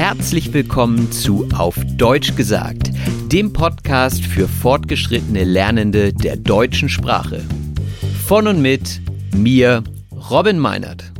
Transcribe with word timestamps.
Herzlich 0.00 0.54
willkommen 0.54 1.12
zu 1.12 1.46
Auf 1.54 1.76
Deutsch 1.98 2.34
gesagt, 2.34 2.90
dem 3.30 3.52
Podcast 3.52 4.24
für 4.24 4.48
fortgeschrittene 4.48 5.44
Lernende 5.44 6.14
der 6.14 6.36
deutschen 6.36 6.88
Sprache. 6.88 7.44
Von 8.26 8.46
und 8.46 8.62
mit 8.62 9.02
mir, 9.36 9.84
Robin 10.30 10.58
Meinert. 10.58 11.12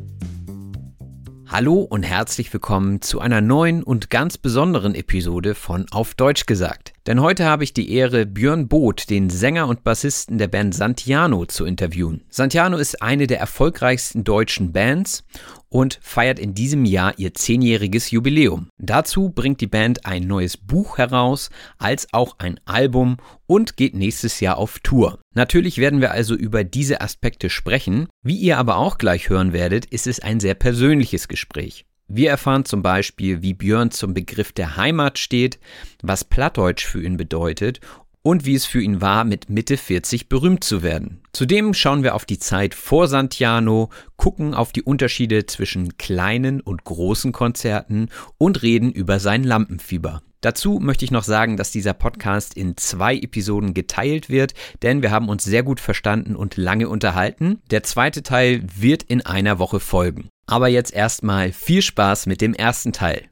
Hallo 1.46 1.80
und 1.80 2.04
herzlich 2.04 2.50
willkommen 2.52 3.02
zu 3.02 3.20
einer 3.20 3.42
neuen 3.42 3.82
und 3.82 4.08
ganz 4.08 4.38
besonderen 4.38 4.94
Episode 4.94 5.54
von 5.54 5.84
Auf 5.90 6.14
Deutsch 6.14 6.46
gesagt. 6.46 6.94
Denn 7.06 7.20
heute 7.20 7.44
habe 7.44 7.64
ich 7.64 7.74
die 7.74 7.92
Ehre, 7.92 8.24
Björn 8.24 8.68
Both, 8.68 9.10
den 9.10 9.28
Sänger 9.28 9.66
und 9.66 9.84
Bassisten 9.84 10.38
der 10.38 10.48
Band 10.48 10.74
Santiano, 10.74 11.44
zu 11.44 11.66
interviewen. 11.66 12.22
Santiano 12.30 12.78
ist 12.78 13.02
eine 13.02 13.26
der 13.26 13.40
erfolgreichsten 13.40 14.24
deutschen 14.24 14.72
Bands 14.72 15.24
und 15.70 15.98
feiert 16.02 16.38
in 16.38 16.52
diesem 16.52 16.84
Jahr 16.84 17.14
ihr 17.18 17.32
zehnjähriges 17.32 18.10
Jubiläum. 18.10 18.68
Dazu 18.78 19.30
bringt 19.30 19.60
die 19.60 19.66
Band 19.66 20.04
ein 20.04 20.26
neues 20.26 20.56
Buch 20.56 20.98
heraus, 20.98 21.48
als 21.78 22.12
auch 22.12 22.36
ein 22.38 22.60
Album 22.66 23.16
und 23.46 23.76
geht 23.76 23.94
nächstes 23.94 24.40
Jahr 24.40 24.58
auf 24.58 24.80
Tour. 24.80 25.18
Natürlich 25.34 25.78
werden 25.78 26.00
wir 26.00 26.10
also 26.10 26.34
über 26.34 26.64
diese 26.64 27.00
Aspekte 27.00 27.48
sprechen. 27.48 28.08
Wie 28.22 28.36
ihr 28.36 28.58
aber 28.58 28.76
auch 28.76 28.98
gleich 28.98 29.30
hören 29.30 29.52
werdet, 29.52 29.86
ist 29.86 30.06
es 30.06 30.20
ein 30.20 30.40
sehr 30.40 30.54
persönliches 30.54 31.28
Gespräch. 31.28 31.86
Wir 32.12 32.30
erfahren 32.30 32.64
zum 32.64 32.82
Beispiel, 32.82 33.40
wie 33.40 33.54
Björn 33.54 33.92
zum 33.92 34.14
Begriff 34.14 34.50
der 34.50 34.76
Heimat 34.76 35.16
steht, 35.18 35.60
was 36.02 36.24
Plattdeutsch 36.24 36.84
für 36.84 37.00
ihn 37.00 37.16
bedeutet 37.16 37.80
und 38.22 38.44
wie 38.44 38.54
es 38.54 38.66
für 38.66 38.82
ihn 38.82 39.00
war, 39.00 39.24
mit 39.24 39.48
Mitte 39.50 39.76
40 39.76 40.28
berühmt 40.28 40.64
zu 40.64 40.82
werden. 40.82 41.22
Zudem 41.32 41.74
schauen 41.74 42.02
wir 42.02 42.14
auf 42.14 42.24
die 42.24 42.38
Zeit 42.38 42.74
vor 42.74 43.08
Santiano, 43.08 43.90
gucken 44.16 44.54
auf 44.54 44.72
die 44.72 44.82
Unterschiede 44.82 45.46
zwischen 45.46 45.96
kleinen 45.96 46.60
und 46.60 46.84
großen 46.84 47.32
Konzerten 47.32 48.08
und 48.38 48.62
reden 48.62 48.92
über 48.92 49.20
sein 49.20 49.44
Lampenfieber. 49.44 50.22
Dazu 50.40 50.78
möchte 50.80 51.04
ich 51.04 51.10
noch 51.10 51.24
sagen, 51.24 51.58
dass 51.58 51.70
dieser 51.70 51.92
Podcast 51.92 52.56
in 52.56 52.76
zwei 52.78 53.14
Episoden 53.14 53.74
geteilt 53.74 54.30
wird, 54.30 54.54
denn 54.82 55.02
wir 55.02 55.10
haben 55.10 55.28
uns 55.28 55.44
sehr 55.44 55.62
gut 55.62 55.80
verstanden 55.80 56.34
und 56.34 56.56
lange 56.56 56.88
unterhalten. 56.88 57.60
Der 57.70 57.82
zweite 57.82 58.22
Teil 58.22 58.62
wird 58.74 59.02
in 59.02 59.24
einer 59.24 59.58
Woche 59.58 59.80
folgen. 59.80 60.30
Aber 60.46 60.68
jetzt 60.68 60.94
erstmal 60.94 61.52
viel 61.52 61.82
Spaß 61.82 62.24
mit 62.26 62.40
dem 62.40 62.54
ersten 62.54 62.92
Teil. 62.92 63.28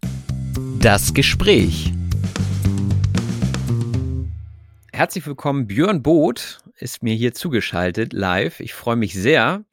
Das 0.80 1.14
Gespräch. 1.14 1.92
Herzlich 4.98 5.28
willkommen, 5.28 5.68
Björn 5.68 6.02
Both 6.02 6.58
ist 6.74 7.04
mir 7.04 7.14
hier 7.14 7.32
zugeschaltet 7.32 8.12
live. 8.12 8.58
Ich 8.58 8.74
freue 8.74 8.96
mich 8.96 9.14
sehr. 9.14 9.64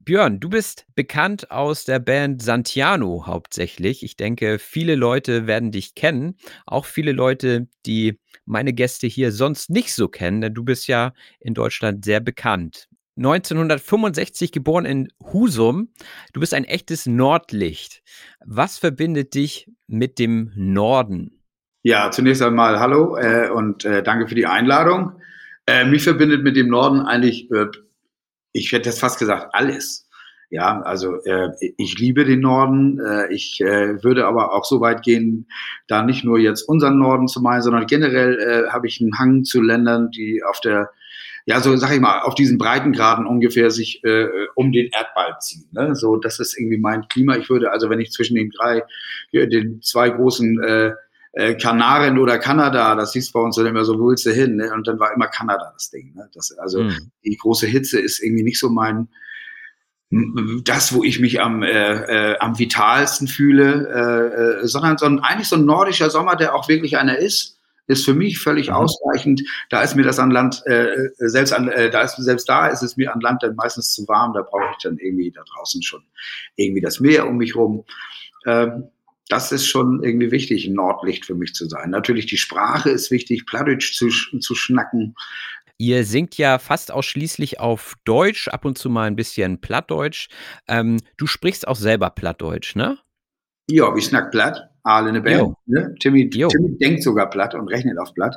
Björn, 0.00 0.40
du 0.40 0.48
bist 0.48 0.84
bekannt 0.96 1.52
aus 1.52 1.84
der 1.84 2.00
Band 2.00 2.42
Santiano 2.42 3.24
hauptsächlich. 3.24 4.02
Ich 4.02 4.16
denke, 4.16 4.58
viele 4.58 4.96
Leute 4.96 5.46
werden 5.46 5.70
dich 5.70 5.94
kennen. 5.94 6.34
Auch 6.66 6.86
viele 6.86 7.12
Leute, 7.12 7.68
die 7.86 8.18
meine 8.46 8.72
Gäste 8.72 9.06
hier 9.06 9.30
sonst 9.30 9.70
nicht 9.70 9.94
so 9.94 10.08
kennen, 10.08 10.40
denn 10.40 10.54
du 10.54 10.64
bist 10.64 10.88
ja 10.88 11.12
in 11.38 11.54
Deutschland 11.54 12.04
sehr 12.04 12.18
bekannt. 12.18 12.88
1965 13.16 14.50
geboren 14.50 14.86
in 14.86 15.08
Husum. 15.32 15.90
Du 16.32 16.40
bist 16.40 16.52
ein 16.52 16.64
echtes 16.64 17.06
Nordlicht. 17.06 18.02
Was 18.44 18.78
verbindet 18.78 19.34
dich 19.34 19.70
mit 19.86 20.18
dem 20.18 20.50
Norden? 20.56 21.43
Ja, 21.86 22.10
zunächst 22.10 22.40
einmal 22.40 22.80
hallo 22.80 23.18
äh, 23.18 23.50
und 23.50 23.84
äh, 23.84 24.02
danke 24.02 24.26
für 24.26 24.34
die 24.34 24.46
Einladung. 24.46 25.20
Äh, 25.66 25.84
mich 25.84 26.02
verbindet 26.02 26.42
mit 26.42 26.56
dem 26.56 26.68
Norden 26.68 27.00
eigentlich, 27.00 27.50
äh, 27.50 27.66
ich 28.52 28.72
hätte 28.72 28.88
das 28.88 28.98
fast 28.98 29.18
gesagt, 29.18 29.50
alles. 29.52 30.08
Ja, 30.48 30.80
also 30.80 31.22
äh, 31.24 31.50
ich 31.76 31.98
liebe 31.98 32.24
den 32.24 32.40
Norden. 32.40 33.00
Äh, 33.00 33.30
ich 33.34 33.60
würde 33.60 34.26
aber 34.26 34.54
auch 34.54 34.64
so 34.64 34.80
weit 34.80 35.02
gehen, 35.02 35.46
da 35.86 36.02
nicht 36.02 36.24
nur 36.24 36.38
jetzt 36.38 36.62
unseren 36.62 36.98
Norden 36.98 37.28
zu 37.28 37.42
meinen, 37.42 37.60
sondern 37.60 37.86
generell 37.86 38.66
habe 38.70 38.86
ich 38.86 39.02
einen 39.02 39.18
Hang 39.18 39.44
zu 39.44 39.60
Ländern, 39.60 40.10
die 40.10 40.42
auf 40.42 40.60
der 40.60 40.88
ja, 41.46 41.60
so 41.60 41.76
sag 41.76 41.92
ich 41.92 42.00
mal, 42.00 42.20
auf 42.20 42.34
diesen 42.34 42.56
Breitengraden 42.56 43.26
ungefähr 43.26 43.70
sich 43.70 44.02
äh, 44.02 44.28
um 44.54 44.72
den 44.72 44.88
Erdball 44.90 45.36
ziehen. 45.40 45.68
Ne? 45.72 45.94
So, 45.94 46.16
das 46.16 46.40
ist 46.40 46.58
irgendwie 46.58 46.78
mein 46.78 47.06
Klima. 47.08 47.36
Ich 47.36 47.50
würde 47.50 47.70
also, 47.70 47.90
wenn 47.90 48.00
ich 48.00 48.12
zwischen 48.12 48.36
den 48.36 48.48
drei, 48.48 48.82
den 49.30 49.82
zwei 49.82 50.08
großen 50.08 50.62
äh, 50.62 50.92
äh, 51.34 51.54
Kanaren 51.54 52.18
oder 52.18 52.38
Kanada, 52.38 52.94
das 52.94 53.12
hieß 53.12 53.32
bei 53.32 53.40
uns 53.40 53.56
dann 53.56 53.66
immer 53.66 53.84
so, 53.84 53.98
wo 53.98 54.08
willst 54.08 54.26
du 54.26 54.32
hin? 54.32 54.56
Ne? 54.56 54.72
Und 54.72 54.86
dann 54.86 55.00
war 55.00 55.12
immer 55.12 55.26
Kanada 55.26 55.70
das 55.72 55.90
Ding. 55.90 56.14
Ne? 56.14 56.28
Das, 56.34 56.56
also 56.58 56.82
mhm. 56.82 57.10
die 57.24 57.36
große 57.36 57.66
Hitze 57.66 58.00
ist 58.00 58.22
irgendwie 58.22 58.44
nicht 58.44 58.58
so 58.58 58.70
mein, 58.70 59.08
das, 60.64 60.94
wo 60.94 61.02
ich 61.02 61.18
mich 61.18 61.40
am, 61.40 61.62
äh, 61.62 62.32
äh, 62.32 62.38
am 62.38 62.58
vitalsten 62.58 63.26
fühle, 63.26 63.88
äh, 63.88 64.62
äh, 64.62 64.66
sondern 64.66 64.96
so 64.96 65.06
ein, 65.06 65.18
eigentlich 65.20 65.48
so 65.48 65.56
ein 65.56 65.64
nordischer 65.64 66.10
Sommer, 66.10 66.36
der 66.36 66.54
auch 66.54 66.68
wirklich 66.68 66.98
einer 66.98 67.18
ist, 67.18 67.58
ist 67.86 68.04
für 68.04 68.14
mich 68.14 68.38
völlig 68.38 68.68
mhm. 68.68 68.74
ausreichend. 68.74 69.42
Da 69.70 69.82
ist 69.82 69.96
mir 69.96 70.04
das 70.04 70.18
an 70.18 70.30
Land, 70.30 70.62
äh, 70.66 71.08
selbst 71.18 71.52
an, 71.52 71.68
äh, 71.68 71.90
da 71.90 72.02
ist, 72.02 72.16
selbst 72.16 72.48
da 72.48 72.68
ist 72.68 72.82
es 72.82 72.96
mir 72.96 73.12
an 73.12 73.20
Land 73.20 73.42
dann 73.42 73.56
meistens 73.56 73.92
zu 73.92 74.06
warm, 74.06 74.34
da 74.34 74.42
brauche 74.42 74.70
ich 74.70 74.82
dann 74.82 74.98
irgendwie 74.98 75.32
da 75.32 75.42
draußen 75.42 75.82
schon 75.82 76.02
irgendwie 76.54 76.80
das 76.80 77.00
Meer 77.00 77.26
um 77.26 77.36
mich 77.36 77.56
rum. 77.56 77.84
Ähm, 78.46 78.84
das 79.28 79.52
ist 79.52 79.66
schon 79.66 80.02
irgendwie 80.02 80.30
wichtig, 80.30 80.66
ein 80.66 80.74
Nordlicht 80.74 81.24
für 81.24 81.34
mich 81.34 81.54
zu 81.54 81.66
sein. 81.66 81.90
Natürlich 81.90 82.26
die 82.26 82.36
Sprache 82.36 82.90
ist 82.90 83.10
wichtig, 83.10 83.46
Plattdeutsch 83.46 83.94
zu, 83.94 84.08
zu 84.08 84.54
schnacken. 84.54 85.14
Ihr 85.78 86.04
singt 86.04 86.36
ja 86.38 86.58
fast 86.58 86.92
ausschließlich 86.92 87.58
auf 87.58 87.94
Deutsch, 88.04 88.48
ab 88.48 88.64
und 88.64 88.78
zu 88.78 88.90
mal 88.90 89.06
ein 89.06 89.16
bisschen 89.16 89.60
Plattdeutsch. 89.60 90.28
Ähm, 90.68 90.98
du 91.16 91.26
sprichst 91.26 91.66
auch 91.66 91.76
selber 91.76 92.10
Plattdeutsch, 92.10 92.76
ne? 92.76 92.98
Ja, 93.68 93.94
ich 93.96 94.04
snack 94.04 94.30
platt. 94.30 94.70
Alle 94.86 95.08
eine 95.08 95.22
Band. 95.22 95.54
Ne? 95.64 95.94
Timmy, 95.98 96.28
Timmy 96.28 96.76
denkt 96.78 97.02
sogar 97.02 97.30
platt 97.30 97.54
und 97.54 97.68
rechnet 97.68 97.98
auf 97.98 98.12
platt. 98.12 98.36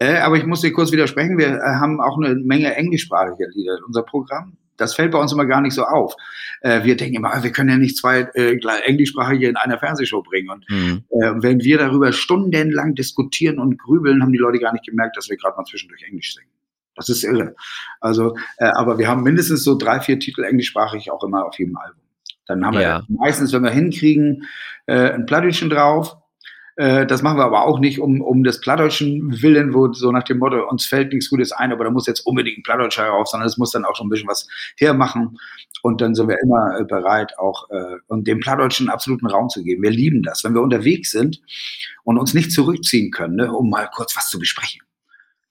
Äh, 0.00 0.16
aber 0.16 0.36
ich 0.36 0.44
muss 0.44 0.60
dir 0.60 0.72
kurz 0.72 0.90
widersprechen. 0.90 1.38
Wir 1.38 1.54
äh, 1.54 1.60
haben 1.60 2.00
auch 2.00 2.18
eine 2.18 2.34
Menge 2.34 2.74
englischsprachige 2.74 3.48
Lieder 3.54 3.78
in 3.78 3.84
unser 3.84 4.02
Programm 4.02 4.58
das 4.76 4.94
fällt 4.94 5.12
bei 5.12 5.18
uns 5.18 5.32
immer 5.32 5.46
gar 5.46 5.60
nicht 5.60 5.74
so 5.74 5.84
auf. 5.84 6.14
Äh, 6.60 6.84
wir 6.84 6.96
denken 6.96 7.16
immer, 7.16 7.42
wir 7.42 7.52
können 7.52 7.70
ja 7.70 7.76
nicht 7.76 7.96
zwei 7.96 8.20
äh, 8.34 8.58
Englischsprachige 8.84 9.48
in 9.48 9.56
einer 9.56 9.78
Fernsehshow 9.78 10.22
bringen. 10.22 10.50
Und 10.50 10.64
mhm. 10.68 11.04
äh, 11.10 11.32
wenn 11.36 11.60
wir 11.60 11.78
darüber 11.78 12.12
stundenlang 12.12 12.94
diskutieren 12.94 13.58
und 13.58 13.78
grübeln, 13.78 14.22
haben 14.22 14.32
die 14.32 14.38
Leute 14.38 14.58
gar 14.58 14.72
nicht 14.72 14.86
gemerkt, 14.86 15.16
dass 15.16 15.28
wir 15.28 15.36
gerade 15.36 15.56
mal 15.56 15.64
zwischendurch 15.64 16.02
Englisch 16.02 16.34
singen. 16.34 16.48
Das 16.96 17.08
ist 17.08 17.24
irre. 17.24 17.54
Also, 18.00 18.36
äh, 18.58 18.66
aber 18.66 18.98
wir 18.98 19.08
haben 19.08 19.22
mindestens 19.22 19.64
so 19.64 19.76
drei, 19.76 20.00
vier 20.00 20.18
Titel 20.18 20.44
englischsprachig 20.44 21.10
auch 21.10 21.22
immer 21.24 21.44
auf 21.44 21.58
jedem 21.58 21.76
Album. 21.76 22.00
Dann 22.46 22.64
haben 22.64 22.74
ja. 22.74 22.80
wir 22.80 23.04
meistens, 23.08 23.52
wenn 23.52 23.62
wir 23.62 23.70
hinkriegen, 23.70 24.44
äh, 24.86 25.10
ein 25.12 25.26
Plattdeutschen 25.26 25.70
drauf 25.70 26.16
äh, 26.76 27.06
das 27.06 27.22
machen 27.22 27.38
wir 27.38 27.44
aber 27.44 27.66
auch 27.66 27.78
nicht 27.78 28.00
um, 28.00 28.20
um 28.20 28.42
des 28.42 28.60
Plattdeutschen 28.60 29.42
Willen, 29.42 29.74
wo 29.74 29.92
so 29.92 30.10
nach 30.10 30.24
dem 30.24 30.38
Motto, 30.38 30.68
uns 30.68 30.86
fällt 30.86 31.12
nichts 31.12 31.30
Gutes 31.30 31.52
ein, 31.52 31.72
aber 31.72 31.84
da 31.84 31.90
muss 31.90 32.06
jetzt 32.06 32.26
unbedingt 32.26 32.58
ein 32.58 32.62
Plattdeutscher 32.62 33.04
herauf, 33.04 33.28
sondern 33.28 33.48
es 33.48 33.56
muss 33.56 33.70
dann 33.70 33.84
auch 33.84 33.94
schon 33.94 34.08
ein 34.08 34.10
bisschen 34.10 34.28
was 34.28 34.48
hermachen. 34.76 35.38
Und 35.82 36.00
dann 36.00 36.14
sind 36.14 36.28
wir 36.28 36.38
immer 36.42 36.80
äh, 36.80 36.84
bereit, 36.84 37.38
auch 37.38 37.70
äh, 37.70 37.96
und 38.08 38.26
dem 38.26 38.40
Plattdeutschen 38.40 38.88
absoluten 38.88 39.26
Raum 39.26 39.48
zu 39.48 39.62
geben. 39.62 39.82
Wir 39.82 39.90
lieben 39.90 40.22
das, 40.22 40.42
wenn 40.42 40.54
wir 40.54 40.62
unterwegs 40.62 41.12
sind 41.12 41.40
und 42.02 42.18
uns 42.18 42.34
nicht 42.34 42.50
zurückziehen 42.50 43.10
können, 43.10 43.36
ne, 43.36 43.52
um 43.52 43.70
mal 43.70 43.88
kurz 43.94 44.16
was 44.16 44.28
zu 44.28 44.38
besprechen. 44.38 44.80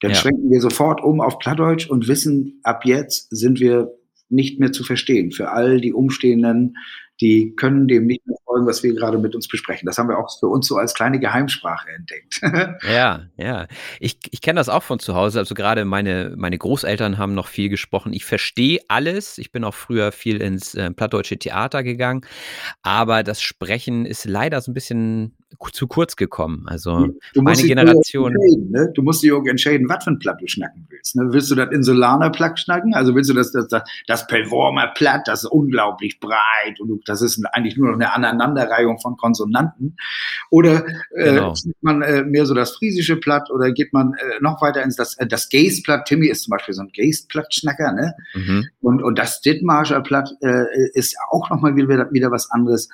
Dann 0.00 0.10
ja. 0.10 0.16
schwenken 0.16 0.50
wir 0.50 0.60
sofort 0.60 1.02
um 1.02 1.20
auf 1.20 1.38
Plattdeutsch 1.38 1.88
und 1.88 2.08
wissen, 2.08 2.60
ab 2.64 2.84
jetzt 2.84 3.28
sind 3.30 3.60
wir 3.60 3.92
nicht 4.28 4.60
mehr 4.60 4.72
zu 4.72 4.84
verstehen 4.84 5.30
für 5.30 5.52
all 5.52 5.80
die 5.80 5.92
Umstehenden, 5.92 6.76
die 7.20 7.54
können 7.54 7.86
dem 7.86 8.06
nicht 8.06 8.26
mehr 8.26 8.36
folgen, 8.44 8.66
was 8.66 8.82
wir 8.82 8.92
gerade 8.94 9.18
mit 9.18 9.34
uns 9.34 9.46
besprechen. 9.46 9.86
Das 9.86 9.98
haben 9.98 10.08
wir 10.08 10.18
auch 10.18 10.38
für 10.38 10.48
uns 10.48 10.66
so 10.66 10.76
als 10.76 10.94
kleine 10.94 11.20
Geheimsprache 11.20 11.88
entdeckt. 11.90 12.40
ja, 12.88 13.26
ja. 13.36 13.66
Ich, 14.00 14.18
ich 14.30 14.40
kenne 14.40 14.58
das 14.58 14.68
auch 14.68 14.82
von 14.82 14.98
zu 14.98 15.14
Hause. 15.14 15.38
Also 15.38 15.54
gerade 15.54 15.84
meine, 15.84 16.34
meine 16.36 16.58
Großeltern 16.58 17.18
haben 17.18 17.34
noch 17.34 17.46
viel 17.46 17.68
gesprochen. 17.68 18.12
Ich 18.12 18.24
verstehe 18.24 18.80
alles. 18.88 19.38
Ich 19.38 19.52
bin 19.52 19.64
auch 19.64 19.74
früher 19.74 20.10
viel 20.12 20.42
ins 20.42 20.74
äh, 20.74 20.90
plattdeutsche 20.90 21.38
Theater 21.38 21.82
gegangen. 21.82 22.22
Aber 22.82 23.22
das 23.22 23.42
Sprechen 23.42 24.06
ist 24.06 24.24
leider 24.24 24.60
so 24.60 24.72
ein 24.72 24.74
bisschen 24.74 25.36
zu 25.72 25.86
kurz 25.86 26.16
gekommen. 26.16 26.64
Also 26.66 27.08
meine 27.34 27.62
Generation. 27.62 28.34
Ne? 28.70 28.90
Du 28.94 29.02
musst 29.02 29.22
dich 29.22 29.32
auch 29.32 29.44
entscheiden, 29.44 29.88
was 29.88 30.04
für 30.04 30.10
ein 30.10 30.18
Platt 30.18 30.40
du 30.40 30.46
schnacken 30.46 30.86
willst. 30.90 31.16
Ne? 31.16 31.24
Willst 31.30 31.50
du 31.50 31.54
das 31.54 31.70
Insulaner 31.70 32.30
Platt 32.30 32.58
schnacken? 32.58 32.94
Also 32.94 33.14
willst 33.14 33.30
du 33.30 33.34
das, 33.34 33.52
das, 33.52 33.68
das, 33.68 33.82
das 34.06 34.26
Pelvormer 34.26 34.88
Platt, 34.94 35.22
das 35.26 35.44
ist 35.44 35.50
unglaublich 35.50 36.20
breit 36.20 36.80
und 36.80 37.02
das 37.06 37.22
ist 37.22 37.42
eigentlich 37.52 37.76
nur 37.76 37.88
noch 37.88 37.94
eine 37.94 38.12
Aneinanderreihung 38.12 38.98
von 38.98 39.16
Konsonanten? 39.16 39.96
Oder 40.50 40.86
äh, 41.14 41.34
genau. 41.34 41.54
man 41.80 42.02
äh, 42.02 42.22
mehr 42.22 42.46
so 42.46 42.54
das 42.54 42.76
friesische 42.76 43.16
Platt 43.16 43.50
oder 43.50 43.72
geht 43.72 43.92
man 43.92 44.14
äh, 44.14 44.40
noch 44.40 44.60
weiter 44.62 44.82
ins 44.82 44.96
das, 44.96 45.16
äh, 45.18 45.26
das 45.26 45.48
Geest-Platt? 45.48 46.06
Timmy 46.06 46.28
ist 46.28 46.44
zum 46.44 46.52
Beispiel 46.52 46.74
so 46.74 46.82
ein 46.82 46.90
Geest-Platt-Schnacker, 46.92 47.92
ne? 47.92 48.14
Mhm. 48.34 48.66
Und, 48.80 49.02
und 49.02 49.18
das 49.18 49.40
Dithmarscher 49.40 50.00
Platt 50.00 50.30
äh, 50.40 50.64
ist 50.94 51.16
auch 51.30 51.50
nochmal 51.50 51.76
wieder, 51.76 52.10
wieder 52.12 52.30
was 52.30 52.50
anderes. 52.50 52.88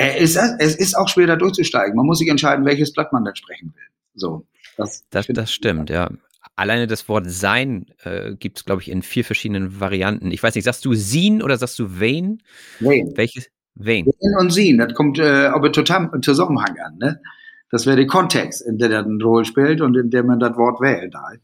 Es, 0.00 0.34
es 0.36 0.76
ist 0.76 0.96
auch 0.96 1.08
schwer 1.08 1.26
da 1.26 1.36
durchzusteigen. 1.36 1.94
Man 1.94 2.06
muss 2.06 2.18
sich 2.18 2.28
entscheiden, 2.28 2.64
welches 2.64 2.92
Blatt 2.92 3.12
man 3.12 3.24
dann 3.24 3.36
sprechen 3.36 3.74
will. 3.74 3.84
So, 4.14 4.46
das, 4.78 5.04
das, 5.10 5.26
das 5.28 5.52
stimmt, 5.52 5.90
ja. 5.90 6.10
Alleine 6.56 6.86
das 6.86 7.08
Wort 7.08 7.30
sein 7.30 7.86
äh, 8.02 8.34
gibt 8.34 8.58
es, 8.58 8.64
glaube 8.64 8.80
ich, 8.80 8.90
in 8.90 9.02
vier 9.02 9.24
verschiedenen 9.24 9.78
Varianten. 9.78 10.30
Ich 10.30 10.42
weiß 10.42 10.54
nicht, 10.54 10.64
sagst 10.64 10.84
du 10.86 10.94
Sin 10.94 11.42
oder 11.42 11.58
sagst 11.58 11.78
du 11.78 12.00
Wayne? 12.00 12.38
Wayne. 12.80 13.12
Welches? 13.14 13.48
Wen? 13.74 14.06
Wen 14.06 14.38
und 14.38 14.50
sie. 14.50 14.76
Das 14.76 14.94
kommt 14.94 15.18
äh, 15.18 15.46
aber 15.46 15.70
total 15.70 16.10
im 16.12 16.22
Zusammenhang 16.22 16.76
an. 16.78 16.98
Ne? 16.98 17.20
Das 17.70 17.86
wäre 17.86 17.96
der 17.96 18.06
Kontext, 18.06 18.66
in 18.66 18.78
der 18.78 18.98
eine 18.98 19.22
Rolle 19.22 19.44
spielt 19.44 19.80
und 19.80 19.96
in 19.96 20.10
dem 20.10 20.26
man 20.26 20.40
das 20.40 20.56
Wort 20.56 20.80
wählen 20.80 21.10
darf. 21.10 21.34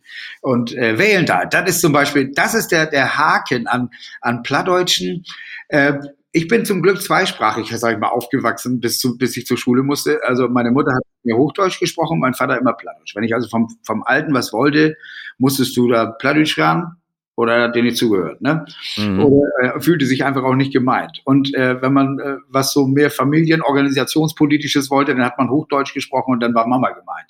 Und 0.40 0.74
äh, 0.74 0.98
wählen 0.98 1.24
darf, 1.24 1.50
das 1.50 1.68
ist 1.70 1.80
zum 1.80 1.92
Beispiel, 1.92 2.32
das 2.34 2.54
ist 2.54 2.68
der, 2.68 2.86
der 2.86 3.16
Haken 3.16 3.66
an, 3.66 3.90
an 4.20 4.42
Plattdeutschen. 4.42 5.24
Äh, 5.68 5.94
ich 6.36 6.48
bin 6.48 6.66
zum 6.66 6.82
Glück 6.82 7.00
zweisprachig, 7.00 7.74
sag 7.74 7.94
ich 7.94 7.98
mal, 7.98 8.10
aufgewachsen, 8.10 8.78
bis, 8.78 8.98
zu, 8.98 9.16
bis 9.16 9.34
ich 9.38 9.46
zur 9.46 9.56
Schule 9.56 9.82
musste. 9.82 10.20
Also 10.22 10.48
meine 10.48 10.70
Mutter 10.70 10.92
hat 10.92 11.02
mir 11.22 11.34
Hochdeutsch 11.34 11.80
gesprochen, 11.80 12.20
mein 12.20 12.34
Vater 12.34 12.58
immer 12.58 12.74
Plattdeutsch. 12.74 13.16
Wenn 13.16 13.24
ich 13.24 13.34
also 13.34 13.48
vom, 13.48 13.74
vom 13.82 14.02
Alten 14.02 14.34
was 14.34 14.52
wollte, 14.52 14.98
musstest 15.38 15.74
du 15.78 15.88
da 15.88 16.04
Plattdeutsch 16.04 16.58
ran 16.58 16.96
oder 17.36 17.62
hat 17.62 17.74
dir 17.74 17.82
nicht 17.82 17.96
zugehört, 17.96 18.42
ne? 18.42 18.66
Mhm. 18.98 19.24
Oder 19.24 19.76
äh, 19.76 19.80
fühlte 19.80 20.04
sich 20.04 20.26
einfach 20.26 20.44
auch 20.44 20.56
nicht 20.56 20.74
gemeint. 20.74 21.22
Und 21.24 21.54
äh, 21.54 21.80
wenn 21.80 21.94
man 21.94 22.18
äh, 22.18 22.36
was 22.50 22.74
so 22.74 22.86
mehr 22.86 23.10
Familienorganisationspolitisches 23.10 24.90
wollte, 24.90 25.14
dann 25.14 25.24
hat 25.24 25.38
man 25.38 25.48
Hochdeutsch 25.48 25.94
gesprochen 25.94 26.32
und 26.32 26.40
dann 26.40 26.54
war 26.54 26.66
Mama 26.66 26.90
gemeint. 26.90 27.28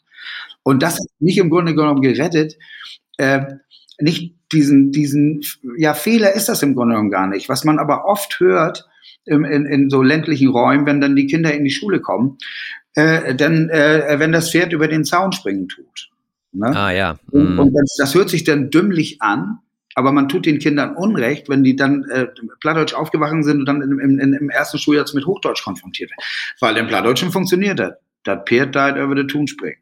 Und 0.64 0.82
das 0.82 0.94
hat 0.94 1.06
mich 1.20 1.38
im 1.38 1.50
Grunde 1.50 1.76
genommen 1.76 2.02
gerettet. 2.02 2.56
Äh, 3.18 3.44
nicht 4.00 4.34
diesen, 4.50 4.90
diesen, 4.90 5.42
ja, 5.78 5.94
Fehler 5.94 6.32
ist 6.32 6.48
das 6.48 6.64
im 6.64 6.74
Grunde 6.74 6.94
genommen 6.94 7.12
gar 7.12 7.28
nicht. 7.28 7.48
Was 7.48 7.62
man 7.62 7.78
aber 7.78 8.04
oft 8.06 8.40
hört 8.40 8.88
in, 9.26 9.44
in, 9.44 9.90
so 9.90 10.02
ländlichen 10.02 10.48
Räumen, 10.48 10.86
wenn 10.86 11.00
dann 11.00 11.16
die 11.16 11.26
Kinder 11.26 11.52
in 11.52 11.64
die 11.64 11.70
Schule 11.70 12.00
kommen, 12.00 12.38
äh, 12.94 13.34
dann, 13.34 13.68
äh, 13.68 14.16
wenn 14.18 14.32
das 14.32 14.50
Pferd 14.50 14.72
über 14.72 14.88
den 14.88 15.04
Zaun 15.04 15.32
springen 15.32 15.68
tut. 15.68 16.10
Ne? 16.52 16.68
Ah 16.74 16.90
ja. 16.90 17.18
Mhm. 17.32 17.40
Und, 17.40 17.58
und 17.58 17.74
das, 17.74 17.96
das 17.98 18.14
hört 18.14 18.30
sich 18.30 18.44
dann 18.44 18.70
dümmlich 18.70 19.20
an, 19.20 19.58
aber 19.94 20.12
man 20.12 20.28
tut 20.28 20.46
den 20.46 20.58
Kindern 20.58 20.94
Unrecht, 20.94 21.48
wenn 21.48 21.64
die 21.64 21.76
dann 21.76 22.04
äh, 22.10 22.26
Plattdeutsch 22.60 22.94
aufgewachen 22.94 23.42
sind 23.42 23.60
und 23.60 23.66
dann 23.66 23.82
im, 23.82 23.98
im, 23.98 24.34
im 24.34 24.50
ersten 24.50 24.78
Schuljahr 24.78 25.06
mit 25.14 25.26
Hochdeutsch 25.26 25.64
konfrontiert 25.64 26.10
werden. 26.10 26.24
Weil 26.60 26.76
im 26.76 26.86
Plattdeutschen 26.86 27.32
funktioniert 27.32 27.78
das. 27.78 27.94
Das 28.24 28.40
Pferd 28.46 28.74
da 28.74 28.96
über 28.96 29.14
den 29.14 29.28
Tun 29.28 29.46
springen. 29.46 29.80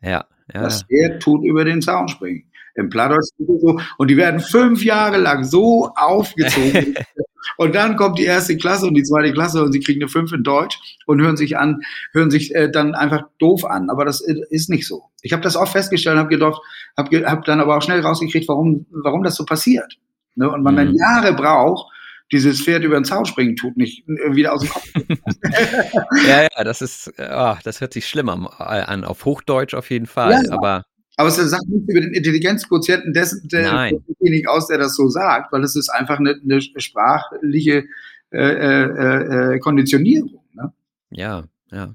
Ja, 0.00 0.24
ja. 0.52 0.62
Das 0.62 0.84
Pferd 0.84 1.22
tut 1.22 1.44
über 1.44 1.64
den 1.64 1.82
Zaun 1.82 2.08
springen. 2.08 2.44
Im 2.74 2.90
so. 2.90 3.80
Und 3.98 4.08
die 4.08 4.16
werden 4.16 4.40
fünf 4.40 4.84
Jahre 4.84 5.18
lang 5.18 5.44
so 5.44 5.90
aufgezogen. 5.94 6.94
und 7.58 7.74
dann 7.74 7.96
kommt 7.96 8.18
die 8.18 8.24
erste 8.24 8.56
Klasse 8.56 8.86
und 8.86 8.94
die 8.94 9.02
zweite 9.02 9.32
Klasse 9.32 9.62
und 9.62 9.72
sie 9.72 9.80
kriegen 9.80 10.00
eine 10.00 10.08
fünf 10.08 10.32
in 10.32 10.42
Deutsch 10.42 10.78
und 11.06 11.20
hören 11.20 11.36
sich 11.36 11.58
an, 11.58 11.80
hören 12.12 12.30
sich 12.30 12.54
äh, 12.54 12.70
dann 12.70 12.94
einfach 12.94 13.24
doof 13.38 13.64
an. 13.64 13.90
Aber 13.90 14.04
das 14.04 14.20
ist 14.20 14.70
nicht 14.70 14.86
so. 14.86 15.04
Ich 15.20 15.32
habe 15.32 15.42
das 15.42 15.56
oft 15.56 15.72
festgestellt, 15.72 16.18
habe 16.18 16.28
gedacht, 16.28 16.60
habe 16.96 17.26
hab 17.26 17.44
dann 17.44 17.60
aber 17.60 17.76
auch 17.76 17.82
schnell 17.82 18.00
rausgekriegt, 18.00 18.48
warum, 18.48 18.86
warum 18.90 19.22
das 19.22 19.34
so 19.34 19.44
passiert. 19.44 19.98
Ne? 20.34 20.50
Und 20.50 20.62
man 20.62 20.74
mhm. 20.74 20.78
dann 20.78 20.94
Jahre 20.94 21.34
braucht, 21.34 21.92
dieses 22.32 22.62
Pferd 22.62 22.82
über 22.82 22.98
den 22.98 23.04
Zaun 23.04 23.26
springen 23.26 23.56
tut, 23.56 23.76
nicht 23.76 24.06
wieder 24.06 24.54
aus 24.54 24.62
dem 24.62 24.70
Kopf. 24.70 24.88
ja, 26.26 26.42
ja, 26.42 26.64
das 26.64 26.80
ist, 26.80 27.12
oh, 27.18 27.54
das 27.62 27.82
hört 27.82 27.92
sich 27.92 28.08
schlimm 28.08 28.30
an, 28.30 29.04
auf 29.04 29.26
Hochdeutsch 29.26 29.74
auf 29.74 29.90
jeden 29.90 30.06
Fall. 30.06 30.30
Ja, 30.30 30.52
aber 30.52 30.86
aber 31.16 31.28
es 31.28 31.36
sagt 31.36 31.68
nichts 31.68 31.88
über 31.88 32.00
den 32.00 32.14
Intelligenzquotienten 32.14 33.12
dessen, 33.12 33.46
derjenigen 33.48 34.48
aus, 34.48 34.68
der 34.68 34.78
das 34.78 34.94
so 34.94 35.08
sagt, 35.08 35.52
weil 35.52 35.62
es 35.62 35.76
ist 35.76 35.90
einfach 35.90 36.18
eine, 36.18 36.40
eine 36.42 36.60
sprachliche 36.60 37.84
äh, 38.32 38.38
äh, 38.38 39.54
äh, 39.54 39.58
Konditionierung. 39.58 40.42
Ne? 40.54 40.72
Ja, 41.10 41.44
ja. 41.70 41.94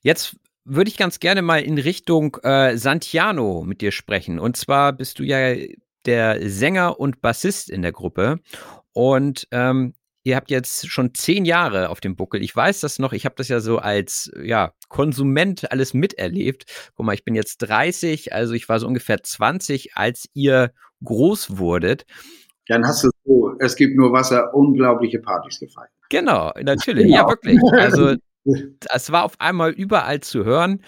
Jetzt 0.00 0.36
würde 0.64 0.88
ich 0.88 0.96
ganz 0.96 1.20
gerne 1.20 1.42
mal 1.42 1.62
in 1.62 1.78
Richtung 1.78 2.36
äh, 2.42 2.76
Santiano 2.76 3.62
mit 3.62 3.80
dir 3.80 3.92
sprechen. 3.92 4.38
Und 4.40 4.56
zwar 4.56 4.92
bist 4.92 5.18
du 5.18 5.22
ja 5.22 5.54
der 6.06 6.48
Sänger 6.50 6.98
und 6.98 7.20
Bassist 7.20 7.70
in 7.70 7.82
der 7.82 7.92
Gruppe. 7.92 8.40
Und 8.92 9.46
ähm, 9.50 9.94
ihr 10.24 10.36
habt 10.36 10.50
jetzt 10.50 10.90
schon 10.90 11.14
zehn 11.14 11.44
Jahre 11.44 11.90
auf 11.90 12.00
dem 12.00 12.16
Buckel. 12.16 12.42
Ich 12.42 12.56
weiß 12.56 12.80
das 12.80 12.98
noch, 12.98 13.12
ich 13.12 13.26
habe 13.26 13.36
das 13.36 13.48
ja 13.48 13.60
so 13.60 13.78
als 13.78 14.32
ja, 14.42 14.72
Konsument 14.88 15.70
alles 15.70 15.94
miterlebt. 15.94 16.64
Guck 16.96 17.06
mal, 17.06 17.12
ich 17.12 17.24
bin 17.24 17.34
jetzt 17.34 17.58
30, 17.58 18.32
also 18.32 18.54
ich 18.54 18.68
war 18.68 18.80
so 18.80 18.86
ungefähr 18.86 19.22
20, 19.22 19.96
als 19.96 20.28
ihr 20.32 20.72
groß 21.04 21.58
wurdet. 21.58 22.06
Dann 22.66 22.86
hast 22.86 23.04
du 23.04 23.10
so, 23.26 23.54
es 23.60 23.76
gibt 23.76 23.96
nur 23.96 24.12
Wasser, 24.12 24.54
unglaubliche 24.54 25.20
Partys 25.20 25.60
gefeiert. 25.60 25.90
Genau, 26.08 26.52
natürlich, 26.62 27.04
genau. 27.04 27.16
ja 27.16 27.28
wirklich. 27.28 27.60
Also 27.72 28.14
es 28.94 29.12
war 29.12 29.24
auf 29.24 29.38
einmal 29.38 29.70
überall 29.72 30.20
zu 30.20 30.44
hören. 30.44 30.82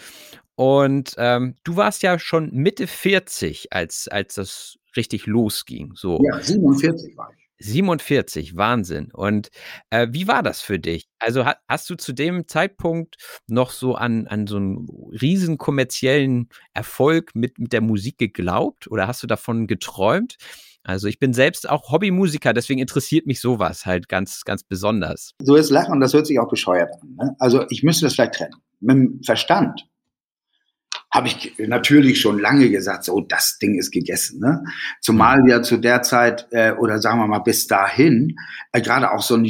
Und 0.55 1.15
ähm, 1.19 1.57
du 1.65 1.77
warst 1.77 2.03
ja 2.03 2.19
schon 2.19 2.51
Mitte 2.53 2.87
40, 2.87 3.75
als, 3.75 4.09
als 4.09 4.37
das 4.37 4.79
richtig 4.97 5.27
losging. 5.27 5.93
So. 5.95 6.19
Ja, 6.23 6.41
47 6.41 7.15
war 7.19 7.31
ich. 7.37 7.46
47, 7.59 8.57
Wahnsinn. 8.57 9.11
Und 9.13 9.51
äh, 9.91 10.09
wie 10.11 10.29
war 10.29 10.43
das 10.43 10.61
für 10.61 10.79
dich? 10.79 11.09
Also 11.19 11.45
ha 11.45 11.57
hast 11.69 11.89
du 11.91 11.97
zu 11.97 12.13
dem 12.13 12.47
Zeitpunkt 12.47 13.17
noch 13.47 13.71
so 13.71 13.95
an, 13.95 14.27
an 14.27 14.47
so 14.47 14.57
einen 14.57 14.87
riesen 15.21 15.59
kommerziellen 15.59 16.49
Erfolg 16.75 17.35
mit, 17.35 17.59
mit 17.59 17.73
der 17.73 17.81
Musik 17.81 18.19
geglaubt 18.19 18.91
oder 18.91 19.07
hast 19.07 19.23
du 19.23 19.27
davon 19.27 19.67
geträumt? 19.67 20.37
Also 20.85 21.09
ich 21.09 21.19
bin 21.19 21.33
selbst 21.33 21.69
auch 21.69 21.91
Hobbymusiker, 21.91 22.53
deswegen 22.53 22.81
interessiert 22.81 23.27
mich 23.27 23.41
sowas 23.41 23.87
halt 23.87 24.09
ganz, 24.09 24.45
ganz 24.45 24.63
besonders. 24.63 25.33
So 25.43 25.57
ist 25.57 25.71
Lachen, 25.71 25.99
das 25.99 26.15
hört 26.15 26.29
sich 26.29 26.39
auch 26.39 26.49
bescheuert 26.49 26.91
an. 27.03 27.15
Ne? 27.17 27.37
Also 27.41 27.67
ich 27.71 27.83
müsste 27.83 28.07
das 28.07 28.15
vielleicht 28.15 28.35
trennen. 28.35 28.55
Mit 28.81 28.97
dem 28.97 29.21
Verstand 29.25 29.85
habe 31.17 31.29
ich 31.29 31.55
natürlich 31.59 32.21
schon 32.21 32.39
lange 32.39 32.69
gesagt, 32.69 33.05
so 33.05 33.23
das 33.23 33.59
Ding 33.59 33.79
ist 33.79 33.91
gegessen. 33.91 34.39
Ne? 34.39 34.63
Zumal 35.01 35.49
ja 35.49 35.63
zu 35.63 35.79
der 35.79 36.03
Zeit 36.03 36.47
äh, 36.51 36.73
oder 36.73 36.99
sagen 36.99 37.19
wir 37.21 37.27
mal 37.27 37.39
bis 37.39 37.67
dahin 37.67 38.37
äh, 38.73 38.83
gerade 38.83 39.11
auch 39.11 39.23
so 39.23 39.35
ein 39.35 39.47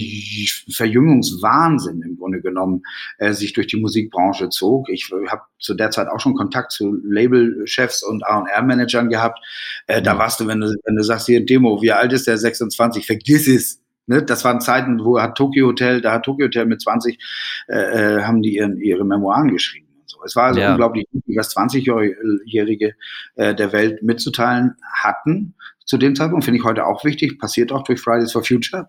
Verjüngungswahnsinn 0.72 2.02
im 2.02 2.16
Grunde 2.18 2.40
genommen 2.40 2.84
äh, 3.18 3.32
sich 3.32 3.52
durch 3.52 3.66
die 3.66 3.80
Musikbranche 3.80 4.48
zog. 4.48 4.88
Ich 4.90 5.10
habe 5.28 5.42
zu 5.58 5.74
der 5.74 5.90
Zeit 5.90 6.06
auch 6.06 6.20
schon 6.20 6.36
Kontakt 6.36 6.70
zu 6.70 6.96
Labelchefs 7.02 8.04
und 8.04 8.24
A&R-Managern 8.24 9.08
gehabt. 9.08 9.40
Äh, 9.88 10.02
da 10.02 10.18
warst 10.18 10.38
du, 10.38 10.46
wenn 10.46 10.60
du, 10.60 10.72
wenn 10.84 10.94
du 10.94 11.02
sagst, 11.02 11.26
hier 11.26 11.44
Demo, 11.44 11.82
wie 11.82 11.90
alt 11.90 12.12
ist 12.12 12.28
der 12.28 12.38
26? 12.38 13.04
Vergiss 13.04 13.48
es. 13.48 13.82
Ne, 14.06 14.22
das 14.22 14.44
waren 14.44 14.60
Zeiten, 14.60 15.00
wo 15.04 15.20
hat 15.20 15.36
Tokyo 15.36 15.66
Hotel, 15.66 16.00
da 16.00 16.12
hat 16.12 16.22
Tokyo 16.22 16.46
Hotel 16.46 16.66
mit 16.66 16.80
20, 16.80 17.18
äh, 17.66 17.74
äh, 17.74 18.22
haben 18.22 18.40
die 18.40 18.54
ihren, 18.54 18.78
ihre 18.78 19.04
Memoiren 19.04 19.50
geschrieben. 19.50 19.85
Es 20.24 20.36
war 20.36 20.44
also 20.44 20.60
ja. 20.60 20.70
unglaublich 20.70 21.06
wichtig, 21.12 21.36
was 21.36 21.56
20-Jährige 21.56 22.94
äh, 23.34 23.54
der 23.54 23.72
Welt 23.72 24.02
mitzuteilen 24.02 24.76
hatten. 24.92 25.54
Zu 25.84 25.98
dem 25.98 26.16
Zeitpunkt 26.16 26.44
finde 26.44 26.58
ich 26.58 26.64
heute 26.64 26.84
auch 26.84 27.04
wichtig, 27.04 27.38
passiert 27.38 27.70
auch 27.70 27.84
durch 27.84 28.00
Fridays 28.00 28.32
for 28.32 28.42
Future. 28.42 28.88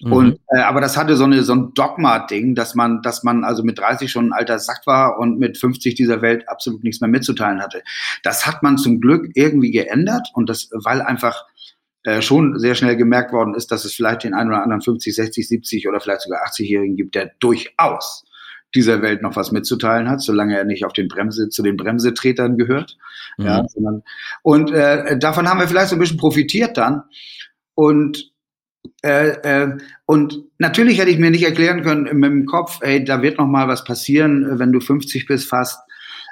Mhm. 0.00 0.12
Und 0.12 0.40
äh, 0.48 0.60
aber 0.60 0.80
das 0.80 0.96
hatte 0.96 1.16
so 1.16 1.24
eine 1.24 1.42
so 1.42 1.54
ein 1.54 1.74
Dogma-Ding, 1.74 2.54
dass 2.54 2.74
man, 2.74 3.02
dass 3.02 3.22
man 3.22 3.44
also 3.44 3.62
mit 3.62 3.78
30 3.78 4.10
schon 4.10 4.28
ein 4.28 4.32
alter 4.32 4.58
Sack 4.58 4.86
war 4.86 5.18
und 5.18 5.38
mit 5.38 5.58
50 5.58 5.94
dieser 5.94 6.22
Welt 6.22 6.48
absolut 6.48 6.82
nichts 6.82 7.00
mehr 7.02 7.10
mitzuteilen 7.10 7.60
hatte. 7.60 7.82
Das 8.22 8.46
hat 8.46 8.62
man 8.62 8.78
zum 8.78 9.00
Glück 9.00 9.28
irgendwie 9.34 9.70
geändert 9.70 10.28
und 10.32 10.48
das, 10.48 10.70
weil 10.72 11.02
einfach 11.02 11.44
äh, 12.04 12.22
schon 12.22 12.58
sehr 12.58 12.74
schnell 12.74 12.96
gemerkt 12.96 13.32
worden 13.32 13.54
ist, 13.54 13.70
dass 13.70 13.84
es 13.84 13.94
vielleicht 13.94 14.24
den 14.24 14.32
einen 14.32 14.48
oder 14.48 14.62
anderen 14.62 14.80
50, 14.80 15.14
60, 15.14 15.46
70 15.46 15.88
oder 15.88 16.00
vielleicht 16.00 16.22
sogar 16.22 16.42
80-Jährigen 16.46 16.96
gibt, 16.96 17.14
der 17.14 17.32
durchaus 17.40 18.24
dieser 18.74 19.02
Welt 19.02 19.22
noch 19.22 19.36
was 19.36 19.52
mitzuteilen 19.52 20.08
hat, 20.08 20.20
solange 20.20 20.56
er 20.56 20.64
nicht 20.64 20.84
auf 20.84 20.92
den 20.92 21.08
Bremse, 21.08 21.48
zu 21.48 21.62
den 21.62 21.76
Bremsetretern 21.76 22.56
gehört. 22.56 22.96
Mhm. 23.36 23.46
Ja, 23.46 23.64
sondern, 23.68 24.02
und 24.42 24.70
äh, 24.72 25.18
davon 25.18 25.48
haben 25.48 25.60
wir 25.60 25.68
vielleicht 25.68 25.88
so 25.88 25.96
ein 25.96 26.00
bisschen 26.00 26.18
profitiert 26.18 26.76
dann. 26.76 27.02
Und 27.74 28.30
äh, 29.02 29.28
äh, 29.28 29.78
und 30.06 30.44
natürlich 30.58 30.98
hätte 30.98 31.10
ich 31.10 31.18
mir 31.18 31.30
nicht 31.30 31.44
erklären 31.44 31.82
können 31.82 32.04
mit 32.18 32.30
dem 32.30 32.46
Kopf, 32.46 32.78
ey, 32.82 33.04
da 33.04 33.22
wird 33.22 33.38
noch 33.38 33.46
mal 33.46 33.68
was 33.68 33.84
passieren, 33.84 34.58
wenn 34.58 34.72
du 34.72 34.80
50 34.80 35.26
bist 35.26 35.48
fast. 35.48 35.78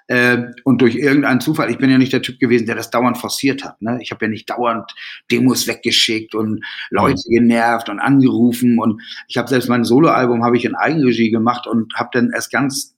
Äh, 0.08 0.52
und 0.64 0.80
durch 0.80 0.96
irgendeinen 0.96 1.40
Zufall, 1.40 1.70
ich 1.70 1.76
bin 1.76 1.90
ja 1.90 1.98
nicht 1.98 2.14
der 2.14 2.22
Typ 2.22 2.40
gewesen, 2.40 2.66
der 2.66 2.74
das 2.74 2.90
dauernd 2.90 3.18
forciert 3.18 3.62
hat. 3.62 3.80
Ne? 3.82 3.98
Ich 4.00 4.10
habe 4.10 4.24
ja 4.24 4.30
nicht 4.30 4.48
dauernd 4.48 4.90
Demos 5.30 5.68
weggeschickt 5.68 6.34
und 6.34 6.64
Leute 6.90 7.22
mhm. 7.28 7.34
genervt 7.34 7.90
und 7.90 8.00
angerufen. 8.00 8.78
Und 8.78 9.02
ich 9.28 9.36
habe 9.36 9.48
selbst 9.48 9.68
mein 9.68 9.84
Soloalbum 9.84 10.44
habe 10.44 10.56
ich 10.56 10.64
in 10.64 10.74
Eigenregie 10.74 11.30
gemacht 11.30 11.66
und 11.66 11.94
habe 11.94 12.08
dann 12.12 12.30
erst 12.32 12.50
ganz 12.50 12.96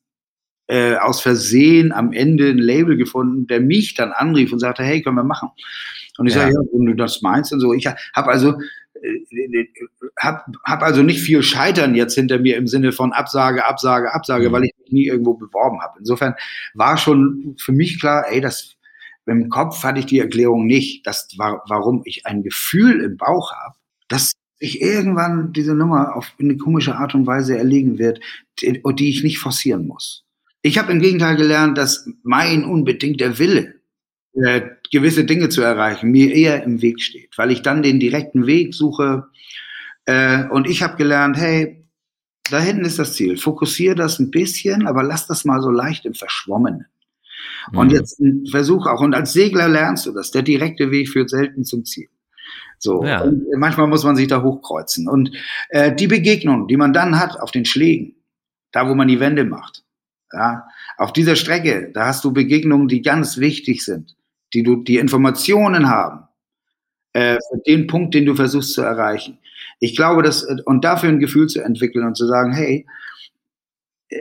äh, 0.68 0.94
aus 0.94 1.20
Versehen 1.20 1.90
am 1.90 2.12
Ende 2.12 2.48
ein 2.48 2.58
Label 2.58 2.96
gefunden, 2.96 3.48
der 3.48 3.60
mich 3.60 3.94
dann 3.94 4.12
anrief 4.12 4.52
und 4.52 4.60
sagte, 4.60 4.84
hey, 4.84 5.02
können 5.02 5.16
wir 5.16 5.24
machen. 5.24 5.50
Und 6.16 6.28
ich 6.28 6.34
ja. 6.34 6.42
sage, 6.42 6.54
ja, 6.54 6.60
wenn 6.72 6.86
du 6.86 6.94
das 6.94 7.22
meinst 7.22 7.52
und 7.52 7.58
so. 7.58 7.72
Ich 7.72 7.86
habe 7.88 8.30
also 8.30 8.54
habe 10.18 10.42
hab 10.64 10.82
also 10.82 11.02
nicht 11.02 11.20
viel 11.20 11.42
Scheitern 11.42 11.94
jetzt 11.94 12.14
hinter 12.14 12.38
mir 12.38 12.56
im 12.56 12.66
Sinne 12.66 12.92
von 12.92 13.12
Absage, 13.12 13.64
Absage, 13.64 14.12
Absage, 14.12 14.48
mhm. 14.48 14.52
weil 14.52 14.64
ich 14.64 14.74
mich 14.78 14.92
nie 14.92 15.06
irgendwo 15.06 15.34
beworben 15.34 15.80
habe. 15.80 15.98
Insofern 15.98 16.34
war 16.74 16.96
schon 16.96 17.56
für 17.58 17.72
mich 17.72 18.00
klar, 18.00 18.26
ey, 18.30 18.40
das 18.40 18.76
im 19.26 19.48
Kopf 19.48 19.82
hatte 19.84 20.00
ich 20.00 20.06
die 20.06 20.18
Erklärung 20.18 20.66
nicht, 20.66 21.06
dass, 21.06 21.28
warum 21.38 22.02
ich 22.04 22.26
ein 22.26 22.42
Gefühl 22.42 23.00
im 23.00 23.16
Bauch 23.16 23.52
habe, 23.52 23.76
dass 24.08 24.32
ich 24.58 24.80
irgendwann 24.82 25.52
diese 25.52 25.74
Nummer 25.74 26.16
auf 26.16 26.34
eine 26.38 26.56
komische 26.56 26.96
Art 26.96 27.14
und 27.14 27.26
Weise 27.26 27.56
erlegen 27.56 27.98
wird, 27.98 28.20
die, 28.60 28.82
die 28.94 29.08
ich 29.08 29.22
nicht 29.22 29.38
forcieren 29.38 29.86
muss. 29.86 30.24
Ich 30.62 30.78
habe 30.78 30.92
im 30.92 31.00
Gegenteil 31.00 31.36
gelernt, 31.36 31.78
dass 31.78 32.08
mein 32.22 32.64
unbedingter 32.64 33.38
Wille, 33.38 33.79
äh, 34.34 34.62
gewisse 34.92 35.24
Dinge 35.24 35.48
zu 35.48 35.62
erreichen, 35.62 36.10
mir 36.10 36.32
eher 36.34 36.62
im 36.64 36.82
Weg 36.82 37.00
steht, 37.00 37.36
weil 37.36 37.50
ich 37.50 37.62
dann 37.62 37.82
den 37.82 38.00
direkten 38.00 38.46
Weg 38.46 38.74
suche. 38.74 39.26
Äh, 40.06 40.44
und 40.48 40.68
ich 40.68 40.82
habe 40.82 40.96
gelernt, 40.96 41.36
hey, 41.36 41.84
da 42.50 42.60
hinten 42.60 42.84
ist 42.84 42.98
das 42.98 43.14
Ziel. 43.14 43.36
Fokussiere 43.36 43.94
das 43.94 44.18
ein 44.18 44.30
bisschen, 44.30 44.86
aber 44.86 45.02
lass 45.02 45.26
das 45.26 45.44
mal 45.44 45.60
so 45.60 45.70
leicht 45.70 46.04
im 46.04 46.14
Verschwommenen. 46.14 46.86
Und 47.72 47.88
mhm. 47.88 47.94
jetzt 47.94 48.20
versuch 48.50 48.86
auch, 48.86 49.00
und 49.00 49.14
als 49.14 49.32
Segler 49.32 49.68
lernst 49.68 50.06
du 50.06 50.12
das, 50.12 50.30
der 50.30 50.42
direkte 50.42 50.90
Weg 50.90 51.08
führt 51.08 51.30
selten 51.30 51.64
zum 51.64 51.84
Ziel. 51.84 52.08
So, 52.78 53.04
ja. 53.04 53.22
und 53.22 53.44
manchmal 53.58 53.88
muss 53.88 54.04
man 54.04 54.16
sich 54.16 54.26
da 54.26 54.42
hochkreuzen. 54.42 55.06
Und 55.06 55.32
äh, 55.68 55.94
die 55.94 56.06
Begegnung, 56.06 56.66
die 56.66 56.78
man 56.78 56.92
dann 56.92 57.18
hat 57.18 57.38
auf 57.38 57.50
den 57.50 57.66
Schlägen, 57.66 58.16
da 58.72 58.88
wo 58.88 58.94
man 58.94 59.08
die 59.08 59.20
Wände 59.20 59.44
macht, 59.44 59.84
ja, 60.32 60.66
auf 60.96 61.12
dieser 61.12 61.36
Strecke, 61.36 61.90
da 61.92 62.06
hast 62.06 62.24
du 62.24 62.32
Begegnungen, 62.32 62.88
die 62.88 63.02
ganz 63.02 63.36
wichtig 63.36 63.84
sind, 63.84 64.16
die 64.52 64.62
du 64.62 64.76
die 64.76 64.98
Informationen 64.98 65.88
haben 65.88 66.28
äh, 67.12 67.34
für 67.34 67.58
den 67.66 67.86
Punkt, 67.86 68.14
den 68.14 68.26
du 68.26 68.34
versuchst 68.34 68.74
zu 68.74 68.82
erreichen. 68.82 69.38
Ich 69.78 69.96
glaube, 69.96 70.22
dass 70.22 70.44
und 70.64 70.84
dafür 70.84 71.08
ein 71.08 71.20
Gefühl 71.20 71.48
zu 71.48 71.60
entwickeln 71.62 72.06
und 72.06 72.16
zu 72.16 72.26
sagen, 72.26 72.52
hey, 72.52 72.86
äh, 74.08 74.18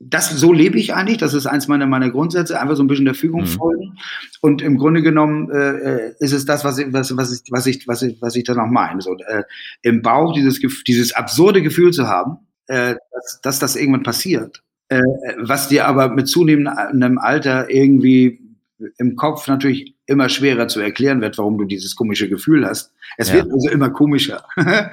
das, 0.00 0.30
so 0.30 0.52
lebe 0.52 0.78
ich 0.78 0.94
eigentlich, 0.94 1.18
das 1.18 1.32
ist 1.32 1.46
eins 1.46 1.68
meiner, 1.68 1.86
meiner 1.86 2.10
Grundsätze, 2.10 2.60
einfach 2.60 2.74
so 2.74 2.82
ein 2.82 2.88
bisschen 2.88 3.04
der 3.04 3.14
Fügung 3.14 3.42
mhm. 3.42 3.46
folgen. 3.46 3.98
Und 4.40 4.62
im 4.62 4.76
Grunde 4.76 5.00
genommen 5.02 5.48
äh, 5.50 6.08
äh, 6.08 6.14
ist 6.18 6.32
es 6.32 6.44
das, 6.44 6.64
was 6.64 6.78
ich, 6.78 6.92
was, 6.92 7.16
was 7.16 7.32
ich, 7.32 7.52
was 7.52 7.66
ich, 7.66 7.86
was 7.86 8.02
ich, 8.02 8.20
was 8.20 8.34
ich 8.34 8.44
dann 8.44 8.58
auch 8.58 8.70
meine. 8.70 9.00
So, 9.00 9.16
äh, 9.16 9.44
Im 9.82 10.02
Bauch 10.02 10.34
dieses, 10.34 10.60
dieses 10.86 11.12
absurde 11.12 11.62
Gefühl 11.62 11.92
zu 11.92 12.08
haben, 12.08 12.38
äh, 12.66 12.96
dass, 13.12 13.40
dass 13.42 13.58
das 13.60 13.76
irgendwann 13.76 14.02
passiert, 14.02 14.62
äh, 14.88 15.02
was 15.38 15.68
dir 15.68 15.86
aber 15.86 16.08
mit 16.08 16.26
zunehmendem 16.26 17.18
Alter 17.18 17.70
irgendwie 17.70 18.49
im 18.98 19.16
Kopf 19.16 19.46
natürlich 19.48 19.94
immer 20.06 20.28
schwerer 20.28 20.68
zu 20.68 20.80
erklären 20.80 21.20
wird, 21.20 21.38
warum 21.38 21.58
du 21.58 21.64
dieses 21.64 21.96
komische 21.96 22.28
Gefühl 22.28 22.66
hast. 22.66 22.92
Es 23.16 23.28
ja. 23.28 23.36
wird 23.36 23.52
also 23.52 23.68
immer 23.70 23.90
komischer. 23.90 24.44
ja. 24.56 24.90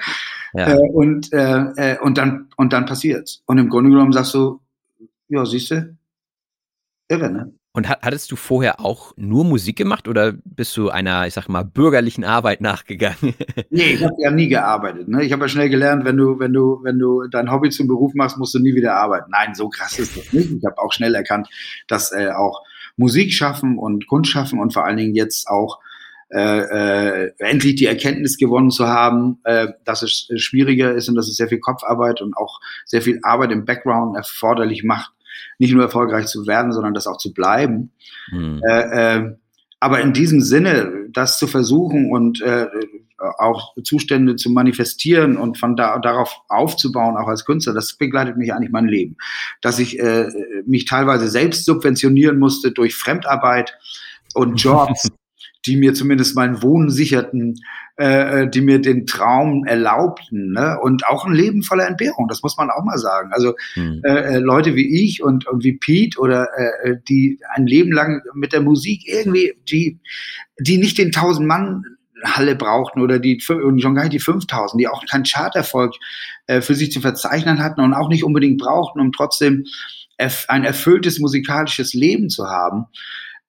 äh, 0.54 0.78
und, 0.78 1.32
äh, 1.32 1.60
äh, 1.76 1.98
und 2.00 2.18
dann, 2.18 2.48
und 2.56 2.72
dann 2.72 2.86
passiert's. 2.86 3.42
Und 3.46 3.58
im 3.58 3.68
Grunde 3.68 3.90
genommen 3.90 4.12
sagst 4.12 4.34
du, 4.34 4.60
ja, 5.28 5.44
siehst 5.44 5.70
du? 5.70 5.96
Irre, 7.08 7.30
ne? 7.30 7.52
Und 7.78 7.88
hattest 7.88 8.32
du 8.32 8.36
vorher 8.36 8.80
auch 8.80 9.12
nur 9.16 9.44
Musik 9.44 9.76
gemacht 9.76 10.08
oder 10.08 10.32
bist 10.44 10.76
du 10.76 10.90
einer, 10.90 11.28
ich 11.28 11.34
sag 11.34 11.48
mal, 11.48 11.62
bürgerlichen 11.62 12.24
Arbeit 12.24 12.60
nachgegangen? 12.60 13.34
nee, 13.70 13.92
ich 13.92 14.02
habe 14.02 14.16
ja 14.18 14.32
nie 14.32 14.48
gearbeitet. 14.48 15.06
Ne? 15.06 15.22
Ich 15.22 15.32
habe 15.32 15.44
ja 15.44 15.48
schnell 15.48 15.68
gelernt, 15.68 16.04
wenn 16.04 16.16
du, 16.16 16.40
wenn 16.40 16.52
du, 16.52 16.80
wenn 16.82 16.98
du 16.98 17.28
dein 17.28 17.52
Hobby 17.52 17.70
zum 17.70 17.86
Beruf 17.86 18.14
machst, 18.14 18.36
musst 18.36 18.54
du 18.54 18.58
nie 18.58 18.74
wieder 18.74 18.94
arbeiten. 18.94 19.30
Nein, 19.30 19.54
so 19.54 19.68
krass 19.68 19.96
ist 19.96 20.16
das 20.16 20.32
nicht. 20.32 20.50
Ich 20.50 20.64
habe 20.64 20.76
auch 20.78 20.92
schnell 20.92 21.14
erkannt, 21.14 21.48
dass 21.86 22.10
äh, 22.10 22.30
auch 22.30 22.64
Musik 22.98 23.32
schaffen 23.32 23.78
und 23.78 24.06
Kunst 24.06 24.30
schaffen 24.30 24.60
und 24.60 24.74
vor 24.74 24.84
allen 24.84 24.98
Dingen 24.98 25.14
jetzt 25.14 25.48
auch 25.48 25.78
äh, 26.30 27.24
äh, 27.24 27.32
endlich 27.38 27.76
die 27.76 27.86
Erkenntnis 27.86 28.36
gewonnen 28.36 28.70
zu 28.70 28.86
haben, 28.86 29.38
äh, 29.44 29.68
dass 29.86 30.02
es 30.02 30.28
schwieriger 30.36 30.92
ist 30.92 31.08
und 31.08 31.14
dass 31.14 31.26
es 31.26 31.36
sehr 31.36 31.48
viel 31.48 31.60
Kopfarbeit 31.60 32.20
und 32.20 32.36
auch 32.36 32.60
sehr 32.84 33.00
viel 33.00 33.18
Arbeit 33.22 33.50
im 33.50 33.64
Background 33.64 34.14
erforderlich 34.14 34.84
macht, 34.84 35.12
nicht 35.58 35.72
nur 35.72 35.84
erfolgreich 35.84 36.26
zu 36.26 36.46
werden, 36.46 36.72
sondern 36.72 36.92
das 36.92 37.06
auch 37.06 37.16
zu 37.16 37.32
bleiben. 37.32 37.92
Mhm. 38.30 38.60
Äh, 38.68 39.16
äh, 39.16 39.36
aber 39.80 40.00
in 40.00 40.12
diesem 40.12 40.42
Sinne, 40.42 41.06
das 41.12 41.38
zu 41.38 41.46
versuchen 41.46 42.10
und 42.10 42.42
äh, 42.42 42.66
auch 43.18 43.74
Zustände 43.82 44.36
zu 44.36 44.50
manifestieren 44.50 45.36
und 45.36 45.58
von 45.58 45.76
da 45.76 45.98
darauf 45.98 46.40
aufzubauen, 46.48 47.16
auch 47.16 47.28
als 47.28 47.44
Künstler, 47.44 47.74
das 47.74 47.94
begleitet 47.94 48.36
mich 48.36 48.52
eigentlich 48.52 48.70
mein 48.70 48.86
Leben. 48.86 49.16
Dass 49.60 49.78
ich 49.78 49.98
äh, 49.98 50.28
mich 50.66 50.84
teilweise 50.84 51.28
selbst 51.28 51.64
subventionieren 51.64 52.38
musste 52.38 52.72
durch 52.72 52.94
Fremdarbeit 52.94 53.76
und 54.34 54.56
Jobs, 54.62 55.08
die 55.66 55.76
mir 55.76 55.94
zumindest 55.94 56.36
meinen 56.36 56.62
Wohnen 56.62 56.90
sicherten, 56.90 57.56
äh, 58.00 58.42
äh, 58.42 58.48
die 58.48 58.60
mir 58.60 58.80
den 58.80 59.06
Traum 59.06 59.64
erlaubten 59.64 60.52
ne? 60.52 60.78
und 60.80 61.04
auch 61.08 61.24
ein 61.24 61.32
Leben 61.32 61.64
voller 61.64 61.88
Entbehrung, 61.88 62.28
das 62.28 62.44
muss 62.44 62.56
man 62.56 62.70
auch 62.70 62.84
mal 62.84 62.96
sagen. 62.96 63.30
Also 63.32 63.54
hm. 63.74 64.02
äh, 64.04 64.36
äh, 64.36 64.38
Leute 64.38 64.76
wie 64.76 65.04
ich 65.04 65.20
und, 65.20 65.48
und 65.48 65.64
wie 65.64 65.72
Pete 65.72 66.20
oder 66.20 66.46
äh, 66.56 66.90
äh, 66.90 66.96
die 67.08 67.40
ein 67.54 67.66
Leben 67.66 67.90
lang 67.90 68.22
mit 68.34 68.52
der 68.52 68.60
Musik 68.60 69.02
irgendwie, 69.04 69.54
die, 69.68 69.98
die 70.60 70.78
nicht 70.78 70.96
den 70.96 71.10
tausend 71.10 71.48
Mann 71.48 71.84
Halle 72.24 72.56
brauchten 72.56 73.00
oder 73.00 73.18
die 73.18 73.40
schon 73.40 73.94
gar 73.94 74.02
nicht 74.02 74.12
die 74.12 74.18
5000, 74.18 74.80
die 74.80 74.88
auch 74.88 75.04
keinen 75.06 75.24
Charterfolg 75.24 75.94
äh, 76.46 76.60
für 76.60 76.74
sich 76.74 76.92
zu 76.92 77.00
verzeichnen 77.00 77.60
hatten 77.60 77.80
und 77.80 77.94
auch 77.94 78.08
nicht 78.08 78.24
unbedingt 78.24 78.60
brauchten, 78.60 79.00
um 79.00 79.12
trotzdem 79.12 79.64
ein 80.48 80.64
erfülltes 80.64 81.20
musikalisches 81.20 81.94
Leben 81.94 82.28
zu 82.28 82.48
haben 82.48 82.86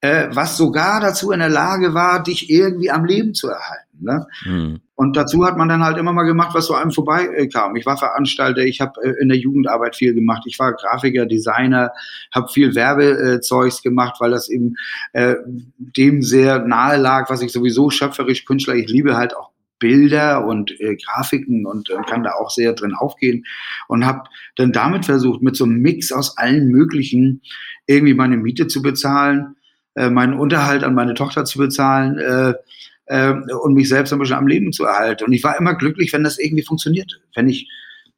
äh, 0.01 0.27
was 0.31 0.57
sogar 0.57 1.01
dazu 1.01 1.31
in 1.31 1.39
der 1.39 1.49
Lage 1.49 1.93
war, 1.93 2.23
dich 2.23 2.49
irgendwie 2.49 2.91
am 2.91 3.05
Leben 3.05 3.33
zu 3.33 3.49
erhalten. 3.49 3.97
Ne? 3.99 4.27
Mhm. 4.45 4.81
Und 4.99 5.15
dazu 5.15 5.45
hat 5.45 5.55
man 5.55 5.69
dann 5.69 5.81
halt 5.81 5.97
immer 5.97 6.11
mal 6.11 6.23
gemacht, 6.23 6.53
was 6.53 6.65
so 6.65 6.73
einem 6.73 6.91
vorbeikam. 6.91 7.73
Ich 7.77 7.85
war 7.85 7.95
Veranstalter, 7.95 8.63
ich 8.63 8.81
habe 8.81 9.01
äh, 9.01 9.21
in 9.21 9.29
der 9.29 9.37
Jugendarbeit 9.37 9.95
viel 9.95 10.13
gemacht, 10.13 10.43
ich 10.45 10.59
war 10.59 10.73
Grafiker, 10.73 11.25
Designer, 11.25 11.93
habe 12.35 12.51
viel 12.51 12.75
Werbezeugs 12.75 13.81
gemacht, 13.81 14.17
weil 14.19 14.31
das 14.31 14.49
eben 14.49 14.75
äh, 15.13 15.35
dem 15.77 16.21
sehr 16.21 16.59
nahe 16.65 16.97
lag, 16.97 17.29
was 17.29 17.41
ich 17.41 17.53
sowieso 17.53 17.89
schöpferisch, 17.89 18.43
Künstler, 18.43 18.75
ich 18.75 18.89
liebe 18.89 19.15
halt 19.15 19.37
auch 19.37 19.51
Bilder 19.79 20.45
und 20.45 20.77
äh, 20.81 20.97
Grafiken 20.97 21.65
und 21.65 21.89
äh, 21.89 21.95
kann 22.05 22.23
da 22.23 22.33
auch 22.33 22.49
sehr 22.49 22.73
drin 22.73 22.93
aufgehen 22.93 23.45
und 23.87 24.05
habe 24.05 24.23
dann 24.57 24.73
damit 24.73 25.05
versucht, 25.05 25.41
mit 25.41 25.55
so 25.55 25.63
einem 25.63 25.77
Mix 25.77 26.11
aus 26.11 26.37
allen 26.37 26.67
möglichen 26.67 27.41
irgendwie 27.87 28.15
meine 28.15 28.35
Miete 28.35 28.67
zu 28.67 28.81
bezahlen 28.81 29.55
äh, 29.95 30.09
meinen 30.09 30.33
Unterhalt 30.33 30.83
an 30.83 30.93
meine 30.93 31.13
Tochter 31.13 31.45
zu 31.45 31.57
bezahlen 31.57 32.17
äh, 32.17 32.53
äh, 33.09 33.33
und 33.61 33.73
mich 33.73 33.89
selbst 33.89 34.13
ein 34.13 34.19
bisschen 34.19 34.37
am 34.37 34.47
Leben 34.47 34.71
zu 34.71 34.85
erhalten. 34.85 35.25
Und 35.25 35.33
ich 35.33 35.43
war 35.43 35.57
immer 35.59 35.75
glücklich, 35.75 36.13
wenn 36.13 36.23
das 36.23 36.39
irgendwie 36.39 36.63
funktionierte. 36.63 37.17
Wenn 37.35 37.49
ich, 37.49 37.69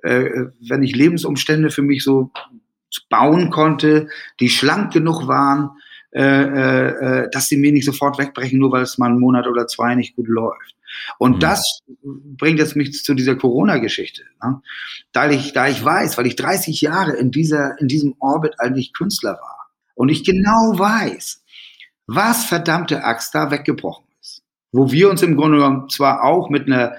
äh, 0.03 0.29
wenn 0.59 0.83
ich 0.83 0.95
Lebensumstände 0.95 1.71
für 1.71 1.81
mich 1.81 2.03
so 2.03 2.31
bauen 3.09 3.49
konnte, 3.49 4.07
die 4.39 4.49
schlank 4.49 4.93
genug 4.93 5.27
waren, 5.27 5.71
äh, 6.13 6.21
äh, 6.21 6.87
äh, 6.89 7.29
dass 7.31 7.47
sie 7.47 7.55
mir 7.55 7.71
nicht 7.71 7.85
sofort 7.85 8.19
wegbrechen, 8.19 8.59
nur 8.59 8.71
weil 8.73 8.83
es 8.83 8.97
mal 8.97 9.07
einen 9.07 9.19
Monat 9.19 9.47
oder 9.47 9.65
zwei 9.67 9.95
nicht 9.95 10.15
gut 10.17 10.27
läuft. 10.27 10.75
Und 11.17 11.37
mhm. 11.37 11.39
das 11.39 11.79
bringt 12.03 12.59
jetzt 12.59 12.75
mich 12.75 12.91
zu 13.03 13.13
dieser 13.13 13.37
Corona-Geschichte. 13.37 14.23
Ne? 14.43 14.61
Da, 15.13 15.29
ich, 15.29 15.53
da 15.53 15.69
ich 15.69 15.83
weiß, 15.83 16.17
weil 16.17 16.27
ich 16.27 16.35
30 16.35 16.81
Jahre 16.81 17.13
in, 17.13 17.31
dieser, 17.31 17.79
in 17.79 17.87
diesem 17.87 18.15
Orbit 18.19 18.55
eigentlich 18.59 18.91
Künstler 18.91 19.35
war 19.35 19.69
und 19.95 20.09
ich 20.09 20.25
genau 20.25 20.77
weiß, 20.77 21.45
was 22.07 22.43
verdammte 22.43 23.05
Axt 23.05 23.33
da 23.33 23.49
weggebrochen. 23.49 24.03
Wo 24.71 24.91
wir 24.91 25.09
uns 25.09 25.21
im 25.21 25.35
Grunde 25.35 25.57
genommen 25.57 25.89
zwar 25.89 26.23
auch 26.23 26.49
mit 26.49 26.67
einer 26.67 26.93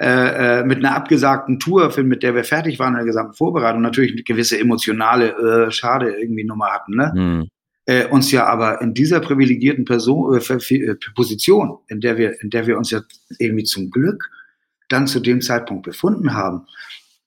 äh, 0.00 0.60
äh 0.60 0.64
mit 0.64 0.78
einer 0.78 0.94
abgesagten 0.94 1.58
Tour, 1.58 1.92
mit 2.02 2.22
der 2.22 2.34
wir 2.34 2.44
fertig 2.44 2.78
waren 2.78 2.94
in 2.94 2.98
der 2.98 3.06
gesamten 3.06 3.34
Vorbereitung, 3.34 3.82
natürlich 3.82 4.12
eine 4.12 4.22
gewisse 4.22 4.58
emotionale 4.58 5.66
äh, 5.66 5.70
Schade 5.70 6.14
irgendwie 6.14 6.44
Nummer 6.44 6.72
hatten, 6.72 6.96
ne? 6.96 7.12
Mhm. 7.14 7.48
Äh, 7.84 8.06
uns 8.06 8.30
ja 8.30 8.46
aber 8.46 8.80
in 8.80 8.94
dieser 8.94 9.18
privilegierten 9.18 9.84
Person, 9.84 10.38
äh, 10.38 10.74
äh, 10.74 10.94
Position, 11.16 11.78
in 11.88 12.00
der 12.00 12.16
wir, 12.16 12.40
in 12.40 12.48
der 12.48 12.68
wir 12.68 12.78
uns 12.78 12.92
ja 12.92 13.00
irgendwie 13.38 13.64
zum 13.64 13.90
Glück 13.90 14.30
dann 14.88 15.08
zu 15.08 15.18
dem 15.18 15.40
Zeitpunkt 15.40 15.82
befunden 15.82 16.32
haben, 16.32 16.66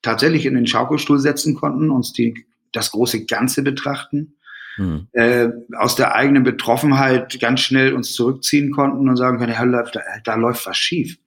tatsächlich 0.02 0.46
in 0.46 0.56
den 0.56 0.66
Schaukelstuhl 0.66 1.20
setzen 1.20 1.56
konnten, 1.56 1.90
uns 1.90 2.14
die, 2.14 2.46
das 2.72 2.92
große 2.92 3.26
Ganze 3.26 3.64
betrachten 3.64 4.35
hm. 4.76 5.08
äh, 5.14 5.50
aus 5.78 5.96
der 5.96 6.16
eigenen 6.16 6.44
Betroffenheit 6.44 7.40
ganz 7.40 7.62
schnell 7.62 7.94
uns 7.94 8.14
zurückziehen 8.14 8.72
konnten 8.72 9.08
und 9.08 9.18
sagen 9.18 9.38
können, 9.38 9.54
ja, 9.54 9.66
da, 9.66 10.02
da 10.24 10.36
läuft 10.36 10.66
was 10.66 10.78
schief. 10.78 11.18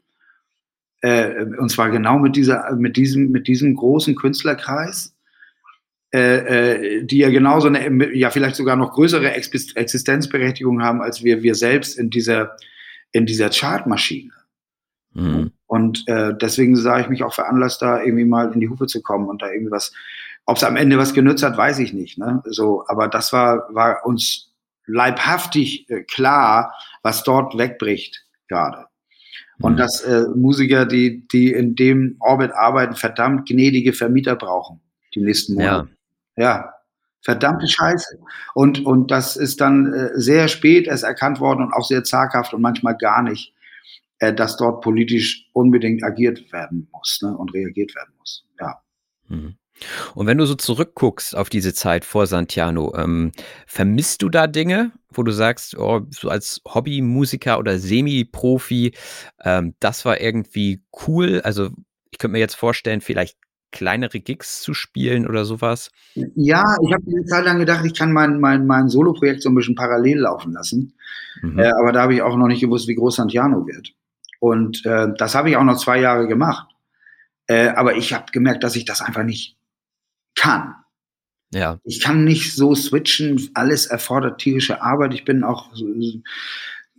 Äh, 1.01 1.45
und 1.59 1.71
zwar 1.71 1.91
genau 1.91 2.19
mit 2.19 2.37
dieser, 2.37 2.75
mit 2.77 2.97
diesem, 2.97 3.31
mit 3.31 3.47
diesem 3.47 3.75
großen 3.75 4.17
Künstlerkreis, 4.17 5.15
äh, 6.13 7.01
äh, 7.01 7.05
die 7.05 7.19
ja 7.19 7.31
genauso 7.31 7.69
eine, 7.69 8.15
ja 8.15 8.31
vielleicht 8.31 8.57
sogar 8.57 8.77
noch 8.77 8.93
größere 8.93 9.33
Existenzberechtigung 9.33 10.83
haben 10.83 11.03
als 11.03 11.23
wir, 11.23 11.43
wir 11.43 11.55
selbst 11.55 11.99
in 11.99 12.11
dieser, 12.11 12.57
in 13.13 13.27
dieser 13.27 13.51
Chartmaschine. 13.51 14.33
Mhm. 15.13 15.53
Und 15.67 16.05
äh, 16.09 16.33
deswegen 16.41 16.77
sah 16.77 17.01
ich 17.01 17.09
mich 17.09 17.23
auch 17.23 17.35
veranlasst, 17.35 17.83
da 17.83 18.03
irgendwie 18.03 18.25
mal 18.25 18.53
in 18.53 18.61
die 18.61 18.69
Hufe 18.69 18.87
zu 18.87 19.03
kommen 19.03 19.29
und 19.29 19.43
da 19.43 19.51
irgendwie 19.51 19.71
was 19.71 19.93
ob 20.49 20.57
es 20.57 20.65
am 20.65 20.77
Ende 20.77 20.97
was 20.97 21.13
genützt 21.13 21.43
hat, 21.43 21.59
weiß 21.59 21.79
ich 21.79 21.93
nicht. 21.93 22.17
Ne? 22.17 22.43
So, 22.47 22.83
aber 22.89 23.07
das 23.09 23.35
war, 23.35 23.69
war 23.75 24.07
uns 24.07 24.55
leibhaftig 24.87 25.91
äh, 25.91 26.05
klar, 26.05 26.75
was 27.03 27.23
dort 27.23 27.59
wegbricht 27.59 28.25
gerade. 28.49 28.87
Und 29.61 29.75
mhm. 29.75 29.77
dass 29.77 30.01
äh, 30.05 30.25
Musiker, 30.35 30.87
die, 30.87 31.29
die 31.29 31.53
in 31.53 31.75
dem 31.75 32.17
Orbit 32.21 32.53
arbeiten, 32.53 32.95
verdammt 32.95 33.47
gnädige 33.47 33.93
Vermieter 33.93 34.37
brauchen, 34.37 34.81
die 35.15 35.21
nächsten 35.21 35.53
Monate. 35.53 35.91
Ja. 36.37 36.45
ja. 36.45 36.75
Verdammte 37.21 37.69
Scheiße. 37.69 38.19
Und, 38.55 38.87
und 38.87 39.11
das 39.11 39.37
ist 39.37 39.61
dann 39.61 39.93
äh, 39.93 40.11
sehr 40.15 40.49
spät 40.49 40.87
erst 40.87 41.05
erkannt 41.05 41.41
worden 41.41 41.65
und 41.65 41.75
auch 41.75 41.85
sehr 41.85 42.05
zaghaft 42.05 42.55
und 42.55 42.63
manchmal 42.63 42.97
gar 42.97 43.23
nicht, 43.23 43.53
äh, 44.19 44.33
dass 44.33 44.57
dort 44.57 44.81
politisch 44.81 45.51
unbedingt 45.53 46.03
agiert 46.03 46.51
werden 46.55 46.89
muss 46.91 47.21
ne, 47.21 47.37
und 47.37 47.53
reagiert 47.53 47.95
werden 47.95 48.15
muss. 48.19 48.47
Ja. 48.59 48.81
Mhm. 49.29 49.59
Und 50.15 50.27
wenn 50.27 50.39
du 50.39 50.47
so 50.47 50.55
zurückguckst 50.55 51.37
auf 51.37 51.49
diese 51.49 51.75
Zeit 51.75 52.05
vor 52.05 52.27
Santiano, 52.27 52.95
ähm, 52.97 53.33
vermisst 53.67 54.23
du 54.23 54.29
da 54.29 54.47
Dinge, 54.47 54.93
wo 55.11 55.23
du 55.23 55.33
sagst, 55.33 55.77
oh, 55.79 56.03
so 56.11 56.29
als 56.29 56.61
Hobbymusiker 56.67 57.59
oder 57.59 57.79
Semi-Profi, 57.79 58.93
ähm, 59.45 59.75
das 59.81 60.05
war 60.05 60.21
irgendwie 60.21 60.83
cool? 61.07 61.41
Also 61.43 61.71
ich 62.11 62.19
könnte 62.19 62.33
mir 62.33 62.41
jetzt 62.41 62.57
vorstellen, 62.57 63.01
vielleicht 63.01 63.37
kleinere 63.71 64.21
Gigs 64.21 64.63
zu 64.63 64.75
spielen 64.75 65.27
oder 65.27 65.45
sowas? 65.45 65.91
Ja, 66.15 66.65
ich 66.83 66.93
habe 66.93 67.05
eine 67.07 67.25
Zeit 67.27 67.45
lang 67.45 67.59
gedacht, 67.59 67.85
ich 67.85 67.95
kann 67.95 68.13
mein, 68.13 68.41
mein, 68.41 68.67
mein 68.67 68.89
Solo-Projekt 68.89 69.43
so 69.43 69.51
ein 69.51 69.55
bisschen 69.55 69.75
parallel 69.75 70.21
laufen 70.21 70.53
lassen. 70.53 70.95
Mhm. 71.43 71.59
Äh, 71.59 71.71
aber 71.73 71.93
da 71.93 72.03
habe 72.03 72.15
ich 72.15 72.23
auch 72.23 72.37
noch 72.37 72.47
nicht 72.47 72.61
gewusst, 72.61 72.89
wie 72.89 72.95
groß 72.95 73.17
Santiano 73.17 73.67
wird. 73.67 73.93
Und 74.41 74.87
äh, 74.87 75.09
das 75.17 75.35
habe 75.35 75.51
ich 75.51 75.57
auch 75.57 75.65
noch 75.65 75.77
zwei 75.77 76.01
Jahre 76.01 76.27
gemacht. 76.27 76.69
Äh, 77.47 77.69
aber 77.69 77.97
ich 77.97 78.15
habe 78.15 78.27
gemerkt, 78.33 78.63
dass 78.65 78.77
ich 78.77 78.85
das 78.85 79.01
einfach 79.01 79.25
nicht 79.25 79.58
kann. 80.35 80.75
Ja. 81.53 81.79
Ich 81.85 82.03
kann 82.03 82.25
nicht 82.25 82.55
so 82.55 82.75
switchen. 82.75 83.51
Alles 83.55 83.87
erfordert 83.87 84.41
tierische 84.41 84.83
Arbeit. 84.83 85.15
Ich 85.15 85.25
bin 85.25 85.45
auch, 85.45 85.71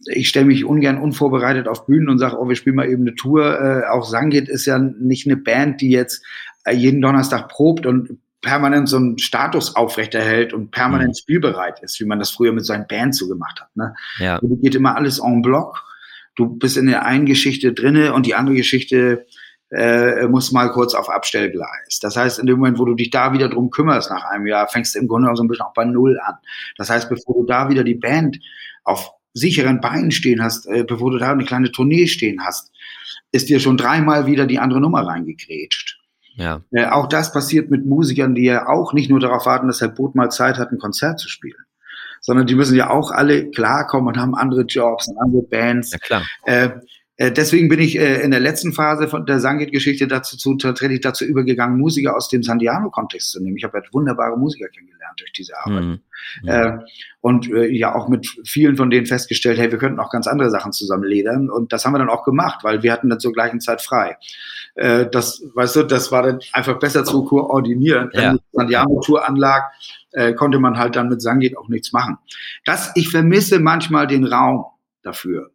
ich 0.05 0.29
stelle 0.29 0.47
mich 0.47 0.65
ungern 0.65 0.97
unvorbereitet 0.97 1.67
auf 1.67 1.85
Bühnen 1.85 2.09
und 2.09 2.19
sage, 2.19 2.37
oh, 2.39 2.47
wir 2.47 2.55
spielen 2.55 2.75
mal 2.75 2.89
eben 2.89 3.03
eine 3.03 3.15
Tour. 3.15 3.59
Äh, 3.59 3.87
auch 3.89 4.05
Sangit 4.05 4.49
ist 4.49 4.65
ja 4.65 4.79
nicht 4.79 5.27
eine 5.27 5.37
Band, 5.37 5.81
die 5.81 5.91
jetzt 5.91 6.23
äh, 6.63 6.73
jeden 6.73 7.01
Donnerstag 7.01 7.49
probt 7.49 7.85
und 7.85 8.17
permanent 8.41 8.87
so 8.87 8.97
einen 8.97 9.17
Status 9.17 9.75
aufrechterhält 9.75 10.53
und 10.53 10.71
permanent 10.71 11.09
mhm. 11.09 11.17
spielbereit 11.17 11.81
ist, 11.81 11.99
wie 11.99 12.05
man 12.05 12.19
das 12.19 12.31
früher 12.31 12.53
mit 12.53 12.65
seinen 12.65 12.87
Bands 12.87 13.17
so 13.17 13.27
gemacht 13.27 13.59
hat. 13.61 13.75
Ne? 13.75 13.93
Ja. 14.19 14.39
Du 14.39 14.55
geht 14.57 14.75
immer 14.75 14.95
alles 14.95 15.19
en 15.19 15.41
bloc. 15.41 15.83
Du 16.35 16.47
bist 16.47 16.77
in 16.77 16.87
der 16.87 17.05
einen 17.05 17.25
Geschichte 17.25 17.73
drinne 17.73 18.13
und 18.13 18.25
die 18.25 18.35
andere 18.35 18.55
Geschichte 18.55 19.25
äh, 19.71 20.27
muss 20.27 20.51
mal 20.51 20.71
kurz 20.71 20.93
auf 20.93 21.09
Abstellgleis. 21.09 21.99
Das 22.01 22.15
heißt, 22.15 22.39
in 22.39 22.47
dem 22.47 22.57
Moment, 22.57 22.79
wo 22.79 22.85
du 22.85 22.95
dich 22.95 23.11
da 23.11 23.33
wieder 23.33 23.49
drum 23.49 23.69
kümmerst 23.69 24.09
nach 24.09 24.25
einem 24.25 24.47
Jahr, 24.47 24.67
fängst 24.67 24.95
du 24.95 24.99
im 24.99 25.07
Grunde 25.07 25.29
auch 25.29 25.35
so 25.35 25.43
ein 25.43 25.47
bisschen 25.47 25.65
auch 25.65 25.73
bei 25.73 25.85
Null 25.85 26.19
an. 26.23 26.35
Das 26.77 26.89
heißt, 26.89 27.09
bevor 27.09 27.35
du 27.35 27.45
da 27.45 27.69
wieder 27.69 27.83
die 27.83 27.95
Band 27.95 28.39
auf 28.83 29.11
sicheren 29.33 29.79
Beinen 29.79 30.11
stehen 30.11 30.43
hast, 30.43 30.67
äh, 30.67 30.83
bevor 30.83 31.11
du 31.11 31.17
da 31.17 31.31
eine 31.31 31.45
kleine 31.45 31.71
Tournee 31.71 32.07
stehen 32.07 32.43
hast, 32.43 32.71
ist 33.31 33.49
dir 33.49 33.59
schon 33.59 33.77
dreimal 33.77 34.25
wieder 34.25 34.47
die 34.47 34.59
andere 34.59 34.81
Nummer 34.81 35.05
reingekrätscht. 35.05 35.99
Ja. 36.35 36.61
Äh, 36.71 36.85
auch 36.85 37.07
das 37.07 37.31
passiert 37.31 37.69
mit 37.69 37.85
Musikern, 37.85 38.33
die 38.33 38.45
ja 38.45 38.67
auch 38.67 38.93
nicht 38.93 39.09
nur 39.09 39.19
darauf 39.19 39.45
warten, 39.45 39.67
dass 39.67 39.81
Herr 39.81 39.89
Boot 39.89 40.15
mal 40.15 40.29
Zeit 40.29 40.57
hat, 40.57 40.71
ein 40.71 40.79
Konzert 40.79 41.19
zu 41.19 41.29
spielen, 41.29 41.65
sondern 42.21 42.47
die 42.47 42.55
müssen 42.55 42.75
ja 42.75 42.89
auch 42.89 43.11
alle 43.11 43.51
klarkommen 43.51 44.07
und 44.07 44.17
haben 44.17 44.35
andere 44.35 44.61
Jobs 44.61 45.09
und 45.09 45.17
andere 45.19 45.43
Bands. 45.43 45.91
Ja, 45.91 45.97
klar. 45.97 46.23
Äh, 46.45 46.65
äh, 46.65 46.71
deswegen 47.19 47.67
bin 47.67 47.79
ich 47.79 47.99
äh, 47.99 48.21
in 48.21 48.31
der 48.31 48.39
letzten 48.39 48.71
Phase 48.71 49.09
von 49.09 49.25
der 49.25 49.39
Sangit-Geschichte 49.39 50.07
dazu 50.07 50.37
zu, 50.37 50.55
tatsächlich 50.55 51.01
dazu 51.01 51.25
übergegangen, 51.25 51.77
Musiker 51.77 52.15
aus 52.15 52.29
dem 52.29 52.43
Sandiano-Kontext 52.43 53.31
zu 53.31 53.43
nehmen. 53.43 53.57
Ich 53.57 53.63
habe 53.65 53.73
halt 53.73 53.93
wunderbare 53.93 54.37
Musiker 54.37 54.69
kennengelernt 54.69 55.19
durch 55.19 55.33
diese 55.33 55.57
Arbeit. 55.57 55.83
Mhm. 55.83 55.99
Äh, 56.45 56.77
und 57.21 57.51
äh, 57.51 57.67
ja 57.67 57.93
auch 57.93 58.07
mit 58.07 58.25
vielen 58.45 58.77
von 58.77 58.89
denen 58.89 59.05
festgestellt, 59.05 59.59
hey, 59.59 59.69
wir 59.69 59.77
könnten 59.77 59.99
auch 59.99 60.11
ganz 60.11 60.27
andere 60.27 60.49
Sachen 60.49 60.71
zusammen 60.71 61.03
ledern. 61.03 61.49
Und 61.49 61.73
das 61.73 61.83
haben 61.83 61.93
wir 61.93 61.99
dann 61.99 62.09
auch 62.09 62.23
gemacht, 62.23 62.63
weil 62.63 62.83
wir 62.83 62.93
hatten 62.93 63.09
dann 63.09 63.19
zur 63.19 63.33
gleichen 63.33 63.59
Zeit 63.59 63.81
frei. 63.81 64.17
Äh, 64.75 65.07
das, 65.11 65.43
weißt 65.53 65.75
du, 65.75 65.83
das 65.83 66.13
war 66.13 66.23
dann 66.23 66.39
einfach 66.53 66.79
besser 66.79 67.03
zu 67.03 67.25
koordinieren. 67.25 68.11
Ja. 68.13 68.21
Wenn 68.21 68.37
die 68.37 68.43
Sandiano-Tour 68.53 69.27
anlag, 69.27 69.63
äh, 70.11 70.33
konnte 70.33 70.59
man 70.59 70.77
halt 70.77 70.95
dann 70.95 71.09
mit 71.09 71.21
Sangit 71.21 71.57
auch 71.57 71.67
nichts 71.67 71.91
machen. 71.91 72.17
Das, 72.63 72.91
ich 72.95 73.09
vermisse 73.09 73.59
manchmal 73.59 74.07
den 74.07 74.23
Raum 74.23 74.65
dafür. 75.03 75.51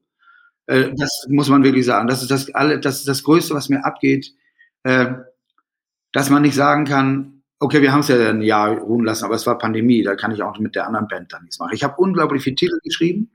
Äh, 0.66 0.90
das 0.96 1.26
muss 1.28 1.48
man 1.48 1.64
wirklich 1.64 1.86
sagen. 1.86 2.08
Das 2.08 2.22
ist 2.22 2.30
das, 2.30 2.54
alle, 2.54 2.80
das 2.80 2.98
ist 2.98 3.08
das 3.08 3.22
Größte, 3.22 3.54
was 3.54 3.68
mir 3.68 3.84
abgeht, 3.84 4.32
äh, 4.84 5.12
dass 6.12 6.30
man 6.30 6.42
nicht 6.42 6.54
sagen 6.54 6.84
kann, 6.84 7.42
okay, 7.58 7.82
wir 7.82 7.92
haben 7.92 8.00
es 8.00 8.08
ja 8.08 8.16
ein 8.28 8.42
Jahr 8.42 8.76
ruhen 8.76 9.04
lassen, 9.04 9.24
aber 9.24 9.34
es 9.34 9.46
war 9.46 9.58
Pandemie, 9.58 10.02
da 10.02 10.16
kann 10.16 10.32
ich 10.32 10.42
auch 10.42 10.58
mit 10.58 10.74
der 10.74 10.86
anderen 10.86 11.08
Band 11.08 11.32
dann 11.32 11.42
nichts 11.42 11.58
machen. 11.58 11.72
Ich 11.74 11.84
habe 11.84 11.96
unglaublich 11.96 12.42
viele 12.42 12.56
Titel 12.56 12.78
geschrieben. 12.82 13.30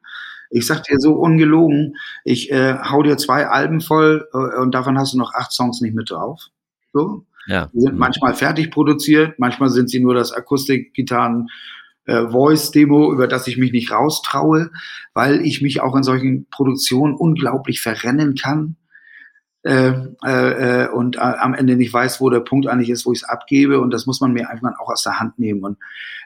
Ich 0.52 0.66
sag 0.66 0.84
dir 0.84 0.98
so 0.98 1.14
ungelogen, 1.14 1.96
ich 2.24 2.52
äh, 2.52 2.78
hau 2.80 3.04
dir 3.04 3.18
zwei 3.18 3.48
Alben 3.48 3.82
voll 3.82 4.28
äh, 4.34 4.62
und 4.62 4.74
davon 4.74 4.98
hast 4.98 5.14
du 5.14 5.18
noch 5.18 5.34
acht 5.34 5.52
Songs 5.52 5.82
nicht 5.82 5.96
mit 5.96 6.10
drauf. 6.10 6.48
So. 6.92 7.26
Ja. 7.48 7.70
Die 7.74 7.82
sind 7.82 7.94
mhm. 7.94 8.00
manchmal 8.00 8.34
fertig 8.34 8.72
produziert, 8.72 9.38
manchmal 9.40 9.70
sind 9.70 9.90
sie 9.90 10.00
nur 10.00 10.14
das 10.14 10.32
Akustikgitarren 10.32 11.50
äh, 12.10 12.30
Voice-Demo, 12.30 13.14
über 13.14 13.28
das 13.28 13.48
ich 13.48 13.58
mich 13.58 13.72
nicht 13.72 13.92
raustraue, 13.92 14.72
weil 15.14 15.46
ich 15.46 15.62
mich 15.62 15.82
auch 15.82 15.96
in 15.96 16.04
solchen 16.04 16.48
Produktionen 16.50 17.14
unglaublich 17.14 17.82
verrennen 17.82 18.36
kann. 18.36 18.76
Äh, 19.64 19.92
äh, 20.26 20.86
äh 20.86 20.90
und 20.90 21.18
äh, 21.18 21.20
am 21.20 21.54
Ende 21.54 21.76
nicht 21.76 21.94
weiß, 21.94 22.22
wo 22.22 22.30
der 22.30 22.40
Punkt 22.40 22.68
eigentlich 22.68 22.90
ist, 22.90 23.06
wo 23.06 23.12
ich 23.12 23.20
es 23.20 23.30
abgebe. 23.30 23.80
Und 23.80 23.94
das 23.94 24.06
muss 24.06 24.22
man 24.22 24.34
mir 24.34 24.50
einfach 24.50 24.72
auch 24.80 24.90
aus 24.90 25.04
der 25.04 25.20
Hand 25.20 25.38
nehmen. 25.38 25.64
Und 25.64 25.78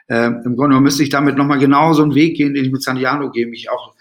äh, 0.06 0.26
im 0.26 0.42
Grunde 0.42 0.68
genommen 0.68 0.84
müsste 0.84 1.02
ich 1.02 1.10
damit 1.10 1.36
nochmal 1.36 1.58
genau 1.58 1.92
so 1.92 2.02
einen 2.02 2.14
Weg 2.14 2.36
gehen, 2.36 2.54
den 2.54 2.64
ich 2.64 2.72
mit 2.72 2.82
Sandiano 2.82 3.30
gehe, 3.30 3.46
mich 3.46 3.70
auch 3.70 3.94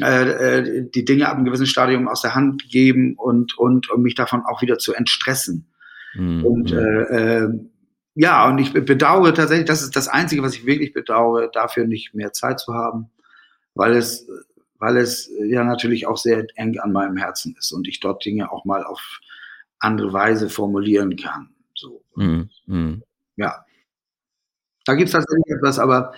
äh, 0.00 0.58
äh, 0.58 0.90
die 0.94 1.04
Dinge 1.04 1.28
ab 1.28 1.36
einem 1.36 1.44
gewissen 1.44 1.66
Stadium 1.66 2.08
aus 2.08 2.22
der 2.22 2.34
Hand 2.34 2.68
geben 2.68 3.14
und, 3.16 3.58
und, 3.58 3.90
und 3.90 4.02
mich 4.02 4.14
davon 4.14 4.42
auch 4.46 4.62
wieder 4.62 4.78
zu 4.78 4.94
entstressen. 4.94 5.66
Mhm. 6.14 6.44
Und 6.44 6.72
äh, 6.72 7.02
äh, 7.02 7.48
ja, 8.20 8.46
und 8.46 8.58
ich 8.58 8.74
bedauere 8.74 9.32
tatsächlich, 9.32 9.66
das 9.66 9.80
ist 9.80 9.96
das 9.96 10.06
Einzige, 10.06 10.42
was 10.42 10.54
ich 10.54 10.66
wirklich 10.66 10.92
bedauere, 10.92 11.48
dafür 11.50 11.86
nicht 11.86 12.14
mehr 12.14 12.34
Zeit 12.34 12.60
zu 12.60 12.74
haben, 12.74 13.08
weil 13.74 13.94
es, 13.94 14.28
weil 14.78 14.98
es 14.98 15.30
ja 15.42 15.64
natürlich 15.64 16.06
auch 16.06 16.18
sehr 16.18 16.46
eng 16.56 16.78
an 16.80 16.92
meinem 16.92 17.16
Herzen 17.16 17.56
ist 17.58 17.72
und 17.72 17.88
ich 17.88 17.98
dort 17.98 18.22
Dinge 18.22 18.52
auch 18.52 18.66
mal 18.66 18.84
auf 18.84 19.20
andere 19.78 20.12
Weise 20.12 20.50
formulieren 20.50 21.16
kann. 21.16 21.48
So. 21.74 22.02
Mm, 22.14 22.42
mm. 22.66 23.02
Ja. 23.36 23.64
Da 24.84 24.94
gibt 24.96 25.08
es 25.08 25.12
tatsächlich 25.12 25.56
etwas, 25.56 25.78
aber, 25.78 26.12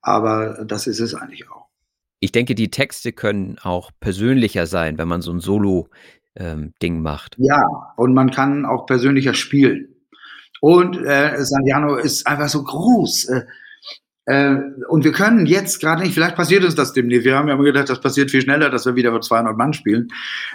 aber 0.00 0.64
das 0.64 0.86
ist 0.86 1.00
es 1.00 1.16
eigentlich 1.16 1.50
auch. 1.50 1.66
Ich 2.20 2.30
denke, 2.30 2.54
die 2.54 2.70
Texte 2.70 3.10
können 3.10 3.58
auch 3.64 3.90
persönlicher 3.98 4.68
sein, 4.68 4.96
wenn 4.96 5.08
man 5.08 5.22
so 5.22 5.32
ein 5.32 5.40
Solo-Ding 5.40 6.72
ähm, 6.80 7.02
macht. 7.02 7.34
Ja, 7.36 7.92
und 7.96 8.14
man 8.14 8.30
kann 8.30 8.64
auch 8.64 8.86
persönlicher 8.86 9.34
spielen. 9.34 9.96
Und 10.60 10.96
äh, 11.04 11.44
Sandiano 11.44 11.96
ist 11.96 12.26
einfach 12.26 12.48
so 12.48 12.62
groß. 12.64 13.24
Äh, 13.26 13.42
äh, 14.28 14.56
und 14.88 15.04
wir 15.04 15.12
können 15.12 15.46
jetzt 15.46 15.80
gerade 15.80 16.02
nicht, 16.02 16.12
vielleicht 16.12 16.36
passiert 16.36 16.62
uns 16.62 16.74
das 16.74 16.92
demnächst. 16.92 17.24
Wir 17.24 17.34
haben 17.34 17.48
ja 17.48 17.54
immer 17.54 17.64
gedacht, 17.64 17.88
das 17.88 18.00
passiert 18.00 18.30
viel 18.30 18.42
schneller, 18.42 18.68
dass 18.68 18.84
wir 18.84 18.94
wieder 18.94 19.10
vor 19.10 19.22
200 19.22 19.56
Mann 19.56 19.72
spielen. 19.72 20.08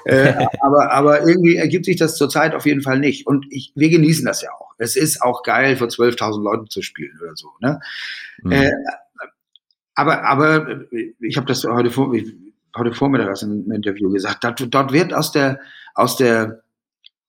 Äh, 0.05 0.33
aber, 0.61 0.91
aber 0.91 1.27
irgendwie 1.27 1.55
ergibt 1.55 1.85
sich 1.85 1.95
das 1.95 2.15
zurzeit 2.15 2.53
auf 2.53 2.67
jeden 2.67 2.83
Fall 2.83 2.99
nicht. 2.99 3.25
Und 3.25 3.47
ich, 3.49 3.71
wir 3.75 3.89
genießen 3.89 4.25
das 4.25 4.43
ja 4.43 4.51
auch. 4.51 4.75
Es 4.77 4.95
ist 4.95 5.23
auch 5.23 5.41
geil, 5.41 5.75
vor 5.75 5.87
12.000 5.87 6.43
Leuten 6.43 6.67
zu 6.69 6.83
spielen 6.83 7.17
oder 7.19 7.35
so. 7.35 7.49
Ne? 7.61 7.79
Mhm. 8.43 8.51
Äh, 8.51 8.71
aber, 9.95 10.23
aber 10.23 10.81
ich 11.19 11.37
habe 11.37 11.47
das 11.47 11.63
heute, 11.63 11.89
vor, 11.89 12.13
heute 12.75 12.93
Vormittag 12.93 13.41
in 13.41 13.51
einem 13.51 13.71
Interview 13.71 14.11
gesagt. 14.11 14.43
Dort, 14.43 14.63
dort 14.69 14.93
wird 14.93 15.15
aus 15.15 15.31
der, 15.31 15.59
aus 15.95 16.15
der, 16.15 16.61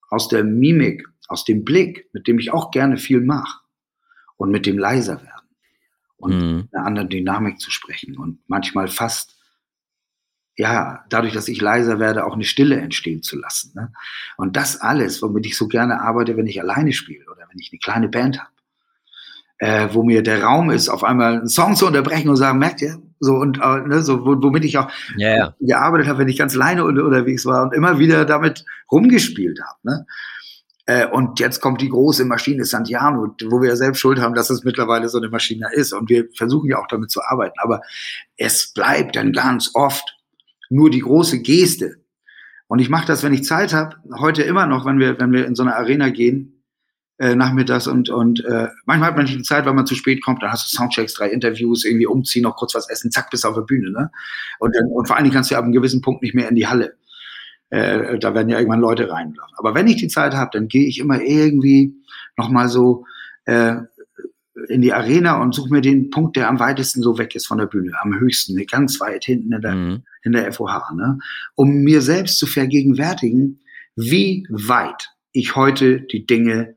aus 0.09 0.27
der 0.27 0.43
Mimik 0.43 1.07
aus 1.27 1.45
dem 1.45 1.63
Blick, 1.63 2.09
mit 2.13 2.27
dem 2.27 2.39
ich 2.39 2.51
auch 2.51 2.71
gerne 2.71 2.97
viel 2.97 3.21
mache 3.21 3.59
und 4.37 4.51
mit 4.51 4.65
dem 4.65 4.77
leiser 4.77 5.21
werden 5.21 5.49
und 6.17 6.37
mhm. 6.37 6.69
einer 6.71 6.85
anderen 6.85 7.09
Dynamik 7.09 7.59
zu 7.59 7.71
sprechen 7.71 8.17
und 8.17 8.39
manchmal 8.47 8.87
fast 8.87 9.35
ja, 10.57 11.03
dadurch, 11.09 11.33
dass 11.33 11.49
ich 11.49 11.59
leiser 11.59 11.99
werde, 11.99 12.25
auch 12.25 12.33
eine 12.33 12.45
Stille 12.45 12.77
entstehen 12.77 13.21
zu 13.21 13.37
lassen. 13.37 13.73
Ne? 13.75 13.91
Und 14.37 14.55
das 14.55 14.79
alles, 14.79 15.21
womit 15.21 15.45
ich 15.45 15.57
so 15.57 15.67
gerne 15.67 16.01
arbeite, 16.01 16.37
wenn 16.37 16.47
ich 16.47 16.61
alleine 16.61 16.93
spiele 16.93 17.25
oder 17.29 17.45
wenn 17.49 17.59
ich 17.59 17.71
eine 17.71 17.79
kleine 17.79 18.07
Band 18.07 18.39
habe, 18.39 18.49
äh, 19.57 19.89
wo 19.91 20.03
mir 20.03 20.23
der 20.23 20.43
Raum 20.43 20.69
ist, 20.71 20.89
auf 20.89 21.03
einmal 21.03 21.39
einen 21.39 21.49
Song 21.49 21.75
zu 21.75 21.87
unterbrechen 21.87 22.29
und 22.29 22.37
sagen, 22.37 22.59
merkt 22.59 22.81
ihr, 22.81 23.01
so 23.19 23.35
und 23.35 23.59
äh, 23.61 23.87
ne, 23.87 24.01
so, 24.01 24.25
womit 24.25 24.65
ich 24.65 24.77
auch 24.77 24.89
yeah. 25.17 25.55
gearbeitet 25.59 26.07
habe, 26.07 26.19
wenn 26.19 26.27
ich 26.27 26.37
ganz 26.37 26.55
alleine 26.55 26.83
unterwegs 26.85 27.45
war 27.45 27.63
und 27.63 27.73
immer 27.73 27.99
wieder 27.99 28.25
damit 28.25 28.65
rumgespielt 28.91 29.59
habe. 29.61 29.79
Ne? 29.83 30.05
Äh, 30.85 31.07
und 31.07 31.39
jetzt 31.39 31.61
kommt 31.61 31.81
die 31.81 31.89
große 31.89 32.25
Maschine 32.25 32.65
Santiano, 32.65 33.35
wo 33.45 33.61
wir 33.61 33.69
ja 33.69 33.75
selbst 33.75 33.99
Schuld 33.99 34.19
haben, 34.19 34.35
dass 34.35 34.49
es 34.49 34.63
mittlerweile 34.63 35.09
so 35.09 35.17
eine 35.17 35.29
Maschine 35.29 35.69
ist. 35.73 35.93
Und 35.93 36.09
wir 36.09 36.27
versuchen 36.35 36.69
ja 36.69 36.79
auch 36.79 36.87
damit 36.87 37.11
zu 37.11 37.21
arbeiten. 37.23 37.55
Aber 37.59 37.81
es 38.37 38.71
bleibt 38.73 39.15
dann 39.15 39.33
ganz 39.33 39.71
oft 39.73 40.15
nur 40.69 40.89
die 40.89 40.99
große 40.99 41.41
Geste. 41.41 41.97
Und 42.67 42.79
ich 42.79 42.89
mache 42.89 43.07
das, 43.07 43.23
wenn 43.23 43.33
ich 43.33 43.43
Zeit 43.43 43.73
habe, 43.73 43.95
heute 44.19 44.43
immer 44.43 44.65
noch, 44.65 44.85
wenn 44.85 44.99
wir, 44.99 45.19
wenn 45.19 45.31
wir 45.31 45.45
in 45.45 45.55
so 45.55 45.63
eine 45.63 45.75
Arena 45.75 46.09
gehen, 46.09 46.63
äh, 47.17 47.35
nachmittags 47.35 47.87
und, 47.87 48.09
und 48.09 48.43
äh, 48.43 48.67
manchmal 48.85 49.09
hat 49.09 49.15
man 49.15 49.25
nicht 49.25 49.37
die 49.37 49.43
Zeit, 49.43 49.65
weil 49.65 49.73
man 49.73 49.85
zu 49.85 49.95
spät 49.95 50.21
kommt, 50.23 50.43
dann 50.43 50.51
hast 50.51 50.71
du 50.71 50.75
Soundchecks, 50.75 51.13
drei 51.13 51.29
Interviews, 51.29 51.85
irgendwie 51.85 52.07
umziehen, 52.07 52.43
noch 52.43 52.57
kurz 52.57 52.75
was 52.75 52.89
essen, 52.89 53.09
zack, 53.09 53.29
bist 53.29 53.43
du 53.43 53.47
auf 53.47 53.55
der 53.55 53.61
Bühne. 53.61 53.91
Ne? 53.91 54.11
Und, 54.59 54.75
dann, 54.75 54.87
und 54.87 55.07
vor 55.07 55.15
allen 55.15 55.23
Dingen 55.23 55.33
kannst 55.33 55.49
du 55.49 55.53
ja 55.53 55.59
ab 55.59 55.63
einem 55.63 55.73
gewissen 55.73 56.01
Punkt 56.01 56.23
nicht 56.23 56.35
mehr 56.35 56.49
in 56.49 56.55
die 56.55 56.67
Halle. 56.67 56.97
Äh, 57.69 58.19
da 58.19 58.33
werden 58.33 58.49
ja 58.49 58.59
irgendwann 58.59 58.79
Leute 58.79 59.09
reinlaufen. 59.09 59.55
Aber 59.57 59.73
wenn 59.75 59.87
ich 59.87 59.97
die 59.97 60.07
Zeit 60.07 60.33
habe, 60.33 60.51
dann 60.53 60.67
gehe 60.67 60.87
ich 60.87 60.99
immer 60.99 61.21
irgendwie 61.21 61.95
nochmal 62.37 62.69
so 62.69 63.05
äh, 63.45 63.75
in 64.69 64.81
die 64.81 64.93
Arena 64.93 65.41
und 65.41 65.53
suche 65.53 65.71
mir 65.71 65.81
den 65.81 66.09
Punkt, 66.09 66.35
der 66.35 66.47
am 66.47 66.59
weitesten 66.59 67.01
so 67.01 67.17
weg 67.17 67.35
ist 67.35 67.47
von 67.47 67.57
der 67.57 67.65
Bühne, 67.65 67.91
am 68.01 68.17
höchsten, 68.19 68.55
ganz 68.67 68.99
weit 68.99 69.25
hinten 69.25 69.51
in 69.53 69.61
der, 69.61 69.75
mhm. 69.75 70.03
in 70.23 70.31
der 70.31 70.51
FOH, 70.51 70.93
ne? 70.95 71.19
um 71.55 71.83
mir 71.83 72.01
selbst 72.01 72.37
zu 72.37 72.47
vergegenwärtigen, 72.47 73.59
wie 73.95 74.45
weit 74.49 75.09
ich 75.31 75.55
heute 75.55 76.01
die 76.01 76.25
Dinge 76.25 76.75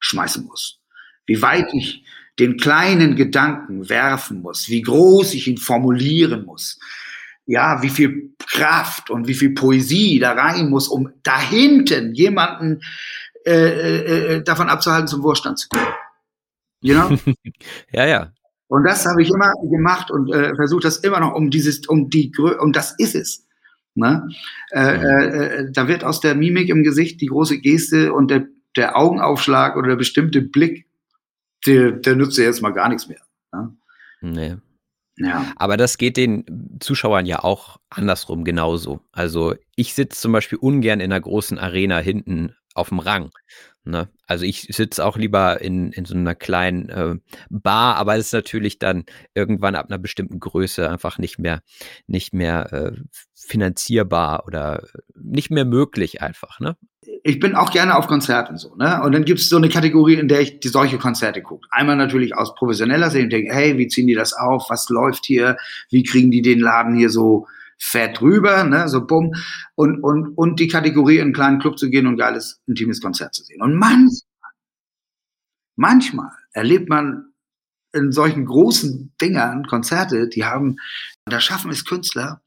schmeißen 0.00 0.44
muss. 0.44 0.80
Wie 1.26 1.40
weit 1.42 1.72
ich 1.72 2.04
den 2.38 2.56
kleinen 2.56 3.14
Gedanken 3.14 3.88
werfen 3.88 4.42
muss, 4.42 4.68
wie 4.68 4.82
groß 4.82 5.34
ich 5.34 5.46
ihn 5.46 5.58
formulieren 5.58 6.44
muss, 6.44 6.80
ja, 7.46 7.82
wie 7.82 7.88
viel 7.88 8.34
Kraft 8.38 9.10
und 9.10 9.26
wie 9.26 9.34
viel 9.34 9.50
Poesie 9.50 10.18
da 10.18 10.32
rein 10.32 10.70
muss, 10.70 10.88
um 10.88 11.10
da 11.22 11.40
hinten 11.40 12.14
jemanden 12.14 12.80
äh, 13.44 13.52
äh, 13.52 14.36
äh 14.36 14.42
davon 14.42 14.68
abzuhalten, 14.68 15.08
zum 15.08 15.22
Vorstand 15.22 15.58
zu 15.58 15.68
kommen. 15.68 15.86
You 16.80 16.94
know? 16.94 17.16
ja, 17.92 18.06
ja. 18.06 18.32
Und 18.68 18.84
das 18.84 19.04
habe 19.06 19.22
ich 19.22 19.28
immer 19.28 19.52
gemacht 19.70 20.10
und 20.10 20.32
äh, 20.32 20.54
versucht 20.56 20.84
das 20.84 20.98
immer 20.98 21.20
noch 21.20 21.34
um 21.34 21.50
dieses, 21.50 21.86
um 21.86 22.08
die, 22.08 22.32
und 22.38 22.74
das 22.74 22.94
ist 22.98 23.14
es. 23.14 23.46
Ne? 23.94 24.28
Äh, 24.70 24.96
äh, 24.96 25.26
äh, 25.26 25.70
da 25.70 25.88
wird 25.88 26.04
aus 26.04 26.20
der 26.20 26.34
Mimik 26.34 26.70
im 26.70 26.82
Gesicht 26.82 27.20
die 27.20 27.26
große 27.26 27.58
Geste 27.58 28.12
und 28.14 28.30
der, 28.30 28.46
der 28.76 28.96
Augenaufschlag 28.96 29.76
oder 29.76 29.88
der 29.88 29.96
bestimmte 29.96 30.40
Blick, 30.40 30.86
der, 31.66 31.92
der 31.92 32.16
nützt 32.16 32.38
ja 32.38 32.44
jetzt 32.44 32.62
mal 32.62 32.72
gar 32.72 32.88
nichts 32.88 33.08
mehr. 33.08 33.20
Ne? 33.52 33.76
Nee. 34.22 34.56
Ja. 35.18 35.52
Aber 35.56 35.76
das 35.76 35.98
geht 35.98 36.16
den 36.16 36.78
Zuschauern 36.80 37.26
ja 37.26 37.44
auch 37.44 37.78
andersrum 37.90 38.44
genauso. 38.44 39.00
Also 39.12 39.54
ich 39.76 39.94
sitze 39.94 40.20
zum 40.20 40.32
Beispiel 40.32 40.58
ungern 40.58 41.00
in 41.00 41.12
einer 41.12 41.20
großen 41.20 41.58
Arena 41.58 41.98
hinten 41.98 42.54
auf 42.74 42.88
dem 42.88 42.98
Rang. 42.98 43.30
Ne? 43.84 44.08
Also 44.26 44.44
ich 44.44 44.68
sitze 44.70 45.04
auch 45.04 45.16
lieber 45.16 45.60
in, 45.60 45.90
in 45.90 46.04
so 46.04 46.14
einer 46.14 46.36
kleinen 46.36 46.88
äh, 46.88 47.16
Bar, 47.50 47.96
aber 47.96 48.16
es 48.16 48.26
ist 48.26 48.32
natürlich 48.32 48.78
dann 48.78 49.04
irgendwann 49.34 49.74
ab 49.74 49.86
einer 49.88 49.98
bestimmten 49.98 50.38
Größe 50.38 50.88
einfach 50.88 51.18
nicht 51.18 51.40
mehr, 51.40 51.62
nicht 52.06 52.32
mehr 52.32 52.72
äh, 52.72 52.92
finanzierbar 53.34 54.44
oder 54.46 54.84
nicht 55.16 55.50
mehr 55.50 55.64
möglich 55.64 56.22
einfach. 56.22 56.60
Ne? 56.60 56.76
Ich 57.24 57.40
bin 57.40 57.56
auch 57.56 57.72
gerne 57.72 57.96
auf 57.96 58.06
Konzerten 58.06 58.56
so, 58.56 58.76
ne? 58.76 59.02
Und 59.02 59.12
dann 59.12 59.24
gibt 59.24 59.40
es 59.40 59.48
so 59.48 59.56
eine 59.56 59.68
Kategorie, 59.68 60.14
in 60.14 60.28
der 60.28 60.40
ich 60.40 60.60
die 60.60 60.68
solche 60.68 60.98
Konzerte 60.98 61.42
gucke. 61.42 61.66
Einmal 61.72 61.96
natürlich 61.96 62.36
aus 62.36 62.54
professioneller 62.54 63.10
Sicht 63.10 63.24
und 63.24 63.32
denke, 63.32 63.52
hey, 63.52 63.76
wie 63.78 63.88
ziehen 63.88 64.06
die 64.06 64.14
das 64.14 64.32
auf? 64.32 64.70
Was 64.70 64.88
läuft 64.88 65.26
hier? 65.26 65.56
Wie 65.90 66.04
kriegen 66.04 66.30
die 66.30 66.42
den 66.42 66.60
Laden 66.60 66.94
hier 66.94 67.10
so 67.10 67.48
fett 67.84 68.22
rüber, 68.22 68.62
ne, 68.62 68.88
so 68.88 69.04
bumm, 69.04 69.34
und, 69.74 70.00
und, 70.04 70.38
und 70.38 70.60
die 70.60 70.68
Kategorie 70.68 71.16
in 71.16 71.22
einen 71.22 71.32
kleinen 71.32 71.58
Club 71.58 71.78
zu 71.78 71.90
gehen 71.90 72.06
und 72.06 72.14
ein 72.14 72.18
geiles, 72.18 72.62
intimes 72.66 73.00
Konzert 73.00 73.34
zu 73.34 73.42
sehen. 73.42 73.60
Und 73.60 73.74
manchmal, 73.74 74.52
manchmal 75.74 76.30
erlebt 76.52 76.88
man 76.88 77.32
in 77.92 78.12
solchen 78.12 78.46
großen 78.46 79.12
Dingern 79.20 79.66
Konzerte, 79.66 80.28
die 80.28 80.44
haben, 80.44 80.76
da 81.24 81.40
schaffen 81.40 81.72
es 81.72 81.84
Künstler, 81.84 82.40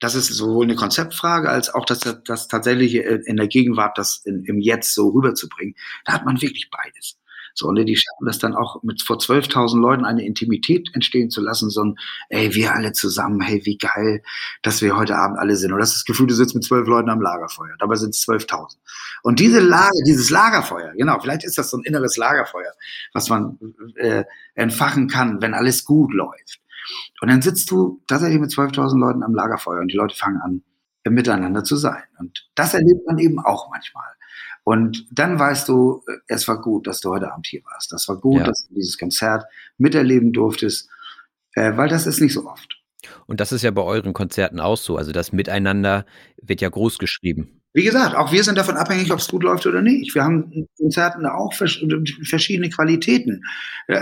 das 0.00 0.16
ist 0.16 0.26
sowohl 0.28 0.64
eine 0.64 0.74
Konzeptfrage 0.74 1.48
als 1.48 1.72
auch 1.72 1.84
das, 1.84 2.00
das 2.24 2.48
tatsächliche 2.48 3.00
in 3.02 3.36
der 3.36 3.46
Gegenwart, 3.46 3.98
das 3.98 4.22
in, 4.24 4.44
im 4.46 4.58
Jetzt 4.58 4.94
so 4.94 5.10
rüberzubringen. 5.10 5.76
Da 6.04 6.14
hat 6.14 6.24
man 6.24 6.40
wirklich 6.42 6.70
beides. 6.70 7.19
So, 7.54 7.68
und 7.68 7.76
die 7.76 7.96
schaffen 7.96 8.26
das 8.26 8.38
dann 8.38 8.54
auch 8.54 8.82
mit 8.82 9.02
vor 9.02 9.16
12.000 9.16 9.80
Leuten 9.80 10.04
eine 10.04 10.24
Intimität 10.24 10.90
entstehen 10.94 11.30
zu 11.30 11.40
lassen, 11.40 11.70
so 11.70 11.84
ein, 11.84 11.96
ey, 12.28 12.54
wir 12.54 12.74
alle 12.74 12.92
zusammen, 12.92 13.40
hey, 13.40 13.62
wie 13.64 13.78
geil, 13.78 14.22
dass 14.62 14.82
wir 14.82 14.96
heute 14.96 15.16
Abend 15.16 15.38
alle 15.38 15.56
sind. 15.56 15.72
Und 15.72 15.78
das 15.78 15.90
ist 15.90 15.96
das 15.98 16.04
Gefühl, 16.04 16.26
du 16.26 16.34
sitzt 16.34 16.54
mit 16.54 16.64
zwölf 16.64 16.86
Leuten 16.86 17.10
am 17.10 17.20
Lagerfeuer. 17.20 17.74
Dabei 17.78 17.96
sind 17.96 18.14
es 18.14 18.26
12.000. 18.26 18.76
Und 19.22 19.40
diese 19.40 19.60
Lage, 19.60 20.02
dieses 20.06 20.30
Lagerfeuer, 20.30 20.92
genau, 20.96 21.18
vielleicht 21.20 21.44
ist 21.44 21.58
das 21.58 21.70
so 21.70 21.78
ein 21.78 21.84
inneres 21.84 22.16
Lagerfeuer, 22.16 22.72
was 23.12 23.28
man 23.28 23.58
äh, 23.96 24.24
entfachen 24.54 25.08
kann, 25.08 25.40
wenn 25.42 25.54
alles 25.54 25.84
gut 25.84 26.12
läuft. 26.12 26.60
Und 27.20 27.28
dann 27.28 27.42
sitzt 27.42 27.70
du 27.70 28.02
tatsächlich 28.06 28.40
mit 28.40 28.50
12.000 28.50 28.98
Leuten 28.98 29.22
am 29.22 29.34
Lagerfeuer 29.34 29.80
und 29.80 29.88
die 29.88 29.96
Leute 29.96 30.16
fangen 30.16 30.40
an, 30.40 30.62
miteinander 31.08 31.64
zu 31.64 31.76
sein. 31.76 32.02
Und 32.18 32.48
das 32.54 32.74
erlebt 32.74 33.06
man 33.06 33.18
eben 33.18 33.38
auch 33.38 33.70
manchmal. 33.70 34.04
Und 34.64 35.06
dann 35.10 35.38
weißt 35.38 35.68
du, 35.68 36.02
äh, 36.06 36.18
es 36.28 36.46
war 36.48 36.60
gut, 36.60 36.86
dass 36.86 37.00
du 37.00 37.10
heute 37.10 37.32
Abend 37.32 37.46
hier 37.46 37.62
warst. 37.64 37.92
Das 37.92 38.08
war 38.08 38.16
gut, 38.16 38.38
ja. 38.38 38.44
dass 38.44 38.66
du 38.66 38.74
dieses 38.74 38.98
Konzert 38.98 39.44
miterleben 39.78 40.32
durftest, 40.32 40.88
äh, 41.54 41.76
weil 41.76 41.88
das 41.88 42.06
ist 42.06 42.20
nicht 42.20 42.34
so 42.34 42.46
oft. 42.46 42.76
Und 43.26 43.40
das 43.40 43.52
ist 43.52 43.62
ja 43.62 43.70
bei 43.70 43.82
euren 43.82 44.12
Konzerten 44.12 44.60
auch 44.60 44.76
so. 44.76 44.96
Also 44.96 45.12
das 45.12 45.32
Miteinander 45.32 46.04
wird 46.42 46.60
ja 46.60 46.68
groß 46.68 46.98
geschrieben. 46.98 47.59
Wie 47.72 47.84
gesagt, 47.84 48.16
auch 48.16 48.32
wir 48.32 48.42
sind 48.42 48.58
davon 48.58 48.76
abhängig, 48.76 49.12
ob 49.12 49.20
es 49.20 49.28
gut 49.28 49.44
läuft 49.44 49.64
oder 49.64 49.80
nicht. 49.80 50.12
Wir 50.16 50.24
haben 50.24 50.50
in 50.50 50.66
Konzerten 50.76 51.24
auch 51.24 51.54
verschiedene 51.54 52.68
Qualitäten. 52.68 53.44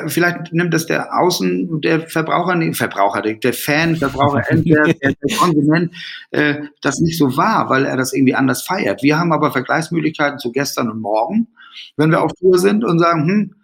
Vielleicht 0.07 0.54
nimmt 0.54 0.72
das 0.72 0.87
der 0.87 1.14
Außen, 1.18 1.83
der 1.83 2.09
Verbraucher, 2.09 2.54
nee, 2.54 2.72
Verbraucher, 2.72 3.20
der 3.20 3.52
Fan, 3.52 3.96
Verbraucher, 3.96 4.42
der, 4.50 4.94
der, 4.94 5.37
Konsument 5.37 5.94
äh, 6.31 6.62
das 6.81 7.00
nicht 7.00 7.18
so 7.18 7.37
wahr, 7.37 7.68
weil 7.68 7.85
er 7.85 7.98
das 7.98 8.14
irgendwie 8.14 8.35
anders 8.35 8.62
feiert. 8.62 9.02
Wir 9.02 9.18
haben 9.18 9.35
aber 9.35 9.52
Vergleichsmöglichkeiten 9.52 10.38
zu 10.38 10.50
gestern 10.50 10.88
und 10.88 11.02
morgen, 11.02 11.48
wenn 11.98 12.11
wir 12.11 12.22
auf 12.22 12.33
Tour 12.33 12.59
sind 12.59 12.85
und 12.85 12.98
sagen, 12.98 13.28
hm, 13.28 13.54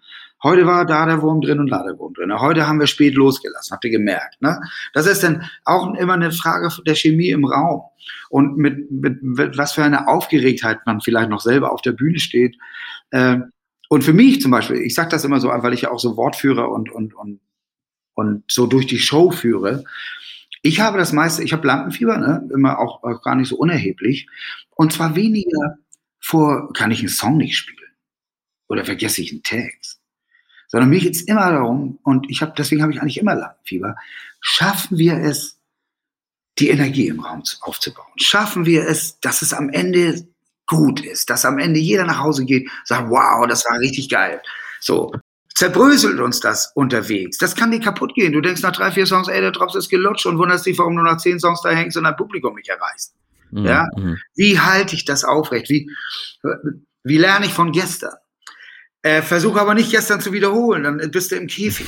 Heute 0.45 0.67
war 0.67 0.85
da 0.85 1.07
der 1.07 1.23
Wurm 1.23 1.41
drin 1.41 1.59
und 1.59 1.71
da 1.71 1.81
der 1.81 1.97
Wurm 1.97 2.13
drin. 2.13 2.31
Heute 2.39 2.67
haben 2.67 2.79
wir 2.79 2.85
spät 2.85 3.15
losgelassen, 3.15 3.73
habt 3.73 3.83
ihr 3.83 3.89
gemerkt. 3.89 4.39
Ne? 4.43 4.61
Das 4.93 5.07
ist 5.07 5.23
dann 5.23 5.49
auch 5.63 5.95
immer 5.95 6.13
eine 6.13 6.31
Frage 6.31 6.69
der 6.85 6.93
Chemie 6.93 7.29
im 7.29 7.45
Raum. 7.45 7.81
Und 8.29 8.55
mit, 8.55 8.91
mit, 8.91 9.23
mit 9.23 9.57
was 9.57 9.73
für 9.73 9.83
eine 9.83 10.07
Aufgeregtheit 10.07 10.85
man 10.85 11.01
vielleicht 11.01 11.31
noch 11.31 11.39
selber 11.39 11.71
auf 11.71 11.81
der 11.81 11.93
Bühne 11.93 12.19
steht. 12.19 12.57
Äh, 13.09 13.39
und 13.89 14.03
für 14.03 14.13
mich 14.13 14.39
zum 14.39 14.51
Beispiel, 14.51 14.77
ich 14.77 14.93
sage 14.93 15.09
das 15.09 15.25
immer 15.25 15.39
so, 15.39 15.47
weil 15.47 15.73
ich 15.73 15.81
ja 15.81 15.89
auch 15.89 15.97
so 15.97 16.15
Wortführer 16.15 16.69
und, 16.69 16.91
und, 16.91 17.15
und, 17.15 17.39
und 18.13 18.43
so 18.47 18.67
durch 18.67 18.85
die 18.85 18.99
Show 18.99 19.31
führe. 19.31 19.83
Ich 20.61 20.79
habe 20.79 20.99
das 20.99 21.11
meiste, 21.11 21.43
ich 21.43 21.53
habe 21.53 21.65
Lampenfieber, 21.65 22.19
ne? 22.19 22.47
immer 22.53 22.77
auch, 22.77 23.01
auch 23.03 23.23
gar 23.23 23.33
nicht 23.33 23.49
so 23.49 23.55
unerheblich. 23.55 24.27
Und 24.75 24.93
zwar 24.93 25.15
weniger 25.15 25.79
vor, 26.19 26.71
kann 26.73 26.91
ich 26.91 26.99
einen 26.99 27.09
Song 27.09 27.37
nicht 27.37 27.57
spielen? 27.57 27.79
Oder 28.67 28.85
vergesse 28.85 29.23
ich 29.23 29.31
einen 29.31 29.41
Text? 29.41 30.04
Sondern 30.75 30.89
mir 30.89 30.99
geht 30.99 31.15
es 31.15 31.21
immer 31.21 31.51
darum, 31.51 31.99
und 32.03 32.29
ich 32.29 32.41
habe, 32.41 32.51
deswegen 32.57 32.81
habe 32.81 32.91
ich 32.91 32.99
eigentlich 32.99 33.17
immer 33.17 33.33
Lampenfieber, 33.33 33.95
schaffen 34.41 34.97
wir 34.97 35.15
es, 35.15 35.57
die 36.59 36.69
Energie 36.69 37.07
im 37.07 37.21
Raum 37.21 37.43
aufzubauen? 37.61 38.11
Schaffen 38.17 38.65
wir 38.65 38.85
es, 38.85 39.17
dass 39.21 39.41
es 39.41 39.53
am 39.53 39.69
Ende 39.69 40.27
gut 40.67 40.99
ist, 40.99 41.29
dass 41.29 41.45
am 41.45 41.59
Ende 41.59 41.79
jeder 41.79 42.03
nach 42.03 42.19
Hause 42.19 42.43
geht, 42.43 42.69
sagt, 42.83 43.09
wow, 43.09 43.47
das 43.47 43.63
war 43.63 43.79
richtig 43.79 44.09
geil. 44.09 44.41
So. 44.81 45.13
Zerbröselt 45.55 46.19
uns 46.19 46.41
das 46.41 46.73
unterwegs. 46.75 47.37
Das 47.37 47.55
kann 47.55 47.71
dir 47.71 47.79
kaputt 47.79 48.13
gehen. 48.13 48.33
Du 48.33 48.41
denkst 48.41 48.61
nach 48.61 48.75
drei, 48.75 48.91
vier 48.91 49.05
Songs, 49.05 49.29
ey, 49.29 49.39
der 49.39 49.53
Drops 49.53 49.75
ist 49.75 49.87
gelutscht 49.87 50.25
und 50.25 50.37
wunderst 50.37 50.65
dich, 50.65 50.77
warum 50.77 50.97
du 50.97 51.03
nach 51.03 51.19
zehn 51.19 51.39
Songs 51.39 51.61
da 51.61 51.69
hängst 51.69 51.95
und 51.95 52.03
dein 52.03 52.17
Publikum 52.17 52.53
nicht 52.53 52.67
erreichst. 52.67 53.15
Mhm. 53.51 53.65
Ja? 53.65 53.87
Mhm. 53.95 54.17
Wie 54.35 54.59
halte 54.59 54.93
ich 54.93 55.05
das 55.05 55.23
aufrecht? 55.23 55.69
Wie, 55.69 55.89
wie 57.05 57.17
lerne 57.17 57.45
ich 57.45 57.53
von 57.53 57.71
gestern? 57.71 58.15
Äh, 59.05 59.21
versuche 59.21 59.61
aber 59.61 59.75
nicht 59.75 59.91
gestern 59.91 60.19
zu 60.19 60.33
wiederholen, 60.33 60.81
dann 60.81 61.11
bist 61.11 61.31
du 61.31 61.35
im 61.35 61.45
Käfig. 61.45 61.85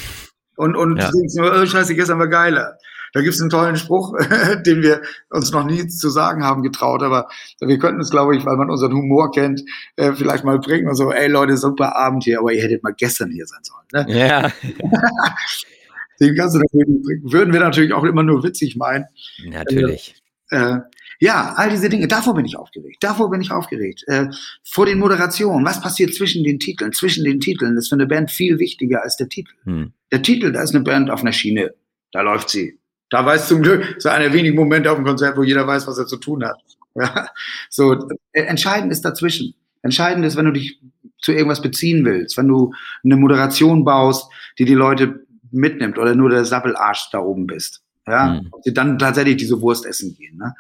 Und, 0.56 0.76
und 0.76 0.98
ja. 0.98 1.10
denkst 1.10 1.34
nur, 1.34 1.52
oh, 1.52 1.66
scheiße, 1.66 1.96
gestern 1.96 2.20
war 2.20 2.28
geiler. 2.28 2.78
Da 3.12 3.22
gibt 3.22 3.34
es 3.34 3.42
einen 3.42 3.50
tollen 3.50 3.76
Spruch, 3.76 4.16
den 4.68 4.84
wir 4.84 5.02
uns 5.32 5.52
noch 5.52 5.66
nie 5.66 5.88
zu 5.88 6.10
sagen 6.12 6.44
haben 6.44 6.62
getraut, 6.62 7.02
aber 7.02 7.28
wir 7.60 7.80
könnten 7.80 8.02
es, 8.02 8.12
glaube 8.12 8.38
ich, 8.38 8.46
weil 8.46 8.56
man 8.56 8.70
unseren 8.70 8.94
Humor 8.94 9.32
kennt, 9.32 9.64
äh, 9.96 10.14
vielleicht 10.14 10.44
mal 10.44 10.60
bringen 10.60 10.88
und 10.88 10.94
so, 10.94 11.12
ey 11.12 11.28
Leute, 11.28 11.58
super 11.58 11.96
Abend 11.96 12.24
hier, 12.24 12.38
aber 12.38 12.54
ihr 12.54 12.62
hättet 12.62 12.84
mal 12.84 12.94
gestern 12.96 13.32
hier 13.32 13.48
sein 13.48 13.64
sollen. 13.64 14.06
Ne? 14.06 14.16
Ja. 14.16 14.52
den 16.20 16.36
kannst 16.36 16.54
du 16.54 16.60
natürlich 16.60 17.04
bringen. 17.04 17.32
Würden 17.32 17.52
wir 17.52 17.62
natürlich 17.62 17.94
auch 17.94 18.04
immer 18.04 18.22
nur 18.22 18.44
witzig 18.44 18.76
meinen. 18.76 19.06
Natürlich. 19.44 20.22
Äh 20.52 20.82
ja, 21.20 21.54
all 21.56 21.70
diese 21.70 21.90
Dinge, 21.90 22.08
davor 22.08 22.36
bin 22.36 22.46
ich 22.46 22.58
aufgeregt. 22.58 22.98
Davor 23.02 23.30
bin 23.32 23.42
ich 23.42 23.52
aufgeregt. 23.52 24.04
Äh, 24.08 24.28
vor 24.64 24.86
den 24.86 25.00
Moderationen, 25.00 25.66
was 25.66 25.82
passiert 25.82 26.14
zwischen 26.14 26.44
den 26.44 26.60
Titeln? 26.60 26.94
Zwischen 26.94 27.24
den 27.24 27.40
Titeln 27.40 27.76
ist 27.78 27.90
für 27.90 27.96
eine 27.96 28.06
Band 28.06 28.32
viel 28.32 28.60
wichtiger 28.60 29.04
als 29.04 29.18
der 29.18 29.30
Titel. 29.30 29.54
Hm. 29.64 29.94
Der 30.12 30.22
Titel, 30.22 30.52
da 30.52 30.62
ist 30.62 30.76
eine 30.76 30.84
Band 30.84 31.10
auf 31.10 31.22
einer 31.22 31.34
Schiene. 31.34 31.74
Da 32.12 32.22
läuft 32.22 32.50
sie. 32.50 32.80
Da 33.10 33.26
weiß 33.26 33.48
zum 33.48 33.62
Glück, 33.62 33.96
so 34.00 34.10
einer 34.10 34.26
der 34.26 34.34
wenigen 34.34 34.56
Momente 34.56 34.92
auf 34.92 34.98
dem 34.98 35.06
Konzert, 35.06 35.38
wo 35.38 35.44
jeder 35.44 35.66
weiß, 35.66 35.88
was 35.88 35.98
er 35.98 36.08
zu 36.08 36.18
tun 36.18 36.44
hat. 36.46 36.58
Ja, 37.00 37.28
so, 37.70 38.10
äh, 38.32 38.42
entscheidend 38.42 38.92
ist 38.92 39.06
dazwischen. 39.06 39.54
Entscheidend 39.84 40.26
ist, 40.26 40.36
wenn 40.36 40.46
du 40.46 40.52
dich 40.52 40.82
zu 41.20 41.32
irgendwas 41.32 41.62
beziehen 41.62 42.04
willst, 42.04 42.38
wenn 42.38 42.48
du 42.48 42.74
eine 43.04 43.18
Moderation 43.18 43.86
baust, 43.86 44.32
die 44.58 44.66
die 44.66 44.74
Leute 44.74 45.28
mitnimmt 45.52 46.00
oder 46.00 46.16
nur 46.16 46.32
der 46.32 46.44
Sappelarsch 46.44 47.10
da 47.12 47.20
oben 47.20 47.46
bist. 47.46 47.84
Ja, 48.08 48.42
mhm. 48.42 48.48
ob 48.52 48.64
sie 48.64 48.74
dann 48.74 48.98
tatsächlich 48.98 49.38
diese 49.38 49.62
Wurst 49.62 49.86
essen 49.86 50.16
gehen. 50.16 50.38
Ne? 50.38 50.56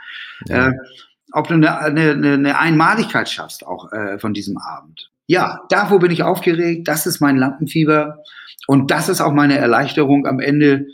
Ja. 0.47 0.67
Äh, 0.67 0.73
ob 1.31 1.47
du 1.47 1.55
eine, 1.55 1.79
eine, 1.79 2.33
eine 2.33 2.59
Einmaligkeit 2.59 3.29
schaffst 3.29 3.65
auch 3.65 3.91
äh, 3.91 4.19
von 4.19 4.33
diesem 4.33 4.57
Abend. 4.57 5.11
Ja, 5.27 5.61
davor 5.69 5.99
bin 5.99 6.11
ich 6.11 6.23
aufgeregt. 6.23 6.87
Das 6.87 7.05
ist 7.05 7.19
mein 7.19 7.37
Lampenfieber. 7.37 8.23
Und 8.67 8.91
das 8.91 9.09
ist 9.09 9.21
auch 9.21 9.33
meine 9.33 9.57
Erleichterung 9.57 10.25
am 10.25 10.39
Ende, 10.39 10.87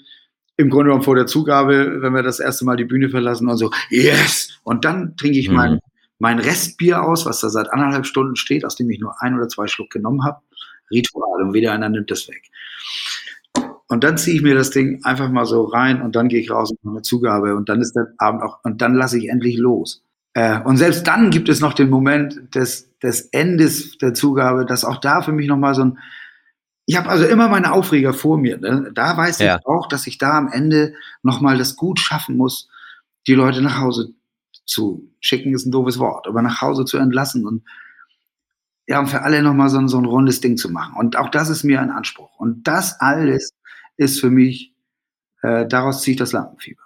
im 0.57 0.69
Grunde 0.69 0.85
genommen 0.85 1.03
vor 1.03 1.15
der 1.15 1.25
Zugabe, 1.25 2.01
wenn 2.01 2.13
wir 2.13 2.23
das 2.23 2.39
erste 2.39 2.65
Mal 2.65 2.75
die 2.75 2.85
Bühne 2.85 3.09
verlassen 3.09 3.47
und 3.49 3.57
so, 3.57 3.71
yes! 3.89 4.59
Und 4.63 4.85
dann 4.85 5.15
trinke 5.17 5.39
ich 5.39 5.49
mhm. 5.49 5.55
mein, 5.55 5.79
mein 6.19 6.39
Restbier 6.39 7.03
aus, 7.03 7.25
was 7.25 7.41
da 7.41 7.49
seit 7.49 7.71
anderthalb 7.71 8.05
Stunden 8.05 8.35
steht, 8.35 8.65
aus 8.65 8.75
dem 8.75 8.89
ich 8.89 8.99
nur 8.99 9.15
ein 9.21 9.35
oder 9.35 9.47
zwei 9.47 9.67
Schluck 9.67 9.89
genommen 9.89 10.23
habe. 10.23 10.41
Ritual 10.91 11.41
und 11.41 11.53
wieder 11.53 11.71
einer 11.71 11.89
nimmt 11.89 12.11
das 12.11 12.27
weg. 12.27 12.43
Und 13.87 14.03
dann 14.03 14.17
ziehe 14.17 14.35
ich 14.35 14.41
mir 14.41 14.55
das 14.55 14.69
Ding 14.69 15.03
einfach 15.03 15.29
mal 15.29 15.45
so 15.45 15.63
rein 15.63 16.01
und 16.01 16.15
dann 16.15 16.29
gehe 16.29 16.39
ich 16.39 16.49
raus 16.49 16.71
und 16.71 16.83
mache 16.83 16.95
eine 16.95 17.01
Zugabe 17.01 17.55
und 17.55 17.69
dann 17.69 17.81
ist 17.81 17.95
der 17.95 18.13
Abend 18.17 18.41
auch, 18.41 18.59
und 18.63 18.81
dann 18.81 18.95
lasse 18.95 19.17
ich 19.17 19.29
endlich 19.29 19.57
los. 19.57 20.03
Äh, 20.33 20.59
und 20.61 20.77
selbst 20.77 21.05
dann 21.05 21.29
gibt 21.29 21.49
es 21.49 21.59
noch 21.59 21.73
den 21.73 21.89
Moment 21.89 22.55
des, 22.55 22.89
des 22.99 23.21
Endes 23.31 23.97
der 23.97 24.13
Zugabe, 24.13 24.65
dass 24.65 24.85
auch 24.85 24.97
da 24.97 25.21
für 25.21 25.31
mich 25.31 25.47
nochmal 25.47 25.75
so 25.75 25.85
ein, 25.85 25.99
ich 26.85 26.97
habe 26.97 27.09
also 27.09 27.25
immer 27.25 27.47
meine 27.49 27.71
Aufreger 27.71 28.13
vor 28.13 28.37
mir. 28.37 28.57
Ne? 28.57 28.91
Da 28.93 29.15
weiß 29.15 29.39
ja. 29.39 29.57
ich 29.57 29.65
auch, 29.65 29.87
dass 29.87 30.07
ich 30.07 30.17
da 30.17 30.37
am 30.37 30.49
Ende 30.51 30.93
nochmal 31.21 31.57
das 31.57 31.75
gut 31.75 31.99
schaffen 31.99 32.35
muss, 32.35 32.69
die 33.27 33.35
Leute 33.35 33.61
nach 33.61 33.79
Hause 33.79 34.13
zu 34.65 35.09
schicken, 35.19 35.53
ist 35.53 35.65
ein 35.65 35.71
doofes 35.71 35.99
Wort, 35.99 36.27
aber 36.27 36.41
nach 36.41 36.61
Hause 36.61 36.85
zu 36.85 36.97
entlassen 36.97 37.45
und 37.45 37.63
ja, 38.85 38.99
um 38.99 39.07
für 39.07 39.21
alle 39.21 39.41
nochmal 39.41 39.69
so, 39.69 39.85
so 39.87 39.97
ein 39.97 40.05
rundes 40.05 40.41
Ding 40.41 40.57
zu 40.57 40.69
machen. 40.69 40.95
Und 40.97 41.15
auch 41.15 41.29
das 41.29 41.49
ist 41.49 41.63
mir 41.63 41.81
ein 41.81 41.89
Anspruch. 41.89 42.37
Und 42.37 42.67
das 42.67 42.99
alles 42.99 43.51
ist 43.97 44.19
für 44.19 44.29
mich, 44.29 44.73
äh, 45.41 45.67
daraus 45.67 46.01
ziehe 46.01 46.13
ich 46.13 46.19
das 46.19 46.31
Lampenfieber. 46.31 46.83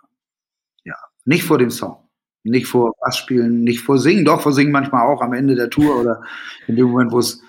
Ja, 0.83 0.95
nicht 1.25 1.43
vor 1.43 1.57
dem 1.57 1.71
Song. 1.71 2.07
Nicht 2.43 2.67
vor 2.67 2.93
Bass 3.01 3.17
spielen, 3.17 3.63
nicht 3.63 3.81
vor 3.81 3.99
Singen, 3.99 4.23
doch 4.23 4.41
vor 4.41 4.53
Singen 4.53 4.71
manchmal 4.71 5.05
auch 5.05 5.21
am 5.21 5.33
Ende 5.33 5.55
der 5.55 5.69
Tour 5.69 5.99
oder 5.99 6.23
in 6.67 6.77
dem 6.77 6.87
Moment, 6.87 7.11
wo 7.11 7.19
es, 7.19 7.41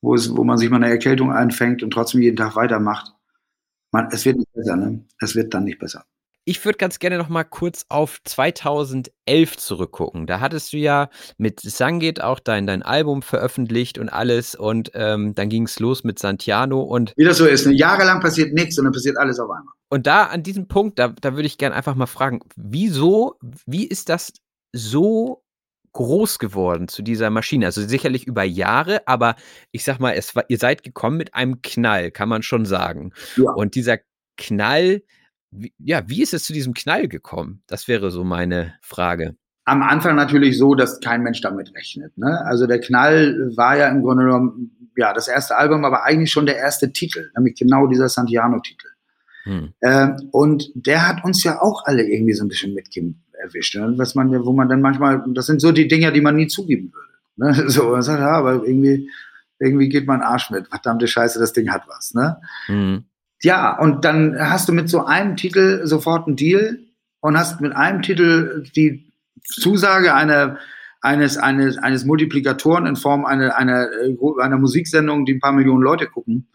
wo 0.00 0.14
es, 0.14 0.36
wo 0.36 0.44
man 0.44 0.58
sich 0.58 0.70
mal 0.70 0.76
eine 0.76 0.88
Erkältung 0.90 1.32
einfängt 1.32 1.82
und 1.82 1.92
trotzdem 1.92 2.22
jeden 2.22 2.36
Tag 2.36 2.56
weitermacht. 2.56 3.14
Man, 3.92 4.08
es 4.12 4.24
wird 4.24 4.38
nicht 4.38 4.52
besser, 4.52 4.76
ne? 4.76 5.04
Es 5.20 5.36
wird 5.36 5.54
dann 5.54 5.64
nicht 5.64 5.78
besser. 5.78 6.04
Ich 6.44 6.64
würde 6.64 6.78
ganz 6.78 6.98
gerne 6.98 7.18
noch 7.18 7.28
mal 7.28 7.44
kurz 7.44 7.84
auf 7.88 8.18
2011 8.24 9.56
zurückgucken. 9.58 10.26
Da 10.26 10.40
hattest 10.40 10.72
du 10.72 10.78
ja 10.78 11.10
mit 11.36 11.60
Sangit 11.60 12.20
auch 12.22 12.40
dein, 12.40 12.66
dein 12.66 12.82
Album 12.82 13.22
veröffentlicht 13.22 13.98
und 13.98 14.08
alles 14.08 14.54
und 14.54 14.90
ähm, 14.94 15.34
dann 15.34 15.48
ging 15.48 15.64
es 15.64 15.78
los 15.78 16.02
mit 16.02 16.18
Santiano 16.18 16.82
und 16.82 17.12
wie 17.16 17.24
das 17.24 17.38
so 17.38 17.46
ist, 17.46 17.66
ne? 17.66 17.74
jahrelang 17.74 18.20
passiert 18.20 18.54
nichts 18.54 18.78
und 18.78 18.84
dann 18.84 18.92
passiert 18.92 19.18
alles 19.18 19.38
auf 19.38 19.50
einmal. 19.50 19.74
Und 19.90 20.06
da 20.06 20.24
an 20.24 20.42
diesem 20.42 20.68
Punkt, 20.68 20.98
da, 20.98 21.08
da 21.08 21.34
würde 21.34 21.46
ich 21.46 21.58
gerne 21.58 21.74
einfach 21.74 21.94
mal 21.94 22.06
fragen, 22.06 22.40
wieso, 22.56 23.36
wie 23.66 23.86
ist 23.86 24.08
das 24.08 24.32
so 24.72 25.42
groß 25.92 26.38
geworden 26.38 26.88
zu 26.88 27.02
dieser 27.02 27.28
Maschine? 27.30 27.66
Also 27.66 27.86
sicherlich 27.86 28.26
über 28.26 28.44
Jahre, 28.44 29.06
aber 29.06 29.34
ich 29.72 29.84
sag 29.84 29.98
mal, 29.98 30.12
es 30.12 30.34
war, 30.36 30.44
ihr 30.48 30.58
seid 30.58 30.84
gekommen 30.84 31.16
mit 31.16 31.34
einem 31.34 31.60
Knall, 31.60 32.12
kann 32.12 32.28
man 32.28 32.42
schon 32.42 32.64
sagen. 32.64 33.12
Ja. 33.36 33.50
Und 33.50 33.74
dieser 33.74 33.98
Knall, 34.36 35.02
wie, 35.50 35.72
ja, 35.78 36.08
wie 36.08 36.22
ist 36.22 36.34
es 36.34 36.44
zu 36.44 36.52
diesem 36.52 36.74
Knall 36.74 37.08
gekommen? 37.08 37.62
Das 37.66 37.88
wäre 37.88 38.10
so 38.10 38.24
meine 38.24 38.74
Frage. 38.80 39.36
Am 39.64 39.82
Anfang 39.82 40.16
natürlich 40.16 40.58
so, 40.58 40.74
dass 40.74 41.00
kein 41.00 41.22
Mensch 41.22 41.40
damit 41.40 41.74
rechnet. 41.74 42.16
Ne? 42.16 42.40
Also 42.44 42.66
der 42.66 42.80
Knall 42.80 43.52
war 43.56 43.76
ja 43.76 43.88
im 43.88 44.02
Grunde 44.02 44.24
genommen 44.24 44.90
ja 44.96 45.12
das 45.12 45.28
erste 45.28 45.56
Album, 45.56 45.84
aber 45.84 46.04
eigentlich 46.04 46.32
schon 46.32 46.46
der 46.46 46.56
erste 46.56 46.92
Titel, 46.92 47.30
nämlich 47.36 47.56
genau 47.56 47.86
dieser 47.86 48.08
Santiano-Titel. 48.08 48.88
Hm. 49.44 49.72
Ähm, 49.82 50.28
und 50.32 50.70
der 50.74 51.08
hat 51.08 51.24
uns 51.24 51.42
ja 51.44 51.60
auch 51.60 51.84
alle 51.84 52.04
irgendwie 52.04 52.34
so 52.34 52.44
ein 52.44 52.48
bisschen 52.48 52.74
mit 52.74 52.88
erwischt. 53.32 53.74
Ne? 53.76 53.94
Was 53.96 54.14
man, 54.14 54.32
wo 54.44 54.52
man 54.52 54.68
dann 54.68 54.80
manchmal, 54.80 55.24
das 55.28 55.46
sind 55.46 55.60
so 55.60 55.72
die 55.72 55.88
Dinge, 55.88 56.12
die 56.12 56.20
man 56.20 56.36
nie 56.36 56.46
zugeben 56.46 56.92
würde. 56.92 57.10
Ne? 57.36 57.68
So, 57.70 57.90
man 57.90 58.02
sagt, 58.02 58.20
ja, 58.20 58.32
aber 58.32 58.64
irgendwie, 58.64 59.10
irgendwie 59.58 59.88
geht 59.88 60.06
mein 60.06 60.22
Arsch 60.22 60.50
mit. 60.50 60.68
Verdammte 60.68 61.06
Scheiße, 61.06 61.38
das 61.38 61.52
Ding 61.52 61.70
hat 61.70 61.82
was. 61.86 62.14
Ne? 62.14 62.36
Hm. 62.66 63.04
Ja, 63.42 63.78
und 63.78 64.04
dann 64.04 64.36
hast 64.38 64.68
du 64.68 64.72
mit 64.72 64.88
so 64.88 65.04
einem 65.04 65.36
Titel 65.36 65.86
sofort 65.86 66.26
einen 66.26 66.36
Deal 66.36 66.78
und 67.20 67.38
hast 67.38 67.60
mit 67.60 67.72
einem 67.72 68.02
Titel 68.02 68.64
die 68.76 69.12
Zusage 69.44 70.14
einer, 70.14 70.58
eines, 71.00 71.38
eines, 71.38 71.78
eines 71.78 72.04
Multiplikatoren 72.04 72.86
in 72.86 72.96
Form 72.96 73.24
einer, 73.24 73.56
einer, 73.56 73.88
einer 74.40 74.58
Musiksendung, 74.58 75.24
die 75.24 75.34
ein 75.34 75.40
paar 75.40 75.52
Millionen 75.52 75.82
Leute 75.82 76.06
gucken, 76.06 76.48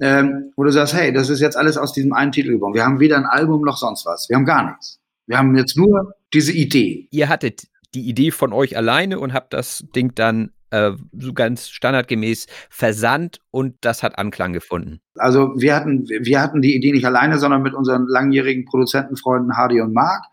ähm, 0.00 0.52
wo 0.56 0.64
du 0.64 0.70
sagst, 0.70 0.94
hey, 0.94 1.12
das 1.12 1.30
ist 1.30 1.40
jetzt 1.40 1.56
alles 1.56 1.76
aus 1.76 1.92
diesem 1.92 2.12
einen 2.12 2.32
Titel 2.32 2.52
geworden. 2.52 2.74
Wir 2.74 2.84
haben 2.84 3.00
weder 3.00 3.16
ein 3.16 3.26
Album 3.26 3.62
noch 3.64 3.78
sonst 3.78 4.04
was. 4.04 4.28
Wir 4.28 4.36
haben 4.36 4.44
gar 4.44 4.70
nichts. 4.70 5.00
Wir 5.26 5.38
haben 5.38 5.56
jetzt 5.56 5.76
nur 5.76 6.14
diese 6.32 6.52
Idee. 6.52 7.08
Ihr 7.10 7.28
hattet 7.28 7.68
die 7.94 8.08
Idee 8.08 8.30
von 8.30 8.52
euch 8.52 8.76
alleine 8.76 9.18
und 9.18 9.32
habt 9.32 9.52
das 9.54 9.84
Ding 9.94 10.14
dann 10.14 10.50
äh, 10.70 10.92
so 11.18 11.32
ganz 11.32 11.68
standardgemäß 11.68 12.46
versandt 12.70 13.40
und 13.50 13.76
das 13.80 14.02
hat 14.02 14.18
Anklang 14.18 14.52
gefunden. 14.52 15.00
Also 15.16 15.52
wir 15.56 15.74
hatten, 15.74 16.08
wir 16.08 16.40
hatten 16.40 16.62
die 16.62 16.74
Idee 16.76 16.92
nicht 16.92 17.06
alleine, 17.06 17.38
sondern 17.38 17.62
mit 17.62 17.74
unseren 17.74 18.06
langjährigen 18.06 18.64
Produzentenfreunden 18.64 19.56
Hardy 19.56 19.80
und 19.80 19.92
Mark, 19.92 20.24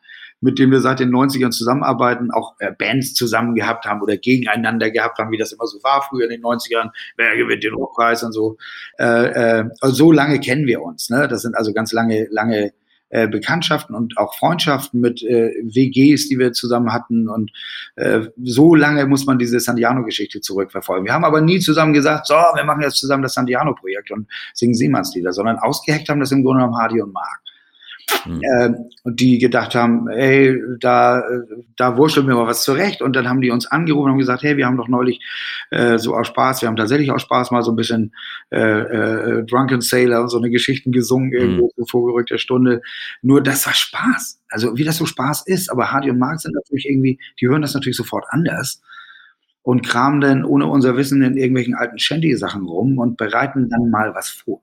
mit 0.42 0.60
denen 0.60 0.72
wir 0.72 0.82
seit 0.82 1.00
den 1.00 1.12
90ern 1.14 1.52
zusammenarbeiten, 1.52 2.32
auch 2.32 2.56
äh, 2.60 2.72
Bands 2.72 3.14
zusammen 3.14 3.56
gehabt 3.56 3.86
haben 3.86 4.02
oder 4.02 4.18
gegeneinander 4.18 4.92
gehabt 4.92 5.18
haben, 5.18 5.32
wie 5.32 5.38
das 5.38 5.52
immer 5.52 5.66
so 5.66 5.82
war 5.84 6.04
früher 6.08 6.26
in 6.26 6.32
den 6.32 6.44
90ern, 6.44 6.92
wer 7.18 7.36
gewinnt 7.38 7.64
den 7.64 7.74
Rockpreis 7.74 8.24
und 8.24 8.34
so. 8.34 8.58
Äh, 9.00 9.60
äh, 9.60 9.70
so 9.82 10.12
lange 10.12 10.40
kennen 10.40 10.68
wir 10.68 10.82
uns. 10.82 11.10
Ne? 11.10 11.28
Das 11.28 11.42
sind 11.42 11.56
also 11.56 11.74
ganz 11.74 11.94
lange, 11.94 12.28
lange 12.30 12.74
äh, 13.16 13.30
Bekanntschaften 13.30 13.96
und 13.96 14.18
auch 14.18 14.36
Freundschaften 14.36 15.00
mit 15.00 15.24
äh, 15.24 15.54
WGs, 15.64 16.28
die 16.28 16.38
wir 16.38 16.52
zusammen 16.52 16.92
hatten. 16.92 17.30
Und 17.30 17.50
äh, 17.96 18.28
so 18.44 18.76
lange 18.76 19.06
muss 19.06 19.26
man 19.26 19.40
diese 19.40 19.58
Sandiano-Geschichte 19.62 20.42
zurückverfolgen. 20.42 21.06
Wir 21.06 21.14
haben 21.14 21.24
aber 21.24 21.40
nie 21.40 21.60
zusammen 21.60 21.94
gesagt, 21.94 22.28
so, 22.28 22.34
wir 22.34 22.66
machen 22.66 22.82
jetzt 22.82 22.98
zusammen 22.98 23.24
das 23.24 23.36
Sandiano-Projekt 23.36 24.12
und 24.12 24.28
singen 24.54 24.74
Seemannslieder, 24.74 25.32
sondern 25.32 25.60
ausgeheckt 25.60 26.10
haben 26.10 26.20
das 26.20 26.34
im 26.34 26.44
Grunde 26.44 26.64
genommen 26.64 26.78
Hardy 26.78 27.02
und 27.02 27.14
Mark. 27.14 27.45
Mhm. 28.26 28.42
Äh, 28.42 28.70
und 29.04 29.20
die 29.20 29.38
gedacht 29.38 29.76
haben, 29.76 30.08
hey, 30.10 30.60
da, 30.80 31.24
da 31.76 31.98
wurschteln 31.98 32.28
wir 32.28 32.36
mal 32.36 32.48
was 32.48 32.64
zurecht. 32.64 33.02
Und 33.02 33.16
dann 33.16 33.30
haben 33.30 33.42
die 33.42 33.52
uns 33.52 33.68
angerufen 33.68 34.06
und 34.06 34.12
haben 34.12 34.20
gesagt, 34.20 34.44
hey, 34.44 34.58
wir 34.58 34.66
haben 34.66 34.78
doch 34.78 34.88
neulich 34.88 35.22
äh, 35.72 35.98
so 35.98 36.16
aus 36.16 36.28
Spaß, 36.28 36.62
wir 36.62 36.70
haben 36.70 36.76
tatsächlich 36.76 37.12
aus 37.12 37.22
Spaß 37.22 37.52
mal 37.52 37.62
so 37.62 37.72
ein 37.72 37.76
bisschen 37.76 38.14
äh, 38.52 38.60
äh, 38.60 39.44
Drunken 39.46 39.82
Sailor 39.82 40.22
und 40.22 40.30
so 40.30 40.38
eine 40.38 40.50
Geschichten 40.50 40.92
gesungen, 40.92 41.30
mhm. 41.30 41.36
irgendwo 41.36 41.72
mhm. 41.76 41.86
vor 41.86 42.06
gerückter 42.06 42.38
Stunde. 42.38 42.82
Nur 43.22 43.42
das 43.42 43.66
war 43.66 43.74
Spaß. 43.74 44.42
Also 44.50 44.78
wie 44.78 44.84
das 44.84 44.98
so 44.98 45.06
Spaß 45.06 45.48
ist. 45.48 45.72
Aber 45.72 45.92
Hardy 45.92 46.10
und 46.10 46.20
Mark 46.20 46.40
sind 46.40 46.54
natürlich 46.54 46.88
irgendwie, 46.88 47.20
die 47.40 47.48
hören 47.48 47.62
das 47.62 47.74
natürlich 47.74 47.98
sofort 47.98 48.26
anders 48.30 48.82
und 49.62 49.86
kramen 49.86 50.22
dann 50.22 50.46
ohne 50.46 50.68
unser 50.68 50.96
Wissen 50.96 51.22
in 51.24 51.38
irgendwelchen 51.38 51.74
alten 51.74 51.98
Shandy-Sachen 51.98 52.66
rum 52.66 53.00
und 53.00 53.18
bereiten 53.18 53.68
dann 53.70 53.90
mal 53.90 54.14
was 54.14 54.30
vor 54.30 54.62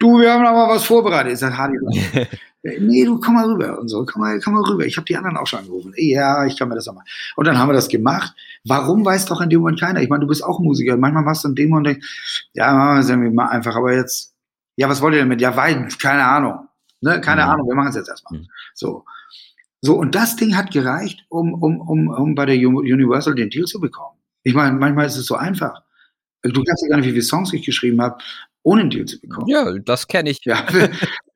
du, 0.00 0.18
wir 0.18 0.32
haben 0.32 0.44
aber 0.44 0.74
was 0.74 0.84
vorbereitet. 0.84 1.34
Ich 1.34 1.38
sage, 1.38 1.56
Hardy, 1.56 1.78
nee, 2.80 3.04
du 3.04 3.20
komm 3.20 3.34
mal 3.34 3.46
rüber 3.46 3.78
und 3.78 3.88
so, 3.88 4.04
komm 4.04 4.22
mal, 4.22 4.40
komm 4.40 4.54
mal 4.54 4.64
rüber. 4.64 4.84
Ich 4.84 4.96
habe 4.96 5.04
die 5.04 5.16
anderen 5.16 5.36
auch 5.36 5.46
schon 5.46 5.60
angerufen. 5.60 5.92
Ja, 5.96 6.44
ich 6.46 6.58
kann 6.58 6.68
mir 6.68 6.74
das 6.74 6.88
auch 6.88 6.94
mal. 6.94 7.04
Und 7.36 7.46
dann 7.46 7.56
haben 7.58 7.68
wir 7.68 7.74
das 7.74 7.88
gemacht. 7.88 8.34
Warum 8.64 9.04
weiß 9.04 9.26
doch 9.26 9.40
in 9.40 9.50
dem 9.50 9.60
Moment 9.60 9.78
keiner? 9.78 10.02
Ich 10.02 10.08
meine, 10.08 10.22
du 10.22 10.26
bist 10.26 10.42
auch 10.42 10.58
Musiker. 10.58 10.96
Manchmal 10.96 11.22
machst 11.22 11.44
du 11.44 11.48
in 11.48 11.54
dem 11.54 11.70
Moment, 11.70 11.86
denkst, 11.86 12.50
ja, 12.54 12.72
machen 12.72 12.96
wir 12.96 13.00
es 13.00 13.08
irgendwie 13.08 13.30
mal 13.30 13.48
einfach. 13.48 13.76
Aber 13.76 13.94
jetzt, 13.94 14.34
ja, 14.76 14.88
was 14.88 15.00
wollt 15.00 15.14
ihr 15.14 15.20
damit? 15.20 15.40
Ja, 15.40 15.56
weil, 15.56 15.88
keine 16.00 16.24
Ahnung. 16.24 16.66
Ne? 17.02 17.20
Keine 17.20 17.44
mhm. 17.44 17.50
Ahnung, 17.50 17.68
wir 17.68 17.74
machen 17.76 17.90
es 17.90 17.96
jetzt 17.96 18.08
erstmal. 18.08 18.40
Mhm. 18.40 18.46
So. 18.74 19.04
So, 19.82 19.96
und 19.96 20.14
das 20.14 20.36
Ding 20.36 20.56
hat 20.56 20.70
gereicht, 20.72 21.24
um, 21.30 21.54
um, 21.54 21.80
um, 21.80 22.08
um 22.08 22.34
bei 22.34 22.44
der 22.44 22.56
Universal 22.56 23.34
den 23.34 23.48
Deal 23.48 23.64
zu 23.64 23.80
bekommen. 23.80 24.18
Ich 24.42 24.54
meine, 24.54 24.76
manchmal 24.76 25.06
ist 25.06 25.16
es 25.16 25.24
so 25.24 25.36
einfach. 25.36 25.82
Du 26.42 26.62
kannst 26.64 26.82
ja 26.82 26.88
gar 26.88 26.96
nicht, 26.98 27.06
wie 27.06 27.12
viele 27.12 27.22
Songs 27.22 27.52
ich 27.52 27.64
geschrieben 27.64 28.00
habe, 28.00 28.18
ohne 28.62 28.82
einen 28.82 28.90
Deal 28.90 29.06
zu 29.06 29.20
bekommen. 29.20 29.46
Ja, 29.48 29.72
das 29.78 30.06
kenne 30.06 30.30
ich. 30.30 30.40
Ja, 30.44 30.66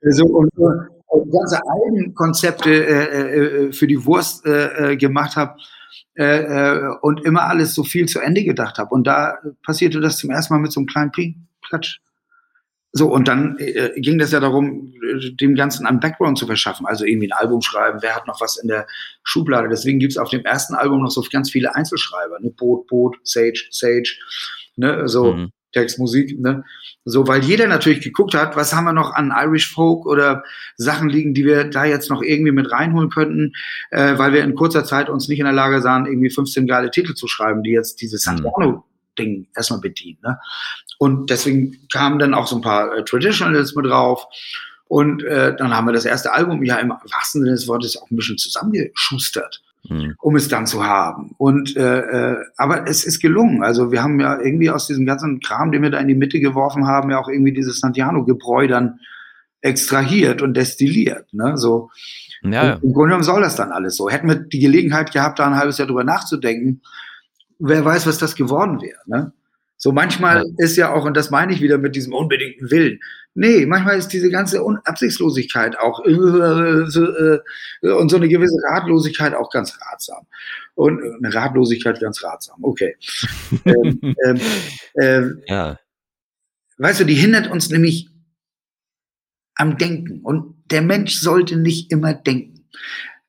so, 0.02 0.24
und, 0.26 0.50
und 0.56 1.32
ganze 1.32 1.60
Eigenkonzepte 1.66 2.70
äh, 2.70 3.66
äh, 3.66 3.72
für 3.72 3.86
die 3.86 4.04
Wurst 4.04 4.44
äh, 4.46 4.92
äh 4.92 4.96
gemacht 4.96 5.36
habe 5.36 5.56
äh, 6.16 6.42
äh, 6.42 6.96
und 7.02 7.24
immer 7.24 7.44
alles 7.44 7.74
so 7.74 7.82
viel 7.82 8.06
zu 8.06 8.20
Ende 8.20 8.44
gedacht 8.44 8.78
habe. 8.78 8.94
Und 8.94 9.06
da 9.06 9.38
passierte 9.64 10.00
das 10.00 10.18
zum 10.18 10.30
ersten 10.30 10.54
Mal 10.54 10.60
mit 10.60 10.72
so 10.72 10.80
einem 10.80 10.86
kleinen 10.86 11.12
Ping, 11.12 11.48
Klatsch. 11.66 12.00
So, 12.96 13.12
und 13.12 13.26
dann 13.26 13.58
äh, 13.58 13.90
ging 13.96 14.18
das 14.18 14.30
ja 14.30 14.38
darum, 14.38 14.94
dem 15.40 15.56
Ganzen 15.56 15.84
einen 15.84 15.98
Background 15.98 16.38
zu 16.38 16.46
verschaffen. 16.46 16.86
Also 16.86 17.04
irgendwie 17.04 17.26
ein 17.26 17.36
Album 17.36 17.60
schreiben, 17.60 17.98
wer 18.02 18.14
hat 18.14 18.28
noch 18.28 18.40
was 18.40 18.56
in 18.56 18.68
der 18.68 18.86
Schublade. 19.24 19.68
Deswegen 19.68 19.98
gibt 19.98 20.12
es 20.12 20.16
auf 20.16 20.30
dem 20.30 20.44
ersten 20.44 20.74
Album 20.74 21.02
noch 21.02 21.10
so 21.10 21.24
ganz 21.32 21.50
viele 21.50 21.74
Einzelschreiber. 21.74 22.38
Ne? 22.38 22.50
Boot, 22.50 22.86
Boot, 22.86 23.16
Sage, 23.24 23.64
Sage. 23.70 24.14
Ne? 24.76 25.08
So, 25.08 25.32
mhm. 25.32 25.50
Text, 25.74 25.98
Musik, 25.98 26.40
ne? 26.40 26.64
So, 27.04 27.28
weil 27.28 27.44
jeder 27.44 27.66
natürlich 27.66 28.00
geguckt 28.00 28.34
hat, 28.34 28.56
was 28.56 28.72
haben 28.72 28.84
wir 28.84 28.94
noch 28.94 29.12
an 29.12 29.32
Irish 29.36 29.70
Folk 29.70 30.06
oder 30.06 30.42
Sachen 30.76 31.10
liegen, 31.10 31.34
die 31.34 31.44
wir 31.44 31.64
da 31.64 31.84
jetzt 31.84 32.08
noch 32.08 32.22
irgendwie 32.22 32.52
mit 32.52 32.72
reinholen 32.72 33.10
könnten, 33.10 33.52
äh, 33.90 34.16
weil 34.16 34.32
wir 34.32 34.42
in 34.42 34.54
kurzer 34.54 34.84
Zeit 34.84 35.10
uns 35.10 35.28
nicht 35.28 35.40
in 35.40 35.44
der 35.44 35.52
Lage 35.52 35.82
sahen, 35.82 36.06
irgendwie 36.06 36.30
15 36.30 36.66
geile 36.66 36.90
Titel 36.90 37.14
zu 37.14 37.28
schreiben, 37.28 37.62
die 37.62 37.72
jetzt 37.72 38.00
dieses 38.00 38.24
mhm. 38.26 38.38
Santiano 38.38 38.84
Ding 39.18 39.46
erstmal 39.54 39.80
bedienen. 39.80 40.18
Ne? 40.22 40.38
Und 40.98 41.30
deswegen 41.30 41.86
kamen 41.92 42.18
dann 42.18 42.34
auch 42.34 42.46
so 42.46 42.56
ein 42.56 42.62
paar 42.62 42.96
äh, 42.96 43.04
Traditionals 43.04 43.74
mit 43.74 43.86
drauf. 43.86 44.26
Und 44.86 45.22
äh, 45.24 45.54
dann 45.56 45.74
haben 45.74 45.86
wir 45.86 45.92
das 45.92 46.04
erste 46.04 46.32
Album 46.32 46.62
ja 46.62 46.76
im 46.76 46.90
wahrsten 46.90 47.42
Sinne 47.42 47.52
des 47.52 47.68
Wortes 47.68 47.96
auch 47.96 48.10
ein 48.10 48.16
bisschen 48.16 48.38
zusammengeschustert 48.38 49.62
mhm. 49.88 50.14
um 50.20 50.36
es 50.36 50.48
dann 50.48 50.66
zu 50.66 50.84
haben. 50.84 51.34
Und 51.38 51.76
äh, 51.76 52.00
äh, 52.00 52.36
aber 52.56 52.86
es 52.88 53.04
ist 53.04 53.20
gelungen. 53.20 53.62
Also 53.62 53.92
wir 53.92 54.02
haben 54.02 54.20
ja 54.20 54.40
irgendwie 54.40 54.70
aus 54.70 54.86
diesem 54.86 55.06
ganzen 55.06 55.40
Kram, 55.40 55.72
den 55.72 55.82
wir 55.82 55.90
da 55.90 55.98
in 55.98 56.08
die 56.08 56.14
Mitte 56.14 56.40
geworfen 56.40 56.86
haben, 56.86 57.10
ja 57.10 57.18
auch 57.18 57.28
irgendwie 57.28 57.52
dieses 57.52 57.80
Santiano-Gebräu 57.80 58.66
dann 58.68 59.00
extrahiert 59.60 60.42
und 60.42 60.54
destilliert. 60.54 61.32
Ne? 61.32 61.56
So. 61.56 61.90
Ja. 62.42 62.74
Im 62.74 62.92
Grunde 62.92 63.08
genommen 63.08 63.22
soll 63.22 63.40
das 63.40 63.56
dann 63.56 63.72
alles 63.72 63.96
so. 63.96 64.10
Hätten 64.10 64.28
wir 64.28 64.36
die 64.36 64.58
Gelegenheit 64.58 65.12
gehabt, 65.12 65.38
da 65.38 65.46
ein 65.46 65.56
halbes 65.56 65.78
Jahr 65.78 65.88
drüber 65.88 66.04
nachzudenken, 66.04 66.82
wer 67.58 67.84
weiß, 67.84 68.06
was 68.06 68.18
das 68.18 68.34
geworden 68.34 68.82
wäre. 68.82 68.98
Ne? 69.06 69.32
So 69.76 69.92
manchmal 69.92 70.44
ist 70.58 70.76
ja 70.76 70.92
auch, 70.92 71.04
und 71.04 71.16
das 71.16 71.30
meine 71.30 71.52
ich 71.52 71.60
wieder 71.60 71.78
mit 71.78 71.94
diesem 71.94 72.14
unbedingten 72.14 72.70
Willen, 72.70 73.00
nee, 73.34 73.66
manchmal 73.66 73.98
ist 73.98 74.08
diese 74.08 74.30
ganze 74.30 74.60
Absichtslosigkeit 74.84 75.78
auch 75.78 76.04
äh, 76.04 76.10
äh, 76.10 77.90
und 77.90 78.08
so 78.08 78.16
eine 78.16 78.28
gewisse 78.28 78.56
Ratlosigkeit 78.70 79.34
auch 79.34 79.50
ganz 79.50 79.78
ratsam. 79.80 80.26
Und 80.74 81.00
äh, 81.00 81.16
eine 81.18 81.34
Ratlosigkeit 81.34 82.00
ganz 82.00 82.22
ratsam, 82.22 82.62
okay. 82.62 82.96
ähm, 83.64 84.14
ähm, 84.26 84.40
ähm, 85.00 85.42
ja. 85.46 85.78
Weißt 86.78 87.00
du, 87.00 87.04
die 87.04 87.14
hindert 87.14 87.50
uns 87.50 87.70
nämlich 87.70 88.08
am 89.54 89.78
Denken. 89.78 90.20
Und 90.22 90.56
der 90.70 90.82
Mensch 90.82 91.16
sollte 91.16 91.56
nicht 91.56 91.92
immer 91.92 92.14
denken. 92.14 92.66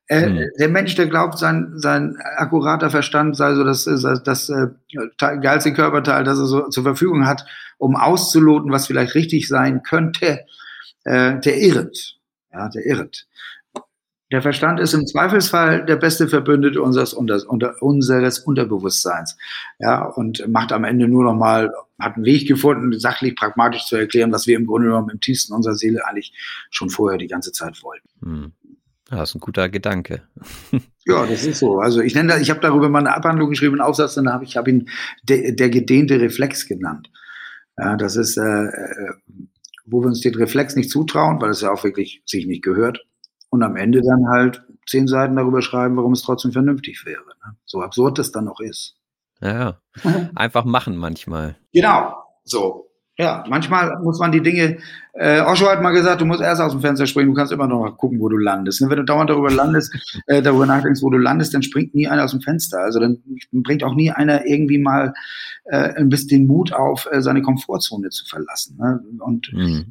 Äh, 0.08 0.26
hm. 0.26 0.50
Der 0.58 0.68
Mensch, 0.68 0.94
der 0.94 1.06
glaubt, 1.06 1.38
sein, 1.38 1.72
sein 1.76 2.16
akkurater 2.36 2.90
Verstand 2.90 3.36
sei 3.36 3.54
so 3.54 3.64
das, 3.64 3.84
das, 3.84 4.22
das 4.22 4.48
äh, 4.48 4.68
geilste 5.18 5.72
Körperteil, 5.72 6.24
das 6.24 6.38
er 6.38 6.46
so 6.46 6.68
zur 6.68 6.84
Verfügung 6.84 7.26
hat, 7.26 7.44
um 7.78 7.96
auszuloten, 7.96 8.70
was 8.70 8.86
vielleicht 8.86 9.14
richtig 9.14 9.48
sein 9.48 9.82
könnte, 9.82 10.44
äh, 11.04 11.40
der 11.40 11.60
irret. 11.60 12.18
Ja, 12.52 12.68
der 12.68 12.86
irret. 12.86 13.26
Der 14.32 14.42
Verstand 14.42 14.80
ist 14.80 14.92
im 14.92 15.06
Zweifelsfall 15.06 15.84
der 15.84 15.96
beste 15.96 16.26
Verbündete 16.26 16.82
unseres, 16.82 17.14
unter, 17.14 17.40
unseres 17.80 18.40
Unterbewusstseins. 18.40 19.36
Ja, 19.78 20.04
und 20.04 20.48
macht 20.48 20.72
am 20.72 20.82
Ende 20.82 21.06
nur 21.06 21.22
noch 21.22 21.34
mal, 21.34 21.72
hat 22.00 22.16
einen 22.16 22.24
Weg 22.24 22.48
gefunden, 22.48 22.98
sachlich, 22.98 23.36
pragmatisch 23.36 23.84
zu 23.86 23.94
erklären, 23.94 24.32
was 24.32 24.48
wir 24.48 24.56
im 24.56 24.66
Grunde 24.66 24.88
genommen 24.88 25.10
im 25.10 25.20
tiefsten 25.20 25.52
unserer 25.52 25.76
Seele 25.76 26.04
eigentlich 26.06 26.32
schon 26.70 26.90
vorher 26.90 27.18
die 27.18 27.28
ganze 27.28 27.52
Zeit 27.52 27.80
wollten. 27.84 28.08
Das 29.08 29.30
ist 29.30 29.34
ein 29.36 29.40
guter 29.40 29.68
Gedanke. 29.68 30.22
ja, 31.04 31.26
das 31.26 31.44
ist 31.44 31.60
so. 31.60 31.78
Also 31.78 32.00
ich 32.00 32.14
nenne 32.14 32.30
das, 32.32 32.40
ich 32.40 32.50
habe 32.50 32.60
darüber 32.60 32.88
mal 32.88 33.00
eine 33.00 33.14
Abhandlung 33.14 33.50
geschrieben, 33.50 33.74
einen 33.74 33.88
Aufsatz, 33.88 34.14
dann 34.14 34.32
habe 34.32 34.44
ich 34.44 34.56
habe 34.56 34.70
ihn 34.70 34.88
de, 35.22 35.54
der 35.54 35.70
gedehnte 35.70 36.20
Reflex 36.20 36.66
genannt. 36.66 37.10
Ja, 37.78 37.96
das 37.96 38.16
ist, 38.16 38.36
äh, 38.36 38.42
äh, 38.42 39.14
wo 39.84 40.00
wir 40.00 40.08
uns 40.08 40.20
den 40.20 40.34
Reflex 40.34 40.74
nicht 40.74 40.90
zutrauen, 40.90 41.40
weil 41.40 41.50
es 41.50 41.60
ja 41.60 41.70
auch 41.70 41.84
wirklich 41.84 42.22
sich 42.26 42.46
nicht 42.46 42.64
gehört 42.64 43.06
und 43.50 43.62
am 43.62 43.76
Ende 43.76 44.00
dann 44.02 44.28
halt 44.28 44.62
zehn 44.86 45.06
Seiten 45.06 45.36
darüber 45.36 45.62
schreiben, 45.62 45.96
warum 45.96 46.12
es 46.12 46.22
trotzdem 46.22 46.52
vernünftig 46.52 47.04
wäre. 47.06 47.24
Ne? 47.44 47.56
So 47.64 47.82
absurd 47.82 48.18
es 48.18 48.32
dann 48.32 48.44
noch 48.44 48.60
ist. 48.60 48.96
Ja, 49.40 49.80
einfach 50.34 50.64
machen 50.64 50.96
manchmal. 50.96 51.56
Genau, 51.72 52.16
so. 52.44 52.85
Ja, 53.18 53.44
manchmal 53.48 53.98
muss 54.02 54.18
man 54.18 54.30
die 54.30 54.42
Dinge, 54.42 54.76
äh, 55.14 55.40
Osho 55.40 55.66
hat 55.70 55.80
mal 55.80 55.92
gesagt, 55.92 56.20
du 56.20 56.26
musst 56.26 56.42
erst 56.42 56.60
aus 56.60 56.72
dem 56.72 56.82
Fenster 56.82 57.06
springen, 57.06 57.30
du 57.30 57.34
kannst 57.34 57.50
immer 57.50 57.66
noch 57.66 57.96
gucken, 57.96 58.20
wo 58.20 58.28
du 58.28 58.36
landest. 58.36 58.82
Ne? 58.82 58.90
Wenn 58.90 58.98
du 58.98 59.04
dauernd 59.04 59.30
darüber 59.30 59.50
landest, 59.50 59.94
äh, 60.26 60.42
darüber 60.42 60.66
nachdenkst, 60.66 61.00
wo 61.02 61.08
du 61.08 61.16
landest, 61.16 61.54
dann 61.54 61.62
springt 61.62 61.94
nie 61.94 62.06
einer 62.06 62.24
aus 62.24 62.32
dem 62.32 62.42
Fenster. 62.42 62.80
Also 62.80 63.00
dann 63.00 63.22
bringt 63.52 63.82
auch 63.84 63.94
nie 63.94 64.10
einer 64.10 64.44
irgendwie 64.44 64.78
mal 64.78 65.14
äh, 65.64 65.94
ein 65.94 66.10
bisschen 66.10 66.28
den 66.28 66.46
Mut 66.46 66.74
auf, 66.74 67.08
äh, 67.10 67.22
seine 67.22 67.40
Komfortzone 67.40 68.10
zu 68.10 68.26
verlassen. 68.26 68.76
Ne? 68.78 69.00
Und 69.20 69.50
mhm. 69.50 69.86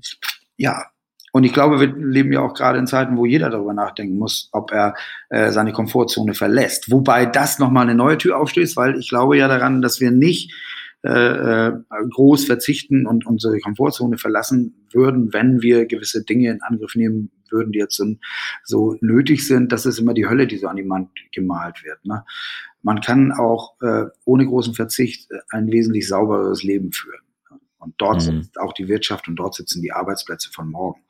ja, 0.58 0.84
und 1.32 1.44
ich 1.44 1.52
glaube, 1.52 1.82
wir 1.82 1.94
leben 1.94 2.32
ja 2.32 2.40
auch 2.40 2.54
gerade 2.54 2.80
in 2.80 2.88
Zeiten, 2.88 3.18
wo 3.18 3.26
jeder 3.26 3.50
darüber 3.50 3.74
nachdenken 3.74 4.18
muss, 4.18 4.48
ob 4.54 4.72
er 4.72 4.94
äh, 5.30 5.52
seine 5.52 5.74
Komfortzone 5.74 6.34
verlässt. 6.34 6.92
Wobei 6.92 7.26
das 7.26 7.60
nochmal 7.60 7.84
eine 7.84 7.96
neue 7.96 8.18
Tür 8.18 8.40
aufstößt, 8.40 8.78
weil 8.78 8.98
ich 8.98 9.10
glaube 9.10 9.36
ja 9.38 9.50
daran, 9.50 9.82
dass 9.82 10.00
wir 10.00 10.12
nicht 10.12 10.54
äh, 11.06 11.68
äh, 11.68 11.74
groß 12.10 12.46
verzichten 12.46 13.06
und 13.06 13.28
unsere 13.28 13.60
Komfortzone 13.60 14.18
verlassen 14.18 14.88
würden, 14.92 15.34
wenn 15.34 15.62
wir 15.62 15.86
gewisse 15.86 16.24
Dinge 16.24 16.50
in 16.50 16.62
Angriff 16.64 16.96
nehmen 16.96 17.30
würden, 17.52 17.72
die 17.72 17.80
jetzt 17.80 18.02
so, 18.64 18.98
nötig 19.02 19.46
sind. 19.46 19.72
Das 19.72 19.86
ist 19.86 20.00
immer 20.00 20.16
die 20.16 20.28
Hölle, 20.28 20.48
die 20.48 20.58
so 20.58 20.68
an 20.68 20.78
die 20.78 20.90
Wand 20.90 21.10
gemalt 21.32 21.84
wird. 21.84 22.04
Ne? 22.06 22.24
Man 22.82 23.02
kann 23.02 23.32
auch 23.32 23.80
äh, 23.82 24.06
ohne 24.26 24.48
großen 24.48 24.74
Verzicht 24.74 25.30
ein 25.52 25.68
wesentlich 25.72 26.08
saubereres 26.08 26.64
Leben 26.64 26.92
führen. 26.92 27.25
Und 27.86 27.94
dort 27.98 28.18
mhm. 28.18 28.42
sitzt 28.42 28.60
auch 28.60 28.74
die 28.74 28.88
Wirtschaft 28.88 29.28
und 29.28 29.36
dort 29.36 29.54
sitzen 29.54 29.82
die 29.82 29.92
Arbeitsplätze 29.92 30.50
von 30.52 30.72
morgen, 30.72 31.02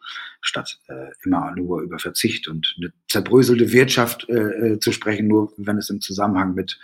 statt 0.41 0.77
äh, 0.87 1.07
immer 1.23 1.55
nur 1.55 1.81
über 1.81 1.99
Verzicht 1.99 2.49
und 2.49 2.75
eine 2.77 2.91
zerbröselte 3.07 3.71
Wirtschaft 3.71 4.27
äh, 4.29 4.33
äh, 4.73 4.79
zu 4.79 4.91
sprechen, 4.91 5.27
nur 5.27 5.53
wenn 5.55 5.77
es 5.77 5.89
im 5.89 6.01
Zusammenhang 6.01 6.53
mit, 6.53 6.77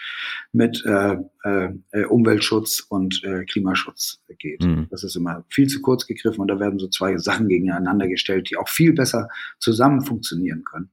mit 0.53 0.83
äh, 0.85 1.17
äh, 1.43 2.05
Umweltschutz 2.05 2.79
und 2.87 3.21
äh, 3.25 3.43
Klimaschutz 3.43 4.23
geht. 4.39 4.63
Mhm. 4.63 4.87
Das 4.89 5.03
ist 5.03 5.15
immer 5.17 5.43
viel 5.49 5.67
zu 5.67 5.81
kurz 5.81 6.07
gegriffen 6.07 6.39
und 6.39 6.47
da 6.47 6.59
werden 6.59 6.79
so 6.79 6.87
zwei 6.87 7.17
Sachen 7.21 7.49
gegeneinander 7.49 8.07
gestellt, 8.07 8.49
die 8.49 8.55
auch 8.55 8.69
viel 8.69 8.93
besser 8.93 9.27
zusammen 9.59 10.01
funktionieren 10.01 10.63
können. 10.63 10.89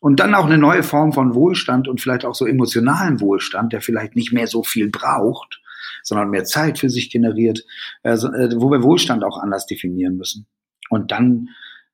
Und 0.00 0.18
dann 0.18 0.34
auch 0.34 0.46
eine 0.46 0.58
neue 0.58 0.82
Form 0.82 1.12
von 1.12 1.34
Wohlstand 1.36 1.86
und 1.86 2.00
vielleicht 2.00 2.24
auch 2.24 2.34
so 2.34 2.44
emotionalen 2.44 3.20
Wohlstand, 3.20 3.72
der 3.72 3.80
vielleicht 3.80 4.16
nicht 4.16 4.32
mehr 4.32 4.48
so 4.48 4.64
viel 4.64 4.90
braucht, 4.90 5.61
sondern 6.02 6.30
mehr 6.30 6.44
Zeit 6.44 6.78
für 6.78 6.90
sich 6.90 7.10
generiert, 7.10 7.64
äh, 8.02 8.16
wo 8.16 8.70
wir 8.70 8.82
Wohlstand 8.82 9.24
auch 9.24 9.38
anders 9.38 9.66
definieren 9.66 10.16
müssen. 10.16 10.46
Und 10.90 11.10
dann 11.10 11.48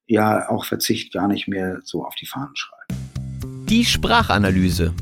ja 0.07 0.49
auch 0.49 0.65
Verzicht 0.65 1.13
gar 1.13 1.29
nicht 1.29 1.49
mehr 1.49 1.81
so 1.85 2.05
auf 2.05 2.15
die 2.15 2.27
Fahnen 2.27 2.55
schreiben. 2.55 3.67
Die 3.69 3.85
Sprachanalyse. 3.85 4.95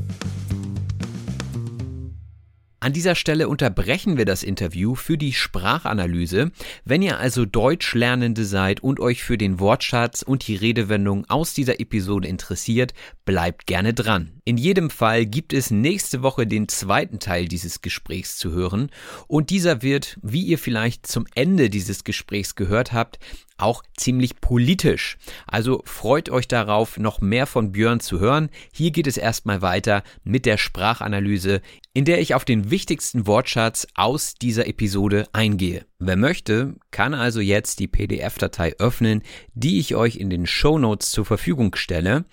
An 2.87 2.93
dieser 2.93 3.15
Stelle 3.15 3.49
unterbrechen 3.49 4.15
wir 4.15 4.23
das 4.23 4.43
Interview 4.43 4.95
für 4.95 5.17
die 5.17 5.33
Sprachanalyse. 5.33 6.51
Wenn 6.85 7.01
ihr 7.01 7.19
also 7.19 7.43
Deutschlernende 7.43 8.45
seid 8.45 8.81
und 8.81 9.01
euch 9.01 9.25
für 9.25 9.37
den 9.37 9.59
Wortschatz 9.59 10.21
und 10.21 10.47
die 10.47 10.55
Redewendung 10.55 11.25
aus 11.27 11.53
dieser 11.53 11.81
Episode 11.81 12.29
interessiert, 12.29 12.93
bleibt 13.25 13.67
gerne 13.67 13.93
dran. 13.93 14.39
In 14.45 14.55
jedem 14.55 14.89
Fall 14.89 15.25
gibt 15.25 15.51
es 15.51 15.69
nächste 15.69 16.21
Woche 16.21 16.47
den 16.47 16.69
zweiten 16.69 17.19
Teil 17.19 17.49
dieses 17.49 17.81
Gesprächs 17.81 18.37
zu 18.37 18.53
hören 18.53 18.89
und 19.27 19.49
dieser 19.49 19.81
wird, 19.81 20.17
wie 20.21 20.43
ihr 20.43 20.57
vielleicht 20.57 21.07
zum 21.07 21.27
Ende 21.35 21.69
dieses 21.69 22.05
Gesprächs 22.05 22.55
gehört 22.55 22.93
habt, 22.93 23.19
auch 23.57 23.83
ziemlich 23.95 24.39
politisch. 24.39 25.17
Also 25.47 25.81
freut 25.85 26.29
euch 26.29 26.47
darauf, 26.47 26.97
noch 26.97 27.21
mehr 27.21 27.45
von 27.47 27.71
Björn 27.71 27.99
zu 27.99 28.19
hören. 28.19 28.49
Hier 28.73 28.91
geht 28.91 29.07
es 29.07 29.17
erstmal 29.17 29.61
weiter 29.61 30.03
mit 30.23 30.45
der 30.45 30.57
Sprachanalyse, 30.57 31.61
in 31.93 32.05
der 32.05 32.19
ich 32.19 32.35
auf 32.35 32.45
den 32.45 32.69
wichtigsten 32.69 33.27
Wortschatz 33.27 33.87
aus 33.95 34.35
dieser 34.35 34.67
Episode 34.67 35.27
eingehe. 35.33 35.85
Wer 35.99 36.15
möchte, 36.15 36.75
kann 36.91 37.13
also 37.13 37.39
jetzt 37.39 37.79
die 37.79 37.87
PDF-Datei 37.87 38.75
öffnen, 38.77 39.23
die 39.53 39.79
ich 39.79 39.95
euch 39.95 40.17
in 40.17 40.29
den 40.29 40.45
Show 40.45 40.77
Notes 40.77 41.09
zur 41.09 41.25
Verfügung 41.25 41.75
stelle, 41.75 42.25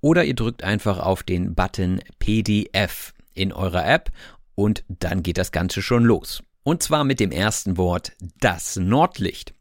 oder 0.00 0.24
ihr 0.24 0.34
drückt 0.34 0.62
einfach 0.62 1.00
auf 1.00 1.22
den 1.24 1.54
Button 1.54 2.00
PDF 2.18 3.12
in 3.34 3.52
eurer 3.52 3.86
App 3.86 4.10
und 4.54 4.84
dann 4.88 5.22
geht 5.22 5.38
das 5.38 5.52
Ganze 5.52 5.82
schon 5.82 6.04
los. 6.04 6.42
Und 6.64 6.82
zwar 6.82 7.04
mit 7.04 7.18
dem 7.18 7.30
ersten 7.30 7.76
Wort, 7.76 8.12
das 8.40 8.76
Nordlicht. 8.76 9.54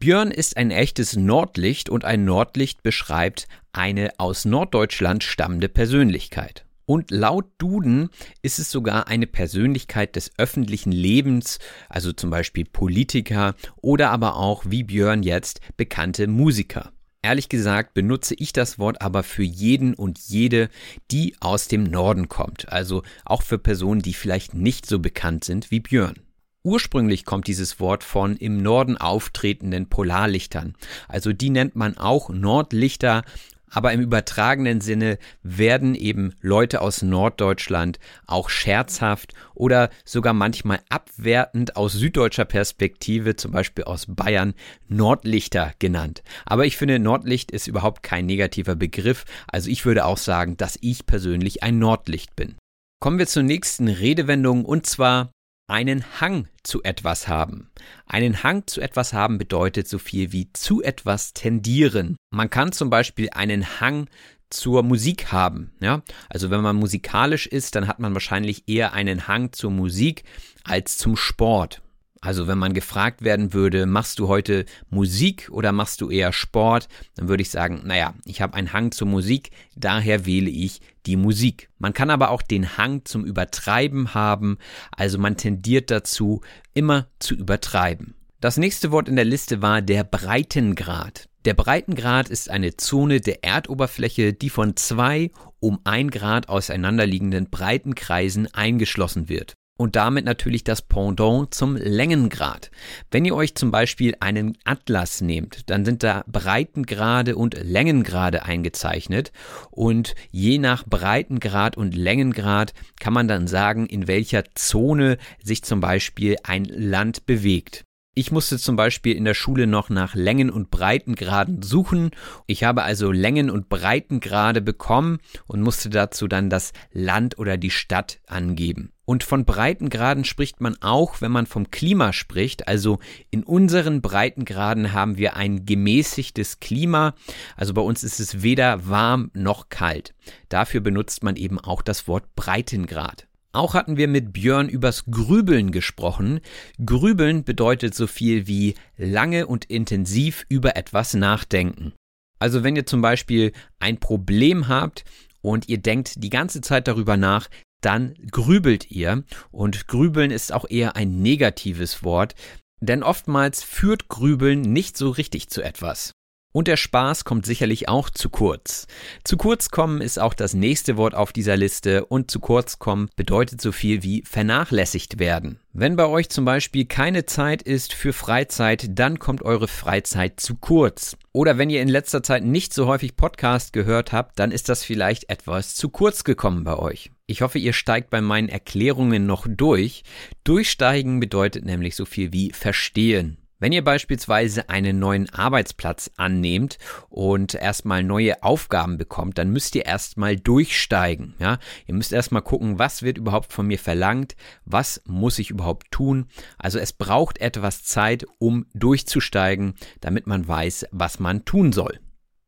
Björn 0.00 0.30
ist 0.30 0.56
ein 0.56 0.70
echtes 0.70 1.16
Nordlicht 1.16 1.88
und 1.88 2.04
ein 2.04 2.24
Nordlicht 2.24 2.84
beschreibt 2.84 3.48
eine 3.72 4.12
aus 4.18 4.44
Norddeutschland 4.44 5.24
stammende 5.24 5.68
Persönlichkeit. 5.68 6.64
Und 6.86 7.10
laut 7.10 7.46
Duden 7.58 8.08
ist 8.40 8.60
es 8.60 8.70
sogar 8.70 9.08
eine 9.08 9.26
Persönlichkeit 9.26 10.14
des 10.14 10.30
öffentlichen 10.38 10.92
Lebens, 10.92 11.58
also 11.88 12.12
zum 12.12 12.30
Beispiel 12.30 12.64
Politiker 12.64 13.56
oder 13.82 14.10
aber 14.10 14.36
auch, 14.36 14.64
wie 14.68 14.84
Björn 14.84 15.24
jetzt, 15.24 15.60
bekannte 15.76 16.28
Musiker. 16.28 16.92
Ehrlich 17.20 17.48
gesagt 17.48 17.92
benutze 17.92 18.36
ich 18.38 18.52
das 18.52 18.78
Wort 18.78 19.02
aber 19.02 19.24
für 19.24 19.42
jeden 19.42 19.94
und 19.94 20.20
jede, 20.20 20.70
die 21.10 21.34
aus 21.40 21.66
dem 21.66 21.82
Norden 21.82 22.28
kommt, 22.28 22.72
also 22.72 23.02
auch 23.24 23.42
für 23.42 23.58
Personen, 23.58 24.00
die 24.00 24.14
vielleicht 24.14 24.54
nicht 24.54 24.86
so 24.86 25.00
bekannt 25.00 25.42
sind 25.42 25.72
wie 25.72 25.80
Björn. 25.80 26.20
Ursprünglich 26.68 27.24
kommt 27.24 27.46
dieses 27.46 27.80
Wort 27.80 28.04
von 28.04 28.36
im 28.36 28.58
Norden 28.62 28.98
auftretenden 28.98 29.88
Polarlichtern. 29.88 30.74
Also 31.08 31.32
die 31.32 31.48
nennt 31.48 31.76
man 31.76 31.96
auch 31.96 32.28
Nordlichter, 32.28 33.22
aber 33.70 33.94
im 33.94 34.02
übertragenen 34.02 34.82
Sinne 34.82 35.16
werden 35.42 35.94
eben 35.94 36.34
Leute 36.42 36.82
aus 36.82 37.00
Norddeutschland 37.00 37.98
auch 38.26 38.50
scherzhaft 38.50 39.32
oder 39.54 39.88
sogar 40.04 40.34
manchmal 40.34 40.80
abwertend 40.90 41.74
aus 41.74 41.94
süddeutscher 41.94 42.44
Perspektive, 42.44 43.34
zum 43.34 43.52
Beispiel 43.52 43.84
aus 43.84 44.04
Bayern, 44.06 44.52
Nordlichter 44.88 45.72
genannt. 45.78 46.22
Aber 46.44 46.66
ich 46.66 46.76
finde, 46.76 46.98
Nordlicht 46.98 47.50
ist 47.50 47.66
überhaupt 47.66 48.02
kein 48.02 48.26
negativer 48.26 48.74
Begriff. 48.74 49.24
Also 49.46 49.70
ich 49.70 49.86
würde 49.86 50.04
auch 50.04 50.18
sagen, 50.18 50.58
dass 50.58 50.76
ich 50.82 51.06
persönlich 51.06 51.62
ein 51.62 51.78
Nordlicht 51.78 52.36
bin. 52.36 52.56
Kommen 53.00 53.18
wir 53.18 53.26
zur 53.26 53.42
nächsten 53.42 53.88
Redewendung 53.88 54.66
und 54.66 54.84
zwar 54.84 55.30
einen 55.68 56.04
Hang 56.20 56.48
zu 56.64 56.82
etwas 56.82 57.28
haben. 57.28 57.70
Einen 58.06 58.42
Hang 58.42 58.66
zu 58.66 58.80
etwas 58.80 59.12
haben 59.12 59.38
bedeutet 59.38 59.86
so 59.86 59.98
viel 59.98 60.32
wie 60.32 60.52
zu 60.52 60.82
etwas 60.82 61.34
tendieren. 61.34 62.16
Man 62.30 62.50
kann 62.50 62.72
zum 62.72 62.90
Beispiel 62.90 63.28
einen 63.30 63.80
Hang 63.80 64.08
zur 64.50 64.82
Musik 64.82 65.30
haben. 65.30 65.72
Ja? 65.80 66.02
Also 66.28 66.50
wenn 66.50 66.62
man 66.62 66.76
musikalisch 66.76 67.46
ist, 67.46 67.74
dann 67.74 67.86
hat 67.86 67.98
man 67.98 68.14
wahrscheinlich 68.14 68.66
eher 68.66 68.94
einen 68.94 69.28
Hang 69.28 69.52
zur 69.52 69.70
Musik 69.70 70.24
als 70.64 70.96
zum 70.96 71.16
Sport. 71.16 71.82
Also 72.20 72.48
wenn 72.48 72.58
man 72.58 72.74
gefragt 72.74 73.22
werden 73.22 73.52
würde, 73.52 73.86
machst 73.86 74.18
du 74.18 74.28
heute 74.28 74.64
Musik 74.90 75.48
oder 75.50 75.72
machst 75.72 76.00
du 76.00 76.10
eher 76.10 76.32
Sport, 76.32 76.88
dann 77.14 77.28
würde 77.28 77.42
ich 77.42 77.50
sagen, 77.50 77.82
naja, 77.84 78.14
ich 78.24 78.40
habe 78.40 78.54
einen 78.54 78.72
Hang 78.72 78.90
zur 78.90 79.06
Musik, 79.06 79.50
daher 79.76 80.26
wähle 80.26 80.50
ich 80.50 80.80
die 81.06 81.16
Musik. 81.16 81.70
Man 81.78 81.94
kann 81.94 82.10
aber 82.10 82.30
auch 82.30 82.42
den 82.42 82.76
Hang 82.76 83.04
zum 83.04 83.24
Übertreiben 83.24 84.14
haben, 84.14 84.58
also 84.90 85.18
man 85.18 85.36
tendiert 85.36 85.90
dazu, 85.90 86.40
immer 86.74 87.06
zu 87.18 87.34
übertreiben. 87.34 88.14
Das 88.40 88.56
nächste 88.56 88.90
Wort 88.92 89.08
in 89.08 89.16
der 89.16 89.24
Liste 89.24 89.62
war 89.62 89.82
der 89.82 90.04
Breitengrad. 90.04 91.28
Der 91.44 91.54
Breitengrad 91.54 92.28
ist 92.28 92.50
eine 92.50 92.76
Zone 92.76 93.20
der 93.20 93.42
Erdoberfläche, 93.42 94.32
die 94.32 94.50
von 94.50 94.76
zwei 94.76 95.30
um 95.60 95.80
ein 95.84 96.10
Grad 96.10 96.48
auseinanderliegenden 96.48 97.50
Breitenkreisen 97.50 98.52
eingeschlossen 98.52 99.28
wird. 99.28 99.54
Und 99.78 99.96
damit 99.96 100.26
natürlich 100.26 100.64
das 100.64 100.82
Pendant 100.82 101.54
zum 101.54 101.76
Längengrad. 101.76 102.70
Wenn 103.10 103.24
ihr 103.24 103.34
euch 103.34 103.54
zum 103.54 103.70
Beispiel 103.70 104.14
einen 104.20 104.58
Atlas 104.64 105.22
nehmt, 105.22 105.70
dann 105.70 105.86
sind 105.86 106.02
da 106.02 106.24
Breitengrade 106.26 107.36
und 107.36 107.54
Längengrade 107.62 108.42
eingezeichnet 108.42 109.32
und 109.70 110.14
je 110.30 110.58
nach 110.58 110.84
Breitengrad 110.84 111.76
und 111.76 111.94
Längengrad 111.94 112.74
kann 113.00 113.14
man 113.14 113.28
dann 113.28 113.46
sagen, 113.46 113.86
in 113.86 114.08
welcher 114.08 114.44
Zone 114.54 115.16
sich 115.42 115.62
zum 115.62 115.80
Beispiel 115.80 116.36
ein 116.42 116.64
Land 116.64 117.24
bewegt. 117.24 117.84
Ich 118.18 118.32
musste 118.32 118.58
zum 118.58 118.74
Beispiel 118.74 119.14
in 119.14 119.24
der 119.24 119.34
Schule 119.34 119.68
noch 119.68 119.90
nach 119.90 120.16
Längen- 120.16 120.50
und 120.50 120.72
Breitengraden 120.72 121.62
suchen. 121.62 122.10
Ich 122.48 122.64
habe 122.64 122.82
also 122.82 123.12
Längen- 123.12 123.48
und 123.48 123.68
Breitengrade 123.68 124.60
bekommen 124.60 125.18
und 125.46 125.62
musste 125.62 125.88
dazu 125.88 126.26
dann 126.26 126.50
das 126.50 126.72
Land 126.90 127.38
oder 127.38 127.56
die 127.56 127.70
Stadt 127.70 128.18
angeben. 128.26 128.90
Und 129.08 129.24
von 129.24 129.46
Breitengraden 129.46 130.24
spricht 130.24 130.60
man 130.60 130.76
auch, 130.82 131.22
wenn 131.22 131.32
man 131.32 131.46
vom 131.46 131.70
Klima 131.70 132.12
spricht. 132.12 132.68
Also 132.68 132.98
in 133.30 133.42
unseren 133.42 134.02
Breitengraden 134.02 134.92
haben 134.92 135.16
wir 135.16 135.34
ein 135.34 135.64
gemäßigtes 135.64 136.60
Klima. 136.60 137.14
Also 137.56 137.72
bei 137.72 137.80
uns 137.80 138.04
ist 138.04 138.20
es 138.20 138.42
weder 138.42 138.86
warm 138.86 139.30
noch 139.32 139.70
kalt. 139.70 140.12
Dafür 140.50 140.82
benutzt 140.82 141.22
man 141.22 141.36
eben 141.36 141.58
auch 141.58 141.80
das 141.80 142.06
Wort 142.06 142.34
Breitengrad. 142.36 143.28
Auch 143.52 143.72
hatten 143.72 143.96
wir 143.96 144.08
mit 144.08 144.34
Björn 144.34 144.68
übers 144.68 145.06
Grübeln 145.10 145.72
gesprochen. 145.72 146.40
Grübeln 146.84 147.44
bedeutet 147.44 147.94
so 147.94 148.06
viel 148.06 148.46
wie 148.46 148.74
lange 148.98 149.46
und 149.46 149.64
intensiv 149.64 150.44
über 150.50 150.76
etwas 150.76 151.14
nachdenken. 151.14 151.94
Also 152.40 152.62
wenn 152.62 152.76
ihr 152.76 152.84
zum 152.84 153.00
Beispiel 153.00 153.52
ein 153.78 154.00
Problem 154.00 154.68
habt 154.68 155.06
und 155.40 155.66
ihr 155.70 155.78
denkt 155.78 156.22
die 156.22 156.30
ganze 156.30 156.60
Zeit 156.60 156.88
darüber 156.88 157.16
nach, 157.16 157.48
dann 157.80 158.14
grübelt 158.30 158.90
ihr. 158.90 159.24
Und 159.50 159.88
grübeln 159.88 160.30
ist 160.30 160.52
auch 160.52 160.68
eher 160.68 160.96
ein 160.96 161.22
negatives 161.22 162.02
Wort, 162.02 162.34
denn 162.80 163.02
oftmals 163.02 163.62
führt 163.62 164.08
Grübeln 164.08 164.60
nicht 164.60 164.96
so 164.96 165.10
richtig 165.10 165.48
zu 165.50 165.62
etwas. 165.62 166.12
Und 166.50 166.66
der 166.66 166.78
Spaß 166.78 167.24
kommt 167.24 167.44
sicherlich 167.44 167.88
auch 167.88 168.08
zu 168.08 168.30
kurz. 168.30 168.86
Zu 169.22 169.36
kurz 169.36 169.68
kommen 169.70 170.00
ist 170.00 170.18
auch 170.18 170.32
das 170.32 170.54
nächste 170.54 170.96
Wort 170.96 171.14
auf 171.14 171.32
dieser 171.32 171.58
Liste 171.58 172.06
und 172.06 172.30
zu 172.30 172.40
kurz 172.40 172.78
kommen 172.78 173.10
bedeutet 173.16 173.60
so 173.60 173.70
viel 173.70 174.02
wie 174.02 174.22
vernachlässigt 174.24 175.18
werden. 175.18 175.60
Wenn 175.74 175.96
bei 175.96 176.06
euch 176.06 176.30
zum 176.30 176.46
Beispiel 176.46 176.86
keine 176.86 177.26
Zeit 177.26 177.62
ist 177.62 177.92
für 177.92 178.14
Freizeit, 178.14 178.98
dann 178.98 179.18
kommt 179.18 179.42
eure 179.42 179.68
Freizeit 179.68 180.40
zu 180.40 180.54
kurz. 180.54 181.16
Oder 181.32 181.58
wenn 181.58 181.70
ihr 181.70 181.82
in 181.82 181.88
letzter 181.88 182.22
Zeit 182.22 182.44
nicht 182.44 182.72
so 182.72 182.86
häufig 182.86 183.14
Podcast 183.14 183.74
gehört 183.74 184.12
habt, 184.12 184.38
dann 184.38 184.50
ist 184.50 184.70
das 184.70 184.82
vielleicht 184.82 185.28
etwas 185.28 185.74
zu 185.74 185.90
kurz 185.90 186.24
gekommen 186.24 186.64
bei 186.64 186.76
euch. 186.76 187.10
Ich 187.30 187.42
hoffe, 187.42 187.58
ihr 187.58 187.74
steigt 187.74 188.08
bei 188.08 188.22
meinen 188.22 188.48
Erklärungen 188.48 189.26
noch 189.26 189.46
durch. 189.46 190.02
Durchsteigen 190.44 191.20
bedeutet 191.20 191.62
nämlich 191.62 191.94
so 191.94 192.06
viel 192.06 192.32
wie 192.32 192.52
verstehen. 192.52 193.36
Wenn 193.58 193.72
ihr 193.72 193.84
beispielsweise 193.84 194.70
einen 194.70 194.98
neuen 194.98 195.28
Arbeitsplatz 195.28 196.10
annehmt 196.16 196.78
und 197.10 197.52
erstmal 197.52 198.02
neue 198.02 198.42
Aufgaben 198.42 198.96
bekommt, 198.96 199.36
dann 199.36 199.50
müsst 199.50 199.74
ihr 199.74 199.84
erstmal 199.84 200.36
durchsteigen. 200.36 201.34
Ja? 201.38 201.58
Ihr 201.86 201.94
müsst 201.94 202.14
erstmal 202.14 202.40
gucken, 202.40 202.78
was 202.78 203.02
wird 203.02 203.18
überhaupt 203.18 203.52
von 203.52 203.66
mir 203.66 203.78
verlangt, 203.78 204.34
was 204.64 205.02
muss 205.04 205.38
ich 205.38 205.50
überhaupt 205.50 205.90
tun. 205.90 206.28
Also 206.56 206.78
es 206.78 206.94
braucht 206.94 207.42
etwas 207.42 207.84
Zeit, 207.84 208.24
um 208.38 208.64
durchzusteigen, 208.72 209.74
damit 210.00 210.26
man 210.26 210.48
weiß, 210.48 210.86
was 210.92 211.20
man 211.20 211.44
tun 211.44 211.74
soll. 211.74 212.00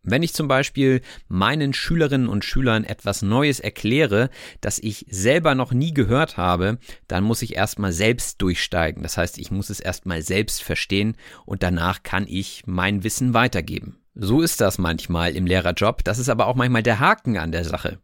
Wenn 0.03 0.23
ich 0.23 0.33
zum 0.33 0.49
Beispiel 0.49 1.03
meinen 1.29 1.75
Schülerinnen 1.75 2.29
und 2.29 2.45
Schülern 2.45 2.85
etwas 2.85 3.21
Neues 3.21 3.61
erkläre, 3.61 4.31
das 4.61 4.79
ich 4.79 5.05
selber 5.11 5.55
noch 5.55 5.73
nie 5.73 5.93
gehört 5.93 6.39
habe, 6.39 6.79
dann 7.07 7.23
muss 7.23 7.43
ich 7.43 7.55
erstmal 7.55 7.93
selbst 7.93 8.41
durchsteigen. 8.41 9.03
Das 9.03 9.19
heißt, 9.19 9.39
ich 9.39 9.51
muss 9.51 9.69
es 9.69 9.79
erstmal 9.79 10.23
selbst 10.23 10.63
verstehen 10.63 11.17
und 11.45 11.63
danach 11.63 12.03
kann 12.03 12.27
ich 12.27 12.63
mein 12.67 13.05
Wissen 13.05 13.35
weitergeben. 13.35 13.99
So 14.15 14.41
ist 14.41 14.61
das 14.61 14.79
manchmal 14.79 15.37
im 15.37 15.47
Lehrerjob. 15.47 16.03
Das 16.05 16.19
ist 16.19 16.29
aber 16.29 16.47
auch 16.47 16.57
manchmal 16.57 16.83
der 16.83 16.99
Haken 16.99 17.37
an 17.37 17.53
der 17.53 17.65
Sache. 17.65 17.99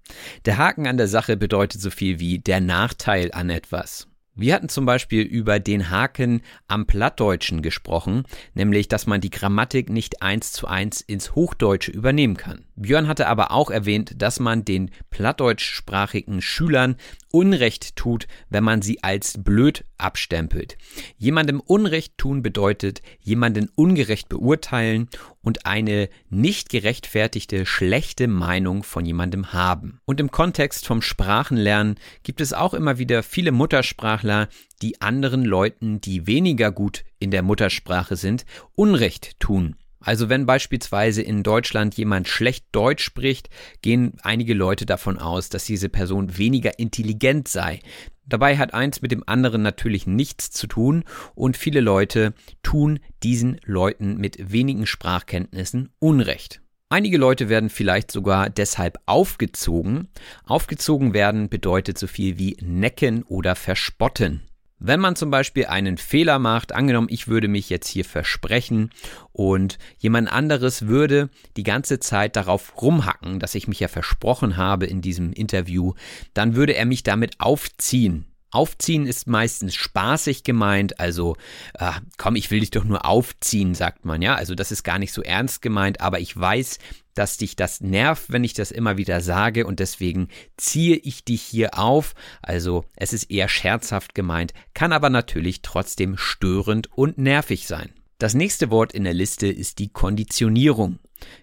Der 0.45 0.57
Haken 0.59 0.87
an 0.87 0.99
der 0.99 1.09
Sache 1.09 1.37
bedeutet 1.37 1.81
so 1.81 1.91
viel 1.91 2.21
wie 2.21 2.39
der 2.39 2.61
Nachteil 2.61 3.33
an 3.33 3.51
etwas. 3.51 4.07
Wir 4.39 4.55
hatten 4.55 4.69
zum 4.69 4.85
Beispiel 4.85 5.23
über 5.23 5.59
den 5.59 5.89
Haken 5.89 6.43
am 6.69 6.87
Plattdeutschen 6.87 7.63
gesprochen, 7.63 8.25
nämlich, 8.53 8.87
dass 8.87 9.07
man 9.07 9.23
die 9.23 9.31
Grammatik 9.31 9.89
nicht 9.89 10.21
eins 10.21 10.53
zu 10.53 10.67
eins 10.67 11.01
ins 11.01 11.35
Hochdeutsche 11.35 11.91
übernehmen 11.91 12.37
kann. 12.37 12.67
Björn 12.77 13.09
hatte 13.09 13.29
aber 13.29 13.51
auch 13.51 13.71
erwähnt, 13.71 14.21
dass 14.21 14.39
man 14.39 14.63
den 14.63 14.91
plattdeutschsprachigen 15.09 16.43
Schülern 16.43 16.97
Unrecht 17.33 17.97
tut, 17.97 18.29
wenn 18.51 18.63
man 18.63 18.83
sie 18.83 19.03
als 19.03 19.43
blöd 19.43 19.87
abstempelt. 19.99 20.77
Jemandem 21.19 21.61
Unrecht 21.61 22.19
tun 22.19 22.43
bedeutet 22.43 23.03
jemanden 23.21 23.71
ungerecht 23.75 24.29
beurteilen 24.29 25.09
und 25.43 25.67
eine 25.67 26.09
nicht 26.29 26.69
gerechtfertigte 26.69 27.67
schlechte 27.67 28.29
Meinung 28.29 28.83
von 28.83 29.05
jemandem 29.05 29.53
haben. 29.53 30.01
Und 30.05 30.21
im 30.21 30.31
Kontext 30.31 30.87
vom 30.87 31.03
Sprachenlernen 31.03 31.97
gibt 32.23 32.41
es 32.41 32.53
auch 32.53 32.75
immer 32.75 32.99
wieder 32.99 33.23
viele 33.23 33.53
Muttersprachler, 33.53 34.49
die 34.83 35.01
anderen 35.01 35.45
Leuten, 35.45 36.01
die 36.01 36.27
weniger 36.27 36.73
gut 36.73 37.05
in 37.19 37.31
der 37.31 37.43
Muttersprache 37.43 38.17
sind, 38.17 38.45
Unrecht 38.75 39.39
tun. 39.41 39.77
Also 40.07 40.29
wenn 40.29 40.47
beispielsweise 40.47 41.23
in 41.23 41.43
Deutschland 41.43 41.97
jemand 41.97 42.29
schlecht 42.29 42.67
Deutsch 42.71 43.03
spricht, 43.03 43.51
gehen 43.83 44.13
einige 44.23 44.55
Leute 44.55 44.87
davon 44.87 45.19
aus, 45.19 45.49
dass 45.49 45.65
diese 45.65 45.89
Person 45.89 46.39
weniger 46.39 46.79
intelligent 46.79 47.49
sei. 47.49 47.81
Dabei 48.27 48.59
hat 48.59 48.75
eins 48.75 49.03
mit 49.03 49.13
dem 49.13 49.23
anderen 49.27 49.63
natürlich 49.63 50.07
nichts 50.07 50.51
zu 50.51 50.67
tun 50.67 51.05
und 51.35 51.57
viele 51.57 51.81
Leute 51.81 52.35
tun 52.63 52.99
diesen 53.23 53.61
Leuten 53.65 54.17
mit 54.17 54.53
wenigen 54.53 54.87
Sprachkenntnissen 54.87 55.91
Unrecht. 56.01 56.61
Einige 56.89 57.19
Leute 57.19 57.49
werden 57.49 57.69
vielleicht 57.69 58.13
sogar 58.13 58.49
deshalb 58.49 58.99
aufgezogen. 59.07 60.09
Aufgezogen 60.45 61.15
werden 61.15 61.49
bedeutet 61.49 61.99
so 61.99 62.07
viel 62.07 62.39
wie 62.39 62.57
necken 62.61 63.25
oder 63.25 63.57
verspotten. 63.57 64.43
Wenn 64.79 65.01
man 65.01 65.17
zum 65.17 65.31
Beispiel 65.31 65.67
einen 65.67 65.97
Fehler 65.97 66.39
macht, 66.39 66.73
angenommen, 66.73 67.09
ich 67.11 67.29
würde 67.29 67.49
mich 67.49 67.71
jetzt 67.71 67.89
hier 67.89 68.05
versprechen 68.05 68.91
und 69.33 69.79
jemand 69.97 70.31
anderes 70.31 70.87
würde 70.87 71.31
die 71.57 71.63
ganze 71.63 71.99
Zeit 71.99 72.37
darauf 72.37 72.83
rumhacken, 72.83 73.41
dass 73.41 73.55
ich 73.55 73.69
mich 73.69 73.81
ja 73.81 73.89
versprochen 73.89 74.59
habe 74.59 74.85
in 74.85 75.01
diesem 75.01 75.33
Interview, 75.33 75.95
dann 76.35 76.57
würde 76.57 76.75
er 76.75 76.85
mich 76.85 77.03
damit 77.03 77.41
aufziehen. 77.41 78.27
Aufziehen 78.57 79.07
ist 79.07 79.27
meistens 79.27 79.75
spaßig 79.75 80.43
gemeint, 80.43 80.99
also 80.99 81.37
äh, 81.75 81.93
komm, 82.17 82.37
ich 82.37 82.51
will 82.51 82.61
dich 82.61 82.71
doch 82.71 82.85
nur 82.85 83.05
aufziehen, 83.05 83.75
sagt 83.75 84.07
man, 84.07 84.23
ja. 84.23 84.35
Also 84.35 84.55
das 84.55 84.73
ist 84.73 84.83
gar 84.83 84.99
nicht 84.99 85.13
so 85.13 85.21
ernst 85.23 85.61
gemeint, 85.61 86.01
aber 86.01 86.21
ich 86.21 86.35
weiß, 86.35 86.79
dass 87.13 87.37
dich 87.37 87.55
das 87.55 87.83
nervt, 87.83 88.33
wenn 88.33 88.45
ich 88.45 88.55
das 88.55 88.71
immer 88.71 88.97
wieder 88.97 89.21
sage 89.21 89.67
und 89.67 89.79
deswegen 89.79 90.29
ziehe 90.57 90.97
ich 90.97 91.23
dich 91.23 91.43
hier 91.43 91.79
auf. 91.79 92.15
Also 92.41 92.87
es 92.97 93.13
ist 93.13 93.31
eher 93.31 93.49
scherzhaft 93.49 94.15
gemeint, 94.15 94.55
kann 94.73 94.93
aber 94.93 95.11
natürlich 95.11 95.61
trotzdem 95.61 96.17
störend 96.17 96.91
und 96.97 97.19
nervig 97.19 97.67
sein. 97.67 97.91
Das 98.17 98.33
nächste 98.33 98.71
Wort 98.71 98.93
in 98.93 99.05
der 99.05 99.13
Liste 99.13 99.49
ist 99.49 99.79
die 99.79 99.89
Konditionierung. 99.89 100.99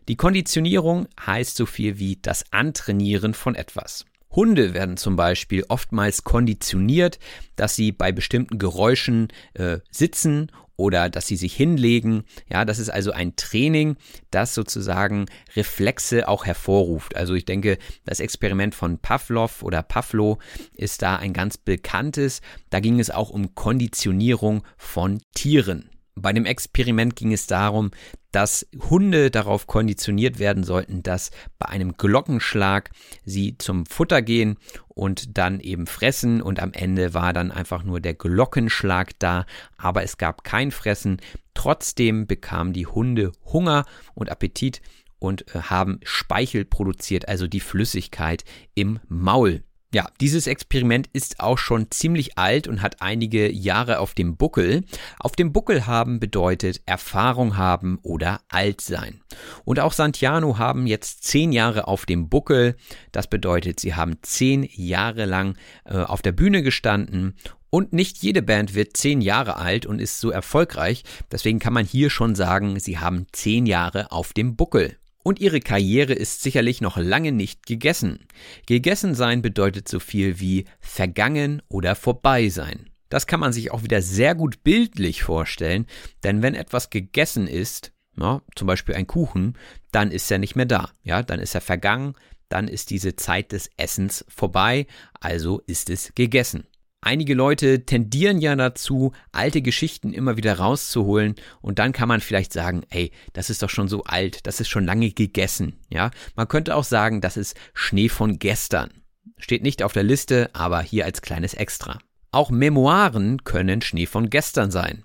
Die 0.07 0.15
Konditionierung 0.15 1.07
heißt 1.23 1.55
so 1.55 1.67
viel 1.67 1.99
wie 1.99 2.17
das 2.19 2.51
Antrainieren 2.51 3.35
von 3.35 3.53
etwas. 3.53 4.05
Hunde 4.35 4.73
werden 4.73 4.97
zum 4.97 5.15
Beispiel 5.15 5.63
oftmals 5.67 6.23
konditioniert, 6.23 7.19
dass 7.55 7.75
sie 7.75 7.91
bei 7.91 8.11
bestimmten 8.11 8.57
Geräuschen 8.57 9.27
äh, 9.53 9.79
sitzen 9.91 10.51
oder 10.75 11.09
dass 11.09 11.27
sie 11.27 11.35
sich 11.35 11.53
hinlegen. 11.53 12.23
Ja, 12.49 12.65
das 12.65 12.79
ist 12.79 12.89
also 12.89 13.11
ein 13.11 13.35
Training, 13.35 13.95
das 14.31 14.55
sozusagen 14.55 15.27
Reflexe 15.55 16.27
auch 16.27 16.45
hervorruft. 16.45 17.15
Also 17.15 17.35
ich 17.35 17.45
denke, 17.45 17.77
das 18.05 18.19
Experiment 18.19 18.73
von 18.73 18.97
Pavlov 18.97 19.61
oder 19.61 19.83
Pavlo 19.83 20.39
ist 20.75 21.01
da 21.01 21.17
ein 21.17 21.33
ganz 21.33 21.57
bekanntes. 21.57 22.41
Da 22.69 22.79
ging 22.79 22.99
es 22.99 23.11
auch 23.11 23.29
um 23.29 23.53
Konditionierung 23.55 24.63
von 24.77 25.21
Tieren. 25.35 25.89
Bei 26.15 26.33
dem 26.33 26.45
Experiment 26.45 27.15
ging 27.15 27.33
es 27.33 27.47
darum, 27.47 27.91
dass 28.33 28.67
Hunde 28.89 29.31
darauf 29.31 29.67
konditioniert 29.67 30.39
werden 30.39 30.63
sollten, 30.63 31.03
dass 31.03 31.31
bei 31.59 31.69
einem 31.69 31.93
Glockenschlag 31.93 32.89
sie 33.23 33.57
zum 33.57 33.85
Futter 33.85 34.21
gehen 34.21 34.57
und 34.89 35.37
dann 35.37 35.59
eben 35.59 35.87
fressen 35.87 36.41
und 36.41 36.59
am 36.59 36.73
Ende 36.73 37.13
war 37.13 37.31
dann 37.31 37.51
einfach 37.51 37.83
nur 37.83 38.01
der 38.01 38.15
Glockenschlag 38.15 39.11
da, 39.19 39.45
aber 39.77 40.03
es 40.03 40.17
gab 40.17 40.43
kein 40.43 40.71
Fressen. 40.71 41.21
Trotzdem 41.53 42.25
bekamen 42.27 42.73
die 42.73 42.87
Hunde 42.87 43.31
Hunger 43.45 43.85
und 44.15 44.29
Appetit 44.29 44.81
und 45.19 45.55
äh, 45.55 45.61
haben 45.61 45.99
Speichel 46.03 46.65
produziert, 46.65 47.27
also 47.27 47.47
die 47.47 47.59
Flüssigkeit 47.61 48.43
im 48.73 48.99
Maul. 49.07 49.63
Ja, 49.93 50.07
dieses 50.19 50.47
Experiment 50.47 51.07
ist 51.13 51.39
auch 51.39 51.59
schon 51.59 51.91
ziemlich 51.91 52.35
alt 52.35 52.67
und 52.67 52.81
hat 52.81 53.03
einige 53.03 53.51
Jahre 53.51 53.99
auf 53.99 54.15
dem 54.15 54.37
Buckel. 54.37 54.85
Auf 55.19 55.33
dem 55.33 55.53
Buckel 55.53 55.85
haben 55.85 56.19
bedeutet 56.19 56.81
Erfahrung 56.87 57.57
haben 57.57 57.99
oder 58.01 58.41
alt 58.49 58.81
sein. 58.81 59.21
Und 59.65 59.79
auch 59.79 59.93
Santiano 59.93 60.57
haben 60.57 60.87
jetzt 60.87 61.25
zehn 61.25 61.51
Jahre 61.51 61.87
auf 61.87 62.07
dem 62.07 62.27
Buckel. 62.27 62.75
Das 63.11 63.27
bedeutet, 63.27 63.79
sie 63.79 63.93
haben 63.93 64.17
zehn 64.23 64.67
Jahre 64.73 65.25
lang 65.25 65.57
äh, 65.85 65.97
auf 65.97 66.23
der 66.23 66.31
Bühne 66.31 66.63
gestanden 66.63 67.35
Und 67.69 67.93
nicht 67.93 68.17
jede 68.23 68.41
Band 68.41 68.73
wird 68.73 68.97
zehn 68.97 69.21
Jahre 69.21 69.57
alt 69.57 69.85
und 69.85 70.01
ist 70.01 70.19
so 70.19 70.31
erfolgreich. 70.31 71.03
Deswegen 71.31 71.59
kann 71.59 71.73
man 71.73 71.85
hier 71.85 72.09
schon 72.09 72.33
sagen, 72.33 72.79
sie 72.79 72.97
haben 72.97 73.27
zehn 73.31 73.67
Jahre 73.67 74.11
auf 74.11 74.33
dem 74.33 74.55
Buckel. 74.55 74.97
Und 75.23 75.39
ihre 75.39 75.61
Karriere 75.61 76.13
ist 76.13 76.43
sicherlich 76.43 76.81
noch 76.81 76.97
lange 76.97 77.31
nicht 77.31 77.65
gegessen. 77.65 78.27
Gegessen 78.65 79.15
sein 79.15 79.41
bedeutet 79.41 79.87
so 79.87 79.99
viel 79.99 80.39
wie 80.39 80.65
vergangen 80.79 81.61
oder 81.69 81.95
vorbei 81.95 82.49
sein. 82.49 82.89
Das 83.09 83.27
kann 83.27 83.39
man 83.39 83.53
sich 83.53 83.71
auch 83.71 83.83
wieder 83.83 84.01
sehr 84.01 84.35
gut 84.35 84.63
bildlich 84.63 85.23
vorstellen, 85.23 85.85
denn 86.23 86.41
wenn 86.41 86.55
etwas 86.55 86.89
gegessen 86.89 87.47
ist, 87.47 87.93
ja, 88.17 88.41
zum 88.55 88.67
Beispiel 88.67 88.95
ein 88.95 89.07
Kuchen, 89.07 89.57
dann 89.91 90.11
ist 90.11 90.29
er 90.31 90.39
nicht 90.39 90.55
mehr 90.55 90.65
da. 90.65 90.91
Ja, 91.03 91.23
dann 91.23 91.39
ist 91.39 91.55
er 91.55 91.61
vergangen, 91.61 92.15
dann 92.49 92.67
ist 92.67 92.89
diese 92.89 93.15
Zeit 93.15 93.51
des 93.51 93.69
Essens 93.77 94.25
vorbei, 94.27 94.87
also 95.19 95.61
ist 95.67 95.89
es 95.89 96.13
gegessen. 96.15 96.65
Einige 97.05 97.33
Leute 97.33 97.85
tendieren 97.85 98.39
ja 98.39 98.55
dazu, 98.55 99.11
alte 99.33 99.61
Geschichten 99.61 100.13
immer 100.13 100.37
wieder 100.37 100.57
rauszuholen 100.57 101.35
und 101.59 101.77
dann 101.77 101.91
kann 101.91 102.07
man 102.07 102.21
vielleicht 102.21 102.53
sagen, 102.53 102.83
ey, 102.91 103.11
das 103.33 103.49
ist 103.49 103.61
doch 103.61 103.69
schon 103.69 103.89
so 103.89 104.05
alt, 104.05 104.47
das 104.47 104.61
ist 104.61 104.69
schon 104.69 104.85
lange 104.85 105.11
gegessen, 105.11 105.73
ja? 105.89 106.11
Man 106.37 106.47
könnte 106.47 106.77
auch 106.77 106.85
sagen, 106.85 107.19
das 107.19 107.35
ist 107.35 107.57
Schnee 107.73 108.07
von 108.07 108.39
gestern. 108.39 108.89
Steht 109.37 109.63
nicht 109.63 109.83
auf 109.83 109.91
der 109.91 110.03
Liste, 110.03 110.49
aber 110.53 110.81
hier 110.81 111.03
als 111.03 111.21
kleines 111.21 111.53
Extra. 111.53 111.99
Auch 112.31 112.49
Memoiren 112.49 113.43
können 113.43 113.81
Schnee 113.81 114.05
von 114.05 114.29
gestern 114.29 114.71
sein. 114.71 115.03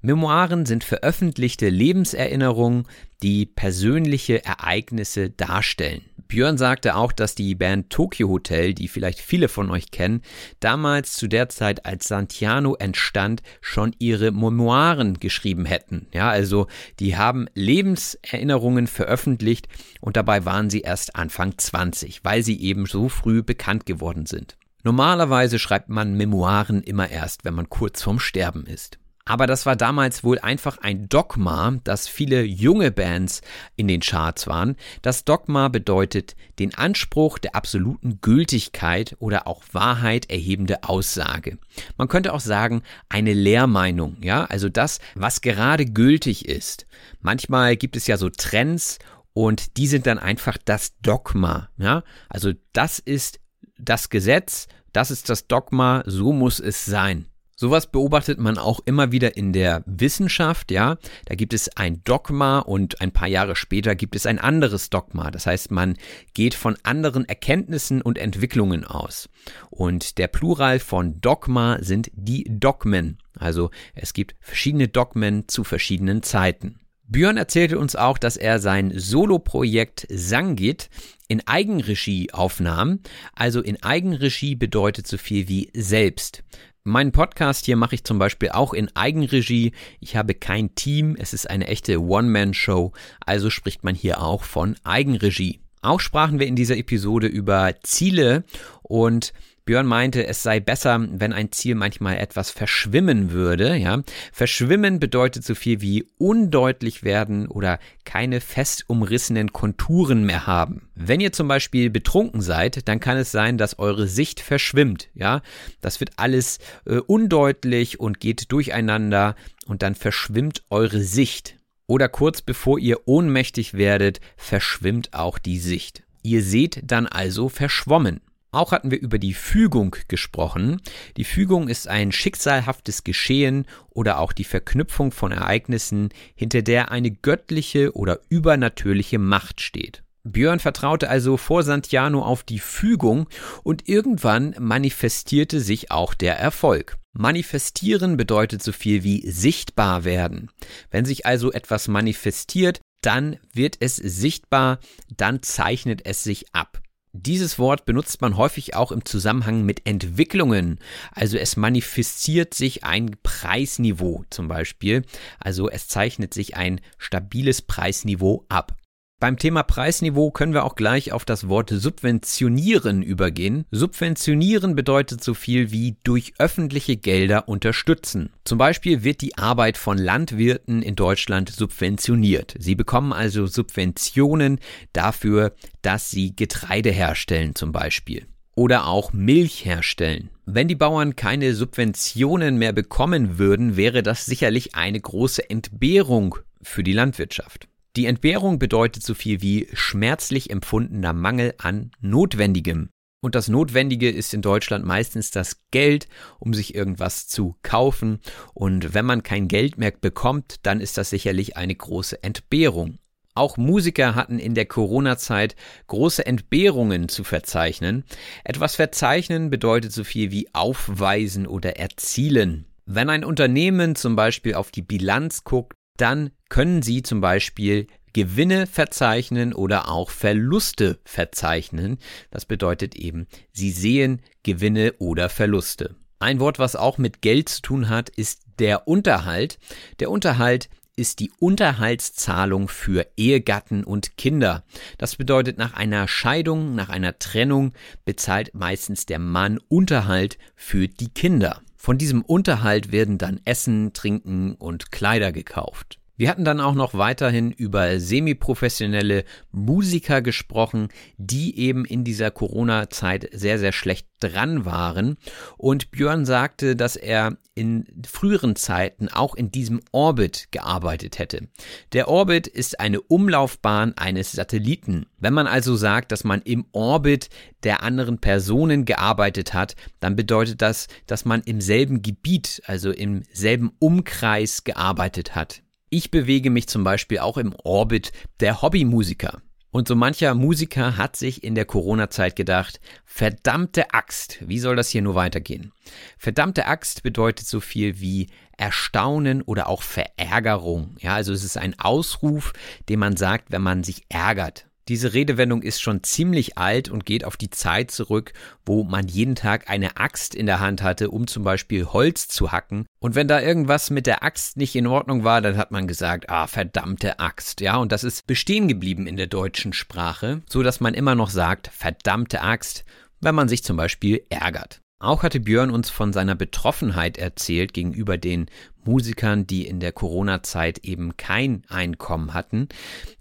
Memoiren 0.00 0.64
sind 0.64 0.84
veröffentlichte 0.84 1.68
Lebenserinnerungen, 1.70 2.86
die 3.20 3.46
persönliche 3.46 4.44
Ereignisse 4.44 5.30
darstellen. 5.30 6.02
Björn 6.32 6.56
sagte 6.56 6.96
auch, 6.96 7.12
dass 7.12 7.34
die 7.34 7.54
Band 7.54 7.90
Tokyo 7.90 8.26
Hotel, 8.26 8.72
die 8.72 8.88
vielleicht 8.88 9.20
viele 9.20 9.48
von 9.48 9.70
euch 9.70 9.90
kennen, 9.90 10.22
damals 10.60 11.12
zu 11.12 11.28
der 11.28 11.50
Zeit, 11.50 11.84
als 11.84 12.08
Santiano 12.08 12.74
entstand, 12.74 13.42
schon 13.60 13.94
ihre 13.98 14.30
Memoiren 14.30 15.20
geschrieben 15.20 15.66
hätten. 15.66 16.06
Ja, 16.14 16.30
also 16.30 16.68
die 17.00 17.18
haben 17.18 17.48
Lebenserinnerungen 17.52 18.86
veröffentlicht 18.86 19.68
und 20.00 20.16
dabei 20.16 20.46
waren 20.46 20.70
sie 20.70 20.80
erst 20.80 21.16
Anfang 21.16 21.58
20, 21.58 22.24
weil 22.24 22.42
sie 22.42 22.58
eben 22.62 22.86
so 22.86 23.10
früh 23.10 23.42
bekannt 23.42 23.84
geworden 23.84 24.24
sind. 24.24 24.56
Normalerweise 24.84 25.58
schreibt 25.58 25.90
man 25.90 26.14
Memoiren 26.14 26.82
immer 26.82 27.10
erst, 27.10 27.44
wenn 27.44 27.52
man 27.52 27.68
kurz 27.68 28.00
vorm 28.00 28.18
Sterben 28.18 28.64
ist. 28.64 28.98
Aber 29.24 29.46
das 29.46 29.66
war 29.66 29.76
damals 29.76 30.24
wohl 30.24 30.40
einfach 30.40 30.78
ein 30.78 31.08
Dogma, 31.08 31.78
dass 31.84 32.08
viele 32.08 32.42
junge 32.42 32.90
Bands 32.90 33.40
in 33.76 33.86
den 33.86 34.00
Charts 34.00 34.48
waren. 34.48 34.76
Das 35.00 35.24
Dogma 35.24 35.68
bedeutet 35.68 36.34
den 36.58 36.74
Anspruch 36.74 37.38
der 37.38 37.54
absoluten 37.54 38.20
Gültigkeit 38.20 39.14
oder 39.20 39.46
auch 39.46 39.62
Wahrheit 39.72 40.28
erhebende 40.28 40.82
Aussage. 40.82 41.58
Man 41.96 42.08
könnte 42.08 42.32
auch 42.32 42.40
sagen, 42.40 42.82
eine 43.08 43.32
Lehrmeinung, 43.32 44.16
ja, 44.22 44.44
also 44.46 44.68
das, 44.68 44.98
was 45.14 45.40
gerade 45.40 45.86
gültig 45.86 46.48
ist. 46.48 46.86
Manchmal 47.20 47.76
gibt 47.76 47.94
es 47.94 48.08
ja 48.08 48.16
so 48.16 48.28
Trends 48.28 48.98
und 49.34 49.76
die 49.76 49.86
sind 49.86 50.06
dann 50.06 50.18
einfach 50.18 50.58
das 50.64 50.98
Dogma, 51.00 51.68
ja. 51.78 52.02
Also 52.28 52.52
das 52.72 52.98
ist 52.98 53.38
das 53.78 54.10
Gesetz, 54.10 54.66
das 54.92 55.12
ist 55.12 55.30
das 55.30 55.46
Dogma, 55.46 56.02
so 56.06 56.32
muss 56.32 56.58
es 56.58 56.84
sein. 56.84 57.26
Sowas 57.62 57.86
beobachtet 57.86 58.40
man 58.40 58.58
auch 58.58 58.80
immer 58.86 59.12
wieder 59.12 59.36
in 59.36 59.52
der 59.52 59.84
Wissenschaft, 59.86 60.72
ja. 60.72 60.98
Da 61.26 61.36
gibt 61.36 61.54
es 61.54 61.68
ein 61.76 62.02
Dogma 62.02 62.58
und 62.58 63.00
ein 63.00 63.12
paar 63.12 63.28
Jahre 63.28 63.54
später 63.54 63.94
gibt 63.94 64.16
es 64.16 64.26
ein 64.26 64.40
anderes 64.40 64.90
Dogma. 64.90 65.30
Das 65.30 65.46
heißt, 65.46 65.70
man 65.70 65.96
geht 66.34 66.54
von 66.54 66.76
anderen 66.82 67.24
Erkenntnissen 67.24 68.02
und 68.02 68.18
Entwicklungen 68.18 68.82
aus. 68.82 69.28
Und 69.70 70.18
der 70.18 70.26
Plural 70.26 70.80
von 70.80 71.20
Dogma 71.20 71.78
sind 71.80 72.10
die 72.14 72.42
Dogmen. 72.50 73.18
Also 73.38 73.70
es 73.94 74.12
gibt 74.12 74.34
verschiedene 74.40 74.88
Dogmen 74.88 75.46
zu 75.46 75.62
verschiedenen 75.62 76.24
Zeiten. 76.24 76.80
Björn 77.06 77.36
erzählte 77.36 77.78
uns 77.78 77.94
auch, 77.94 78.18
dass 78.18 78.36
er 78.36 78.58
sein 78.58 78.92
Soloprojekt 78.96 80.06
Sangit 80.10 80.88
in 81.28 81.46
Eigenregie 81.46 82.32
aufnahm. 82.32 83.00
Also 83.34 83.60
in 83.60 83.80
Eigenregie 83.82 84.56
bedeutet 84.56 85.06
so 85.06 85.16
viel 85.16 85.46
wie 85.46 85.70
selbst. 85.74 86.42
Meinen 86.84 87.12
Podcast 87.12 87.64
hier 87.64 87.76
mache 87.76 87.94
ich 87.94 88.02
zum 88.02 88.18
Beispiel 88.18 88.48
auch 88.48 88.74
in 88.74 88.90
Eigenregie. 88.96 89.70
Ich 90.00 90.16
habe 90.16 90.34
kein 90.34 90.74
Team, 90.74 91.14
es 91.16 91.32
ist 91.32 91.48
eine 91.48 91.68
echte 91.68 92.02
One-Man-Show, 92.02 92.92
also 93.24 93.50
spricht 93.50 93.84
man 93.84 93.94
hier 93.94 94.20
auch 94.20 94.42
von 94.42 94.74
Eigenregie. 94.82 95.60
Auch 95.80 96.00
sprachen 96.00 96.40
wir 96.40 96.48
in 96.48 96.56
dieser 96.56 96.76
Episode 96.76 97.28
über 97.28 97.72
Ziele 97.84 98.42
und 98.82 99.32
Björn 99.64 99.86
meinte, 99.86 100.26
es 100.26 100.42
sei 100.42 100.58
besser, 100.58 101.06
wenn 101.08 101.32
ein 101.32 101.52
Ziel 101.52 101.76
manchmal 101.76 102.16
etwas 102.16 102.50
verschwimmen 102.50 103.30
würde, 103.30 103.76
ja. 103.76 104.02
Verschwimmen 104.32 104.98
bedeutet 104.98 105.44
so 105.44 105.54
viel 105.54 105.80
wie 105.80 106.08
undeutlich 106.18 107.04
werden 107.04 107.46
oder 107.46 107.78
keine 108.04 108.40
fest 108.40 108.84
umrissenen 108.88 109.52
Konturen 109.52 110.24
mehr 110.24 110.46
haben. 110.46 110.88
Wenn 110.96 111.20
ihr 111.20 111.32
zum 111.32 111.46
Beispiel 111.46 111.90
betrunken 111.90 112.40
seid, 112.40 112.88
dann 112.88 112.98
kann 112.98 113.16
es 113.16 113.30
sein, 113.30 113.56
dass 113.56 113.78
eure 113.78 114.08
Sicht 114.08 114.40
verschwimmt, 114.40 115.08
ja. 115.14 115.42
Das 115.80 116.00
wird 116.00 116.10
alles 116.16 116.58
äh, 116.84 116.96
undeutlich 116.96 118.00
und 118.00 118.18
geht 118.18 118.50
durcheinander 118.50 119.36
und 119.66 119.82
dann 119.82 119.94
verschwimmt 119.94 120.64
eure 120.70 121.00
Sicht. 121.00 121.56
Oder 121.86 122.08
kurz 122.08 122.42
bevor 122.42 122.78
ihr 122.78 123.06
ohnmächtig 123.06 123.74
werdet, 123.74 124.20
verschwimmt 124.36 125.14
auch 125.14 125.38
die 125.38 125.58
Sicht. 125.58 126.02
Ihr 126.22 126.42
seht 126.42 126.80
dann 126.84 127.06
also 127.06 127.48
verschwommen. 127.48 128.20
Auch 128.52 128.70
hatten 128.70 128.90
wir 128.90 129.00
über 129.00 129.18
die 129.18 129.32
Fügung 129.32 129.96
gesprochen. 130.08 130.82
Die 131.16 131.24
Fügung 131.24 131.68
ist 131.68 131.88
ein 131.88 132.12
schicksalhaftes 132.12 133.02
Geschehen 133.02 133.66
oder 133.88 134.18
auch 134.18 134.34
die 134.34 134.44
Verknüpfung 134.44 135.10
von 135.10 135.32
Ereignissen, 135.32 136.10
hinter 136.34 136.60
der 136.60 136.90
eine 136.90 137.10
göttliche 137.10 137.96
oder 137.96 138.20
übernatürliche 138.28 139.18
Macht 139.18 139.62
steht. 139.62 140.02
Björn 140.24 140.60
vertraute 140.60 141.08
also 141.08 141.38
vor 141.38 141.62
Santiano 141.62 142.22
auf 142.22 142.44
die 142.44 142.58
Fügung 142.58 143.26
und 143.64 143.88
irgendwann 143.88 144.54
manifestierte 144.58 145.60
sich 145.60 145.90
auch 145.90 146.12
der 146.12 146.38
Erfolg. 146.38 146.98
Manifestieren 147.14 148.18
bedeutet 148.18 148.62
so 148.62 148.72
viel 148.72 149.02
wie 149.02 149.28
sichtbar 149.30 150.04
werden. 150.04 150.50
Wenn 150.90 151.06
sich 151.06 151.24
also 151.24 151.52
etwas 151.52 151.88
manifestiert, 151.88 152.80
dann 153.00 153.38
wird 153.52 153.78
es 153.80 153.96
sichtbar, 153.96 154.78
dann 155.16 155.42
zeichnet 155.42 156.02
es 156.04 156.22
sich 156.22 156.54
ab. 156.54 156.81
Dieses 157.14 157.58
Wort 157.58 157.84
benutzt 157.84 158.22
man 158.22 158.38
häufig 158.38 158.74
auch 158.74 158.90
im 158.90 159.04
Zusammenhang 159.04 159.64
mit 159.64 159.86
Entwicklungen. 159.86 160.78
Also 161.10 161.36
es 161.36 161.56
manifestiert 161.56 162.54
sich 162.54 162.84
ein 162.84 163.16
Preisniveau 163.22 164.24
zum 164.30 164.48
Beispiel. 164.48 165.04
Also 165.38 165.68
es 165.68 165.88
zeichnet 165.88 166.32
sich 166.32 166.56
ein 166.56 166.80
stabiles 166.96 167.60
Preisniveau 167.60 168.46
ab. 168.48 168.76
Beim 169.22 169.38
Thema 169.38 169.62
Preisniveau 169.62 170.32
können 170.32 170.52
wir 170.52 170.64
auch 170.64 170.74
gleich 170.74 171.12
auf 171.12 171.24
das 171.24 171.46
Wort 171.48 171.70
subventionieren 171.70 173.04
übergehen. 173.04 173.66
Subventionieren 173.70 174.74
bedeutet 174.74 175.22
so 175.22 175.32
viel 175.32 175.70
wie 175.70 175.94
durch 176.02 176.32
öffentliche 176.40 176.96
Gelder 176.96 177.46
unterstützen. 177.48 178.30
Zum 178.42 178.58
Beispiel 178.58 179.04
wird 179.04 179.20
die 179.20 179.38
Arbeit 179.38 179.76
von 179.78 179.96
Landwirten 179.96 180.82
in 180.82 180.96
Deutschland 180.96 181.50
subventioniert. 181.50 182.56
Sie 182.58 182.74
bekommen 182.74 183.12
also 183.12 183.46
Subventionen 183.46 184.58
dafür, 184.92 185.52
dass 185.82 186.10
sie 186.10 186.34
Getreide 186.34 186.90
herstellen 186.90 187.54
zum 187.54 187.70
Beispiel 187.70 188.26
oder 188.56 188.88
auch 188.88 189.12
Milch 189.12 189.64
herstellen. 189.64 190.30
Wenn 190.46 190.66
die 190.66 190.74
Bauern 190.74 191.14
keine 191.14 191.54
Subventionen 191.54 192.56
mehr 192.56 192.72
bekommen 192.72 193.38
würden, 193.38 193.76
wäre 193.76 194.02
das 194.02 194.26
sicherlich 194.26 194.74
eine 194.74 194.98
große 194.98 195.48
Entbehrung 195.48 196.38
für 196.60 196.82
die 196.82 196.92
Landwirtschaft. 196.92 197.68
Die 197.94 198.06
Entbehrung 198.06 198.58
bedeutet 198.58 199.02
so 199.02 199.12
viel 199.12 199.42
wie 199.42 199.68
schmerzlich 199.74 200.48
empfundener 200.48 201.12
Mangel 201.12 201.54
an 201.58 201.90
Notwendigem. 202.00 202.88
Und 203.20 203.34
das 203.34 203.48
Notwendige 203.48 204.10
ist 204.10 204.32
in 204.32 204.40
Deutschland 204.40 204.84
meistens 204.84 205.30
das 205.30 205.60
Geld, 205.70 206.08
um 206.40 206.54
sich 206.54 206.74
irgendwas 206.74 207.28
zu 207.28 207.54
kaufen. 207.62 208.20
Und 208.54 208.94
wenn 208.94 209.04
man 209.04 209.22
kein 209.22 209.46
Geld 209.46 209.76
mehr 209.76 209.92
bekommt, 209.92 210.56
dann 210.62 210.80
ist 210.80 210.96
das 210.96 211.10
sicherlich 211.10 211.56
eine 211.56 211.74
große 211.74 212.22
Entbehrung. 212.22 212.98
Auch 213.34 213.56
Musiker 213.58 214.14
hatten 214.14 214.38
in 214.38 214.54
der 214.54 214.66
Corona-Zeit 214.66 215.54
große 215.86 216.24
Entbehrungen 216.24 217.08
zu 217.08 217.24
verzeichnen. 217.24 218.04
Etwas 218.42 218.74
verzeichnen 218.74 219.50
bedeutet 219.50 219.92
so 219.92 220.02
viel 220.02 220.30
wie 220.30 220.48
aufweisen 220.54 221.46
oder 221.46 221.76
erzielen. 221.76 222.66
Wenn 222.86 223.10
ein 223.10 223.24
Unternehmen 223.24 223.94
zum 223.96 224.16
Beispiel 224.16 224.54
auf 224.54 224.70
die 224.70 224.82
Bilanz 224.82 225.44
guckt, 225.44 225.74
dann 225.96 226.30
können 226.48 226.82
Sie 226.82 227.02
zum 227.02 227.20
Beispiel 227.20 227.86
Gewinne 228.12 228.66
verzeichnen 228.66 229.54
oder 229.54 229.88
auch 229.88 230.10
Verluste 230.10 231.00
verzeichnen. 231.04 231.98
Das 232.30 232.44
bedeutet 232.44 232.94
eben, 232.94 233.26
Sie 233.52 233.70
sehen 233.70 234.20
Gewinne 234.42 234.94
oder 234.98 235.28
Verluste. 235.28 235.96
Ein 236.18 236.38
Wort, 236.38 236.58
was 236.58 236.76
auch 236.76 236.98
mit 236.98 237.22
Geld 237.22 237.48
zu 237.48 237.62
tun 237.62 237.88
hat, 237.88 238.08
ist 238.10 238.42
der 238.58 238.86
Unterhalt. 238.86 239.58
Der 239.98 240.10
Unterhalt 240.10 240.68
ist 240.94 241.20
die 241.20 241.32
Unterhaltszahlung 241.38 242.68
für 242.68 243.06
Ehegatten 243.16 243.82
und 243.82 244.16
Kinder. 244.16 244.62
Das 244.98 245.16
bedeutet, 245.16 245.56
nach 245.56 245.72
einer 245.72 246.06
Scheidung, 246.06 246.74
nach 246.74 246.90
einer 246.90 247.18
Trennung 247.18 247.72
bezahlt 248.04 248.54
meistens 248.54 249.06
der 249.06 249.18
Mann 249.18 249.58
Unterhalt 249.68 250.38
für 250.54 250.88
die 250.88 251.08
Kinder. 251.08 251.62
Von 251.84 251.98
diesem 251.98 252.22
Unterhalt 252.22 252.92
werden 252.92 253.18
dann 253.18 253.40
Essen, 253.44 253.92
Trinken 253.92 254.54
und 254.54 254.92
Kleider 254.92 255.32
gekauft. 255.32 255.98
Wir 256.16 256.28
hatten 256.28 256.44
dann 256.44 256.60
auch 256.60 256.74
noch 256.74 256.92
weiterhin 256.94 257.52
über 257.52 257.98
semiprofessionelle 257.98 259.24
Musiker 259.50 260.20
gesprochen, 260.20 260.88
die 261.16 261.58
eben 261.58 261.86
in 261.86 262.04
dieser 262.04 262.30
Corona-Zeit 262.30 263.30
sehr, 263.32 263.58
sehr 263.58 263.72
schlecht 263.72 264.06
dran 264.20 264.66
waren. 264.66 265.16
Und 265.56 265.90
Björn 265.90 266.26
sagte, 266.26 266.76
dass 266.76 266.96
er 266.96 267.38
in 267.54 267.86
früheren 268.06 268.56
Zeiten 268.56 269.08
auch 269.08 269.34
in 269.34 269.50
diesem 269.50 269.80
Orbit 269.90 270.48
gearbeitet 270.50 271.18
hätte. 271.18 271.48
Der 271.92 272.08
Orbit 272.08 272.46
ist 272.46 272.78
eine 272.78 273.00
Umlaufbahn 273.00 273.94
eines 273.96 274.32
Satelliten. 274.32 275.06
Wenn 275.18 275.34
man 275.34 275.46
also 275.46 275.76
sagt, 275.76 276.12
dass 276.12 276.24
man 276.24 276.42
im 276.42 276.66
Orbit 276.72 277.30
der 277.62 277.82
anderen 277.82 278.18
Personen 278.18 278.84
gearbeitet 278.84 279.54
hat, 279.54 279.76
dann 280.00 280.14
bedeutet 280.14 280.62
das, 280.62 280.88
dass 281.06 281.24
man 281.24 281.42
im 281.42 281.60
selben 281.60 282.02
Gebiet, 282.02 282.62
also 282.66 282.90
im 282.90 283.22
selben 283.32 283.72
Umkreis 283.78 284.64
gearbeitet 284.64 285.34
hat. 285.34 285.62
Ich 285.94 286.10
bewege 286.10 286.48
mich 286.48 286.68
zum 286.68 286.84
Beispiel 286.84 287.18
auch 287.18 287.36
im 287.36 287.54
Orbit 287.64 288.12
der 288.40 288.62
Hobbymusiker. 288.62 289.42
Und 289.70 289.86
so 289.86 289.94
mancher 289.94 290.32
Musiker 290.32 290.96
hat 290.96 291.16
sich 291.16 291.44
in 291.44 291.54
der 291.54 291.66
Corona-Zeit 291.66 292.34
gedacht, 292.34 292.80
verdammte 293.04 293.92
Axt, 293.92 294.38
wie 294.40 294.58
soll 294.58 294.74
das 294.74 294.88
hier 294.88 295.02
nur 295.02 295.16
weitergehen? 295.16 295.70
Verdammte 296.16 296.64
Axt 296.64 297.02
bedeutet 297.02 297.46
so 297.46 297.60
viel 297.60 298.00
wie 298.00 298.30
Erstaunen 298.56 299.42
oder 299.42 299.68
auch 299.68 299.82
Verärgerung. 299.82 300.96
Ja, 300.98 301.14
also 301.14 301.34
es 301.34 301.44
ist 301.44 301.58
ein 301.58 301.78
Ausruf, 301.78 302.54
den 302.88 302.98
man 302.98 303.18
sagt, 303.18 303.52
wenn 303.52 303.60
man 303.60 303.84
sich 303.84 304.06
ärgert. 304.08 304.64
Diese 304.92 305.14
Redewendung 305.14 305.62
ist 305.62 305.80
schon 305.80 306.02
ziemlich 306.02 306.58
alt 306.58 306.90
und 306.90 307.06
geht 307.06 307.24
auf 307.24 307.38
die 307.38 307.48
Zeit 307.48 307.90
zurück, 307.90 308.34
wo 308.66 308.84
man 308.84 309.08
jeden 309.08 309.36
Tag 309.36 309.70
eine 309.70 309.96
Axt 309.96 310.34
in 310.34 310.44
der 310.44 310.60
Hand 310.60 310.82
hatte, 310.82 311.10
um 311.10 311.26
zum 311.26 311.44
Beispiel 311.44 311.86
Holz 311.86 312.28
zu 312.28 312.52
hacken. 312.52 312.84
Und 313.00 313.14
wenn 313.14 313.26
da 313.26 313.40
irgendwas 313.40 313.88
mit 313.88 314.06
der 314.06 314.22
Axt 314.22 314.58
nicht 314.58 314.76
in 314.76 314.86
Ordnung 314.86 315.24
war, 315.24 315.40
dann 315.40 315.56
hat 315.56 315.70
man 315.70 315.88
gesagt, 315.88 316.28
ah, 316.28 316.46
verdammte 316.46 317.20
Axt. 317.20 317.62
Ja, 317.62 317.76
und 317.76 317.90
das 317.90 318.04
ist 318.04 318.26
bestehen 318.26 318.68
geblieben 318.68 319.06
in 319.06 319.16
der 319.16 319.28
deutschen 319.28 319.72
Sprache, 319.72 320.42
so 320.46 320.62
dass 320.62 320.80
man 320.80 320.92
immer 320.92 321.14
noch 321.14 321.30
sagt, 321.30 321.68
verdammte 321.68 322.42
Axt, 322.42 322.84
wenn 323.22 323.34
man 323.34 323.48
sich 323.48 323.64
zum 323.64 323.78
Beispiel 323.78 324.26
ärgert. 324.28 324.82
Auch 325.02 325.24
hatte 325.24 325.40
Björn 325.40 325.70
uns 325.70 325.90
von 325.90 326.12
seiner 326.12 326.36
Betroffenheit 326.36 327.16
erzählt 327.16 327.74
gegenüber 327.74 328.18
den 328.18 328.46
Musikern, 328.86 329.46
die 329.46 329.66
in 329.66 329.80
der 329.80 329.92
Corona-Zeit 329.92 330.78
eben 330.78 331.16
kein 331.16 331.62
Einkommen 331.68 332.34
hatten. 332.34 332.68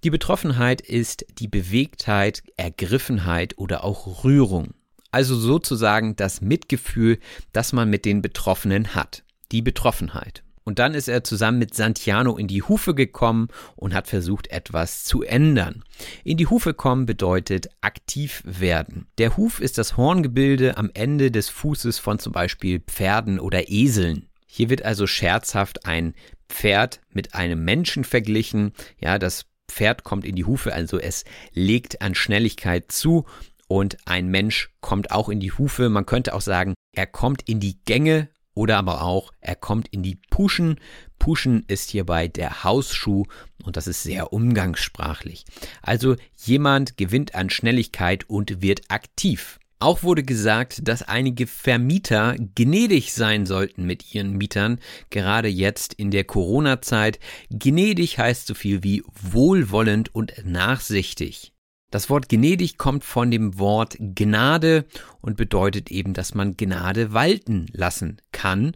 Die 0.04 0.10
Betroffenheit 0.10 0.82
ist 0.82 1.26
die 1.40 1.48
Bewegtheit, 1.48 2.44
Ergriffenheit 2.58 3.58
oder 3.58 3.84
auch 3.84 4.24
Rührung. 4.24 4.74
Also 5.12 5.36
sozusagen 5.36 6.16
das 6.16 6.42
Mitgefühl, 6.42 7.20
das 7.52 7.74
man 7.74 7.90
mit 7.90 8.06
den 8.06 8.22
Betroffenen 8.22 8.96
hat. 8.96 9.24
Die 9.52 9.62
Betroffenheit. 9.62 10.44
Und 10.64 10.80
dann 10.80 10.94
ist 10.94 11.08
er 11.08 11.24
zusammen 11.24 11.58
mit 11.58 11.74
Santiano 11.74 12.38
in 12.38 12.48
die 12.48 12.62
Hufe 12.62 12.94
gekommen 12.94 13.48
und 13.76 13.94
hat 13.94 14.08
versucht, 14.08 14.48
etwas 14.52 15.04
zu 15.04 15.24
ändern. 15.24 15.84
In 16.24 16.38
die 16.38 16.48
Hufe 16.48 16.74
kommen 16.74 17.06
bedeutet 17.06 17.70
aktiv 17.82 18.44
werden. 18.46 19.08
Der 19.18 19.38
Huf 19.38 19.60
ist 19.60 19.78
das 19.78 19.98
Horngebilde 19.98 20.78
am 20.78 20.92
Ende 20.94 21.32
des 21.32 21.50
Fußes 21.50 21.98
von 21.98 22.20
zum 22.20 22.32
Beispiel 22.32 22.80
Pferden 22.80 23.40
oder 23.40 23.70
Eseln. 23.70 24.28
Hier 24.54 24.70
wird 24.70 24.84
also 24.84 25.08
scherzhaft 25.08 25.86
ein 25.86 26.14
Pferd 26.50 27.00
mit 27.10 27.36
einem 27.36 27.64
Menschen 27.64 28.04
verglichen. 28.04 28.74
Ja, 29.00 29.18
das 29.18 29.46
Pferd 29.70 30.04
kommt 30.04 30.26
in 30.26 30.36
die 30.36 30.44
Hufe, 30.44 30.74
also 30.74 31.00
es 31.00 31.24
legt 31.54 32.02
an 32.02 32.16
Schnelligkeit 32.16 32.92
zu 32.92 33.24
und 33.70 33.96
ein 34.06 34.28
Mensch 34.28 34.70
kommt 34.82 35.12
auch 35.12 35.30
in 35.30 35.40
die 35.40 35.54
Hufe. 35.54 35.88
Man 35.88 36.06
könnte 36.06 36.34
auch 36.34 36.42
sagen, 36.42 36.74
er 36.94 37.08
kommt 37.08 37.48
in 37.48 37.62
die 37.62 37.80
Gänge 37.86 38.28
oder 38.54 38.78
aber 38.78 39.04
auch, 39.04 39.32
er 39.40 39.56
kommt 39.56 39.88
in 39.88 40.04
die 40.04 40.20
Puschen. 40.30 40.82
Puschen 41.18 41.64
ist 41.70 41.90
hierbei 41.90 42.28
der 42.28 42.66
Hausschuh 42.66 43.24
und 43.64 43.78
das 43.78 43.88
ist 43.88 44.04
sehr 44.04 44.34
umgangssprachlich. 44.34 45.46
Also 45.82 46.18
jemand 46.36 46.98
gewinnt 46.98 47.36
an 47.36 47.50
Schnelligkeit 47.50 48.30
und 48.30 48.62
wird 48.62 48.82
aktiv. 48.90 49.61
Auch 49.82 50.04
wurde 50.04 50.22
gesagt, 50.22 50.88
dass 50.88 51.02
einige 51.02 51.48
Vermieter 51.48 52.36
gnädig 52.54 53.14
sein 53.14 53.48
sollten 53.48 53.84
mit 53.84 54.14
ihren 54.14 54.38
Mietern, 54.38 54.80
gerade 55.10 55.48
jetzt 55.48 55.96
in 55.96 56.12
der 56.12 56.24
Corona-Zeit. 56.24 57.20
Gnädig 57.50 58.20
heißt 58.20 58.46
so 58.46 58.54
viel 58.54 58.84
wie 58.84 59.02
wohlwollend 59.20 60.14
und 60.14 60.34
nachsichtig. 60.46 61.52
Das 61.92 62.10
Wort 62.10 62.30
gnädig 62.30 62.78
kommt 62.78 63.04
von 63.04 63.32
dem 63.32 63.60
Wort 63.60 63.98
Gnade 64.00 64.86
und 65.20 65.36
bedeutet 65.36 65.92
eben, 65.92 66.14
dass 66.14 66.34
man 66.34 66.56
Gnade 66.56 67.14
walten 67.14 67.68
lassen 67.74 68.22
kann. 68.32 68.72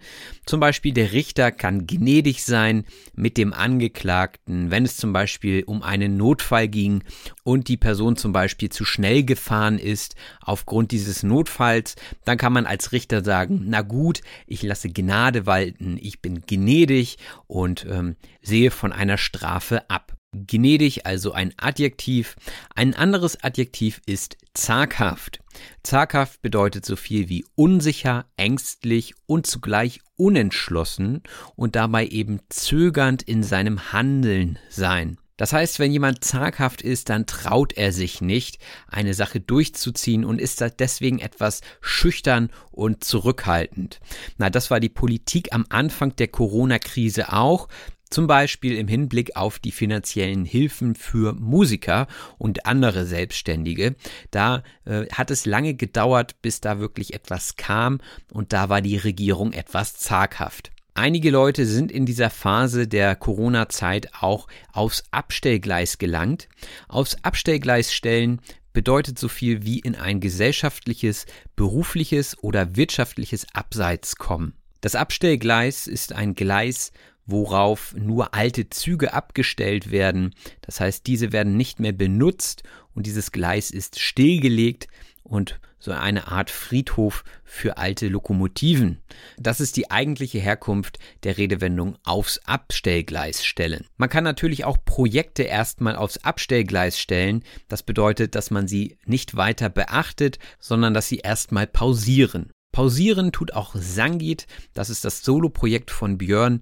Zum 0.45 0.59
Beispiel 0.59 0.93
der 0.93 1.13
Richter 1.13 1.53
kann 1.53 1.87
gnädig 1.87 2.43
sein 2.43 2.83
mit 3.15 3.37
dem 3.37 3.53
Angeklagten, 3.53 4.69
wenn 4.69 4.83
es 4.83 4.97
zum 4.97 5.13
Beispiel 5.13 5.63
um 5.63 5.81
einen 5.81 6.17
Notfall 6.17 6.67
ging 6.67 7.03
und 7.43 7.69
die 7.69 7.77
Person 7.77 8.17
zum 8.17 8.33
Beispiel 8.33 8.69
zu 8.69 8.83
schnell 8.83 9.23
gefahren 9.23 9.79
ist 9.79 10.15
aufgrund 10.41 10.91
dieses 10.91 11.23
Notfalls, 11.23 11.95
dann 12.25 12.37
kann 12.37 12.51
man 12.51 12.65
als 12.65 12.91
Richter 12.91 13.23
sagen, 13.23 13.63
na 13.67 13.81
gut, 13.81 14.21
ich 14.45 14.61
lasse 14.61 14.89
Gnade 14.89 15.45
walten, 15.45 15.97
ich 16.01 16.21
bin 16.21 16.41
gnädig 16.45 17.17
und 17.47 17.87
ähm, 17.89 18.17
sehe 18.41 18.71
von 18.71 18.91
einer 18.91 19.17
Strafe 19.17 19.89
ab 19.89 20.14
gnädig, 20.47 21.05
also 21.05 21.31
ein 21.31 21.53
Adjektiv. 21.57 22.35
Ein 22.75 22.93
anderes 22.93 23.43
Adjektiv 23.43 24.01
ist 24.05 24.37
zaghaft. 24.53 25.39
Zaghaft 25.83 26.41
bedeutet 26.41 26.85
so 26.85 26.95
viel 26.95 27.29
wie 27.29 27.45
unsicher, 27.55 28.25
ängstlich 28.37 29.13
und 29.25 29.47
zugleich 29.47 30.01
unentschlossen 30.17 31.23
und 31.55 31.75
dabei 31.75 32.07
eben 32.07 32.39
zögernd 32.49 33.23
in 33.23 33.43
seinem 33.43 33.91
Handeln 33.93 34.59
sein. 34.69 35.17
Das 35.37 35.51
heißt, 35.51 35.79
wenn 35.79 35.91
jemand 35.91 36.23
zaghaft 36.23 36.81
ist, 36.81 37.09
dann 37.09 37.25
traut 37.25 37.73
er 37.73 37.91
sich 37.91 38.21
nicht, 38.21 38.57
eine 38.87 39.13
Sache 39.13 39.41
durchzuziehen 39.41 40.23
und 40.23 40.39
ist 40.39 40.63
deswegen 40.79 41.19
etwas 41.19 41.59
schüchtern 41.81 42.49
und 42.71 43.03
zurückhaltend. 43.03 43.99
Na, 44.37 44.49
das 44.49 44.71
war 44.71 44.79
die 44.79 44.89
Politik 44.89 45.53
am 45.53 45.65
Anfang 45.67 46.15
der 46.15 46.29
Corona-Krise 46.29 47.33
auch. 47.33 47.67
Zum 48.09 48.27
Beispiel 48.27 48.77
im 48.77 48.87
Hinblick 48.87 49.35
auf 49.35 49.59
die 49.59 49.71
finanziellen 49.71 50.45
Hilfen 50.45 50.95
für 50.95 51.33
Musiker 51.33 52.07
und 52.37 52.65
andere 52.65 53.05
Selbstständige. 53.05 53.95
Da 54.31 54.63
äh, 54.85 55.05
hat 55.11 55.31
es 55.31 55.45
lange 55.45 55.73
gedauert, 55.73 56.41
bis 56.41 56.61
da 56.61 56.79
wirklich 56.79 57.13
etwas 57.13 57.55
kam 57.55 57.99
und 58.31 58.53
da 58.53 58.69
war 58.69 58.81
die 58.81 58.97
Regierung 58.97 59.53
etwas 59.53 59.95
zaghaft. 59.95 60.71
Einige 60.97 61.29
Leute 61.29 61.65
sind 61.65 61.91
in 61.91 62.05
dieser 62.05 62.29
Phase 62.29 62.87
der 62.87 63.17
Corona-Zeit 63.17 64.11
auch 64.21 64.47
aufs 64.71 65.03
Abstellgleis 65.11 65.97
gelangt. 65.97 66.47
Aufs 66.87 67.17
Abstellgleis 67.21 67.93
stellen 67.93 68.39
bedeutet 68.71 69.19
so 69.19 69.27
viel 69.27 69.65
wie 69.65 69.79
in 69.79 69.95
ein 69.95 70.21
gesellschaftliches, 70.21 71.25
berufliches 71.57 72.41
oder 72.41 72.77
wirtschaftliches 72.77 73.45
Abseits 73.53 74.15
kommen. 74.15 74.53
Das 74.79 74.95
Abstellgleis 74.95 75.87
ist 75.87 76.13
ein 76.13 76.33
Gleis, 76.33 76.93
worauf 77.25 77.95
nur 77.95 78.33
alte 78.33 78.69
Züge 78.69 79.13
abgestellt 79.13 79.91
werden. 79.91 80.33
Das 80.61 80.79
heißt, 80.79 81.07
diese 81.07 81.31
werden 81.31 81.57
nicht 81.57 81.79
mehr 81.79 81.93
benutzt 81.93 82.63
und 82.93 83.05
dieses 83.05 83.31
Gleis 83.31 83.71
ist 83.71 83.99
stillgelegt 83.99 84.87
und 85.23 85.59
so 85.85 85.91
eine 85.91 86.27
Art 86.29 86.49
Friedhof 86.49 87.23
für 87.43 87.77
alte 87.77 88.07
Lokomotiven. 88.07 89.01
Das 89.37 89.59
ist 89.59 89.77
die 89.77 89.91
eigentliche 89.91 90.39
Herkunft 90.39 90.97
der 91.23 91.37
Redewendung 91.37 91.97
aufs 92.03 92.39
Abstellgleis 92.39 93.45
stellen. 93.45 93.85
Man 93.97 94.09
kann 94.09 94.23
natürlich 94.23 94.65
auch 94.65 94.77
Projekte 94.83 95.43
erstmal 95.43 95.95
aufs 95.95 96.17
Abstellgleis 96.17 96.99
stellen. 96.99 97.43
Das 97.67 97.83
bedeutet, 97.83 98.33
dass 98.33 98.49
man 98.49 98.67
sie 98.67 98.97
nicht 99.05 99.37
weiter 99.37 99.69
beachtet, 99.69 100.39
sondern 100.59 100.93
dass 100.93 101.07
sie 101.07 101.19
erstmal 101.19 101.67
pausieren. 101.67 102.51
Pausieren 102.71 103.31
tut 103.31 103.53
auch 103.53 103.73
Sangit, 103.75 104.47
das 104.73 104.89
ist 104.89 105.05
das 105.05 105.23
Soloprojekt 105.23 105.91
von 105.91 106.17
Björn, 106.17 106.59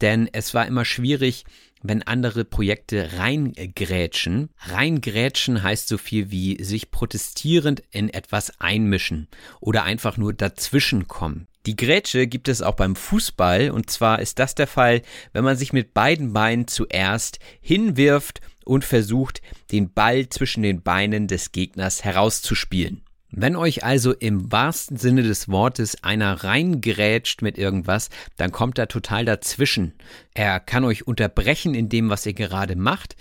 denn 0.00 0.28
es 0.32 0.54
war 0.54 0.66
immer 0.66 0.84
schwierig, 0.84 1.44
wenn 1.84 2.02
andere 2.02 2.44
Projekte 2.44 3.10
reingrätschen. 3.18 4.48
Reingrätschen 4.58 5.62
heißt 5.62 5.86
so 5.86 5.98
viel 5.98 6.30
wie 6.30 6.62
sich 6.64 6.90
protestierend 6.90 7.82
in 7.90 8.08
etwas 8.08 8.58
einmischen 8.58 9.28
oder 9.60 9.84
einfach 9.84 10.16
nur 10.16 10.32
dazwischenkommen. 10.32 11.46
Die 11.66 11.76
Grätsche 11.76 12.26
gibt 12.26 12.48
es 12.48 12.62
auch 12.62 12.74
beim 12.74 12.96
Fußball 12.96 13.70
und 13.70 13.90
zwar 13.90 14.20
ist 14.20 14.38
das 14.38 14.54
der 14.54 14.66
Fall, 14.66 15.02
wenn 15.32 15.44
man 15.44 15.56
sich 15.56 15.72
mit 15.72 15.94
beiden 15.94 16.32
Beinen 16.32 16.68
zuerst 16.68 17.38
hinwirft 17.60 18.40
und 18.64 18.84
versucht, 18.84 19.42
den 19.70 19.92
Ball 19.92 20.28
zwischen 20.28 20.62
den 20.62 20.82
Beinen 20.82 21.28
des 21.28 21.52
Gegners 21.52 22.02
herauszuspielen. 22.02 23.03
Wenn 23.36 23.56
euch 23.56 23.82
also 23.82 24.12
im 24.12 24.52
wahrsten 24.52 24.96
Sinne 24.96 25.22
des 25.22 25.48
Wortes 25.48 26.04
einer 26.04 26.44
reingerätscht 26.44 27.42
mit 27.42 27.58
irgendwas, 27.58 28.10
dann 28.36 28.52
kommt 28.52 28.78
er 28.78 28.86
total 28.86 29.24
dazwischen. 29.24 29.92
Er 30.34 30.60
kann 30.60 30.84
euch 30.84 31.06
unterbrechen 31.06 31.74
in 31.74 31.88
dem, 31.88 32.10
was 32.10 32.26
ihr 32.26 32.34
gerade 32.34 32.76
macht 32.76 33.16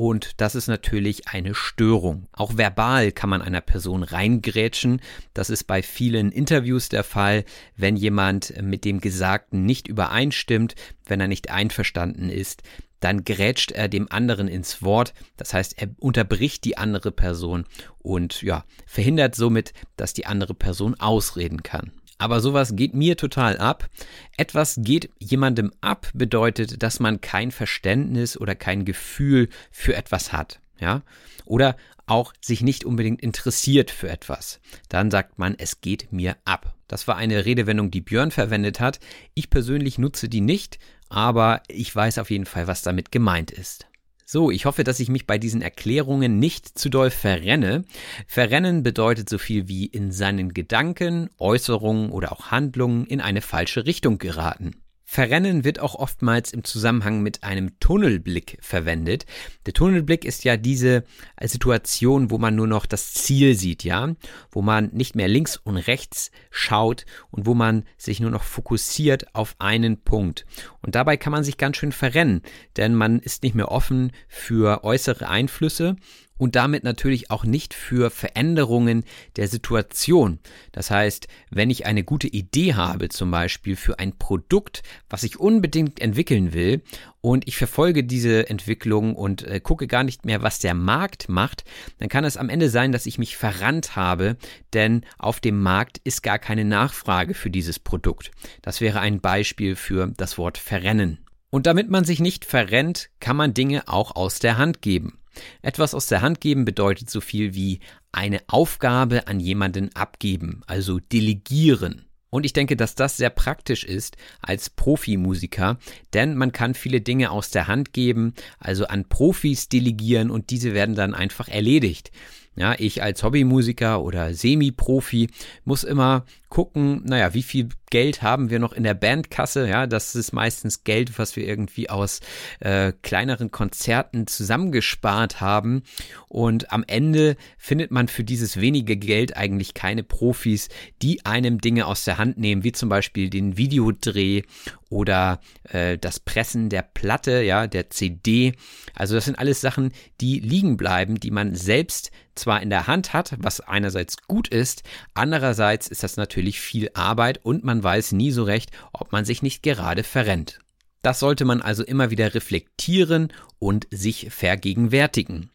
und 0.00 0.40
das 0.40 0.54
ist 0.54 0.68
natürlich 0.68 1.26
eine 1.26 1.56
Störung. 1.56 2.28
Auch 2.30 2.56
verbal 2.56 3.10
kann 3.10 3.28
man 3.28 3.42
einer 3.42 3.60
Person 3.60 4.04
reingrätschen. 4.04 5.00
Das 5.34 5.50
ist 5.50 5.64
bei 5.64 5.82
vielen 5.82 6.30
Interviews 6.30 6.88
der 6.88 7.02
Fall, 7.02 7.44
wenn 7.76 7.96
jemand 7.96 8.62
mit 8.62 8.84
dem 8.84 9.00
Gesagten 9.00 9.66
nicht 9.66 9.88
übereinstimmt, 9.88 10.76
wenn 11.04 11.20
er 11.20 11.26
nicht 11.26 11.50
einverstanden 11.50 12.30
ist, 12.30 12.62
dann 13.00 13.24
grätscht 13.24 13.72
er 13.72 13.88
dem 13.88 14.10
anderen 14.10 14.48
ins 14.48 14.82
Wort. 14.82 15.14
Das 15.36 15.54
heißt, 15.54 15.80
er 15.80 15.88
unterbricht 15.98 16.64
die 16.64 16.76
andere 16.76 17.12
Person 17.12 17.64
und 17.98 18.42
ja, 18.42 18.64
verhindert 18.86 19.34
somit, 19.34 19.72
dass 19.96 20.14
die 20.14 20.26
andere 20.26 20.54
Person 20.54 20.94
ausreden 20.98 21.62
kann. 21.62 21.92
Aber 22.18 22.40
sowas 22.40 22.74
geht 22.74 22.94
mir 22.94 23.16
total 23.16 23.58
ab. 23.58 23.88
Etwas 24.36 24.80
geht 24.80 25.10
jemandem 25.20 25.72
ab 25.80 26.10
bedeutet, 26.14 26.82
dass 26.82 26.98
man 26.98 27.20
kein 27.20 27.52
Verständnis 27.52 28.36
oder 28.36 28.56
kein 28.56 28.84
Gefühl 28.84 29.48
für 29.70 29.94
etwas 29.94 30.32
hat. 30.32 30.60
Ja? 30.80 31.02
Oder 31.44 31.76
auch 32.06 32.32
sich 32.40 32.62
nicht 32.62 32.84
unbedingt 32.84 33.22
interessiert 33.22 33.90
für 33.90 34.08
etwas. 34.08 34.60
Dann 34.88 35.10
sagt 35.10 35.38
man, 35.38 35.54
es 35.58 35.80
geht 35.80 36.12
mir 36.12 36.36
ab. 36.44 36.74
Das 36.88 37.06
war 37.06 37.16
eine 37.16 37.44
Redewendung, 37.44 37.90
die 37.90 38.00
Björn 38.00 38.30
verwendet 38.30 38.80
hat. 38.80 38.98
Ich 39.34 39.50
persönlich 39.50 39.98
nutze 39.98 40.28
die 40.28 40.40
nicht, 40.40 40.78
aber 41.08 41.62
ich 41.68 41.94
weiß 41.94 42.18
auf 42.18 42.30
jeden 42.30 42.46
Fall, 42.46 42.66
was 42.66 42.82
damit 42.82 43.12
gemeint 43.12 43.50
ist. 43.50 43.86
So, 44.30 44.50
ich 44.50 44.66
hoffe, 44.66 44.84
dass 44.84 45.00
ich 45.00 45.08
mich 45.08 45.26
bei 45.26 45.38
diesen 45.38 45.62
Erklärungen 45.62 46.38
nicht 46.38 46.78
zu 46.78 46.90
doll 46.90 47.10
verrenne. 47.10 47.84
Verrennen 48.26 48.82
bedeutet 48.82 49.28
so 49.28 49.38
viel 49.38 49.68
wie 49.68 49.86
in 49.86 50.12
seinen 50.12 50.52
Gedanken, 50.52 51.30
Äußerungen 51.38 52.10
oder 52.10 52.32
auch 52.32 52.50
Handlungen 52.50 53.06
in 53.06 53.22
eine 53.22 53.40
falsche 53.40 53.86
Richtung 53.86 54.18
geraten. 54.18 54.82
Verrennen 55.10 55.64
wird 55.64 55.80
auch 55.80 55.94
oftmals 55.94 56.52
im 56.52 56.64
Zusammenhang 56.64 57.22
mit 57.22 57.42
einem 57.42 57.80
Tunnelblick 57.80 58.58
verwendet. 58.60 59.24
Der 59.64 59.72
Tunnelblick 59.72 60.26
ist 60.26 60.44
ja 60.44 60.58
diese 60.58 61.02
Situation, 61.42 62.30
wo 62.30 62.36
man 62.36 62.54
nur 62.54 62.66
noch 62.66 62.84
das 62.84 63.14
Ziel 63.14 63.54
sieht, 63.54 63.84
ja, 63.84 64.14
wo 64.50 64.60
man 64.60 64.90
nicht 64.92 65.16
mehr 65.16 65.26
links 65.26 65.56
und 65.56 65.78
rechts 65.78 66.30
schaut 66.50 67.06
und 67.30 67.46
wo 67.46 67.54
man 67.54 67.84
sich 67.96 68.20
nur 68.20 68.30
noch 68.30 68.42
fokussiert 68.42 69.34
auf 69.34 69.56
einen 69.58 70.02
Punkt. 70.02 70.44
Und 70.82 70.94
dabei 70.94 71.16
kann 71.16 71.32
man 71.32 71.42
sich 71.42 71.56
ganz 71.56 71.78
schön 71.78 71.92
verrennen, 71.92 72.42
denn 72.76 72.94
man 72.94 73.18
ist 73.18 73.42
nicht 73.42 73.54
mehr 73.54 73.72
offen 73.72 74.12
für 74.28 74.84
äußere 74.84 75.26
Einflüsse 75.26 75.96
und 76.38 76.56
damit 76.56 76.84
natürlich 76.84 77.30
auch 77.30 77.44
nicht 77.44 77.74
für 77.74 78.10
Veränderungen 78.10 79.04
der 79.36 79.48
Situation. 79.48 80.38
Das 80.72 80.90
heißt, 80.90 81.28
wenn 81.50 81.70
ich 81.70 81.86
eine 81.86 82.04
gute 82.04 82.28
Idee 82.28 82.74
habe, 82.74 83.08
zum 83.08 83.30
Beispiel 83.30 83.76
für 83.76 83.98
ein 83.98 84.16
Produkt, 84.18 84.82
was 85.10 85.24
ich 85.24 85.38
unbedingt 85.38 86.00
entwickeln 86.00 86.52
will, 86.52 86.82
und 87.20 87.48
ich 87.48 87.56
verfolge 87.56 88.04
diese 88.04 88.48
Entwicklung 88.48 89.16
und 89.16 89.42
äh, 89.42 89.60
gucke 89.60 89.88
gar 89.88 90.04
nicht 90.04 90.24
mehr, 90.24 90.42
was 90.42 90.60
der 90.60 90.74
Markt 90.74 91.28
macht, 91.28 91.64
dann 91.98 92.08
kann 92.08 92.24
es 92.24 92.36
am 92.36 92.48
Ende 92.48 92.70
sein, 92.70 92.92
dass 92.92 93.06
ich 93.06 93.18
mich 93.18 93.36
verrannt 93.36 93.96
habe, 93.96 94.36
denn 94.72 95.04
auf 95.18 95.40
dem 95.40 95.60
Markt 95.60 95.98
ist 96.04 96.22
gar 96.22 96.38
keine 96.38 96.64
Nachfrage 96.64 97.34
für 97.34 97.50
dieses 97.50 97.80
Produkt. 97.80 98.30
Das 98.62 98.80
wäre 98.80 99.00
ein 99.00 99.20
Beispiel 99.20 99.74
für 99.74 100.12
das 100.16 100.38
Wort 100.38 100.58
verrennen. 100.58 101.18
Und 101.50 101.66
damit 101.66 101.90
man 101.90 102.04
sich 102.04 102.20
nicht 102.20 102.44
verrennt, 102.44 103.08
kann 103.20 103.36
man 103.36 103.54
Dinge 103.54 103.88
auch 103.88 104.14
aus 104.14 104.38
der 104.38 104.58
Hand 104.58 104.82
geben. 104.82 105.18
Etwas 105.62 105.94
aus 105.94 106.06
der 106.06 106.22
Hand 106.22 106.40
geben 106.40 106.64
bedeutet 106.64 107.10
so 107.10 107.20
viel 107.20 107.54
wie 107.54 107.80
eine 108.12 108.40
Aufgabe 108.46 109.26
an 109.26 109.40
jemanden 109.40 109.94
abgeben, 109.94 110.62
also 110.66 110.98
delegieren. 111.00 112.04
Und 112.30 112.44
ich 112.44 112.52
denke, 112.52 112.76
dass 112.76 112.94
das 112.94 113.16
sehr 113.16 113.30
praktisch 113.30 113.84
ist 113.84 114.16
als 114.42 114.68
Profimusiker, 114.68 115.78
denn 116.12 116.36
man 116.36 116.52
kann 116.52 116.74
viele 116.74 117.00
Dinge 117.00 117.30
aus 117.30 117.50
der 117.50 117.68
Hand 117.68 117.92
geben, 117.92 118.34
also 118.58 118.86
an 118.86 119.08
Profis 119.08 119.68
delegieren 119.68 120.30
und 120.30 120.50
diese 120.50 120.74
werden 120.74 120.94
dann 120.94 121.14
einfach 121.14 121.48
erledigt. 121.48 122.10
Ja, 122.54 122.74
ich 122.76 123.02
als 123.02 123.22
Hobbymusiker 123.22 124.02
oder 124.02 124.34
Semi-Profi 124.34 125.30
muss 125.64 125.84
immer 125.84 126.24
gucken, 126.48 127.02
naja, 127.04 127.32
wie 127.32 127.44
viel 127.44 127.68
Geld 127.90 128.22
haben 128.22 128.50
wir 128.50 128.58
noch 128.58 128.72
in 128.72 128.82
der 128.82 128.94
Bandkasse? 128.94 129.68
Ja, 129.68 129.86
das 129.86 130.14
ist 130.14 130.32
meistens 130.32 130.84
Geld, 130.84 131.18
was 131.18 131.36
wir 131.36 131.46
irgendwie 131.46 131.90
aus 131.90 132.20
äh, 132.60 132.92
kleineren 133.02 133.50
Konzerten 133.50 134.26
zusammengespart 134.26 135.40
haben. 135.40 135.82
Und 136.28 136.72
am 136.72 136.84
Ende 136.86 137.36
findet 137.56 137.90
man 137.90 138.08
für 138.08 138.24
dieses 138.24 138.60
wenige 138.60 138.96
Geld 138.96 139.36
eigentlich 139.36 139.74
keine 139.74 140.02
Profis, 140.02 140.68
die 141.02 141.24
einem 141.24 141.60
Dinge 141.60 141.86
aus 141.86 142.04
der 142.04 142.18
Hand 142.18 142.38
nehmen, 142.38 142.64
wie 142.64 142.72
zum 142.72 142.88
Beispiel 142.88 143.30
den 143.30 143.56
Videodreh 143.56 144.42
oder 144.90 145.40
äh, 145.64 145.98
das 145.98 146.20
Pressen 146.20 146.68
der 146.70 146.82
Platte, 146.82 147.42
ja, 147.42 147.66
der 147.66 147.90
CD. 147.90 148.52
Also 148.94 149.14
das 149.14 149.24
sind 149.26 149.38
alles 149.38 149.60
Sachen, 149.60 149.92
die 150.20 150.40
liegen 150.40 150.76
bleiben, 150.76 151.20
die 151.20 151.30
man 151.30 151.54
selbst 151.54 152.10
zwar 152.38 152.62
in 152.62 152.70
der 152.70 152.86
Hand 152.86 153.12
hat, 153.12 153.34
was 153.38 153.60
einerseits 153.60 154.16
gut 154.28 154.48
ist, 154.48 154.82
andererseits 155.14 155.88
ist 155.88 156.02
das 156.02 156.16
natürlich 156.16 156.60
viel 156.60 156.88
Arbeit 156.94 157.44
und 157.44 157.64
man 157.64 157.77
weiß 157.82 158.12
nie 158.12 158.30
so 158.30 158.44
recht, 158.44 158.70
ob 158.92 159.12
man 159.12 159.24
sich 159.24 159.42
nicht 159.42 159.62
gerade 159.62 160.02
verrennt. 160.02 160.60
Das 161.02 161.20
sollte 161.20 161.44
man 161.44 161.62
also 161.62 161.84
immer 161.84 162.10
wieder 162.10 162.34
reflektieren 162.34 163.32
und 163.58 163.86
sich 163.90 164.28
vergegenwärtigen. 164.30 165.50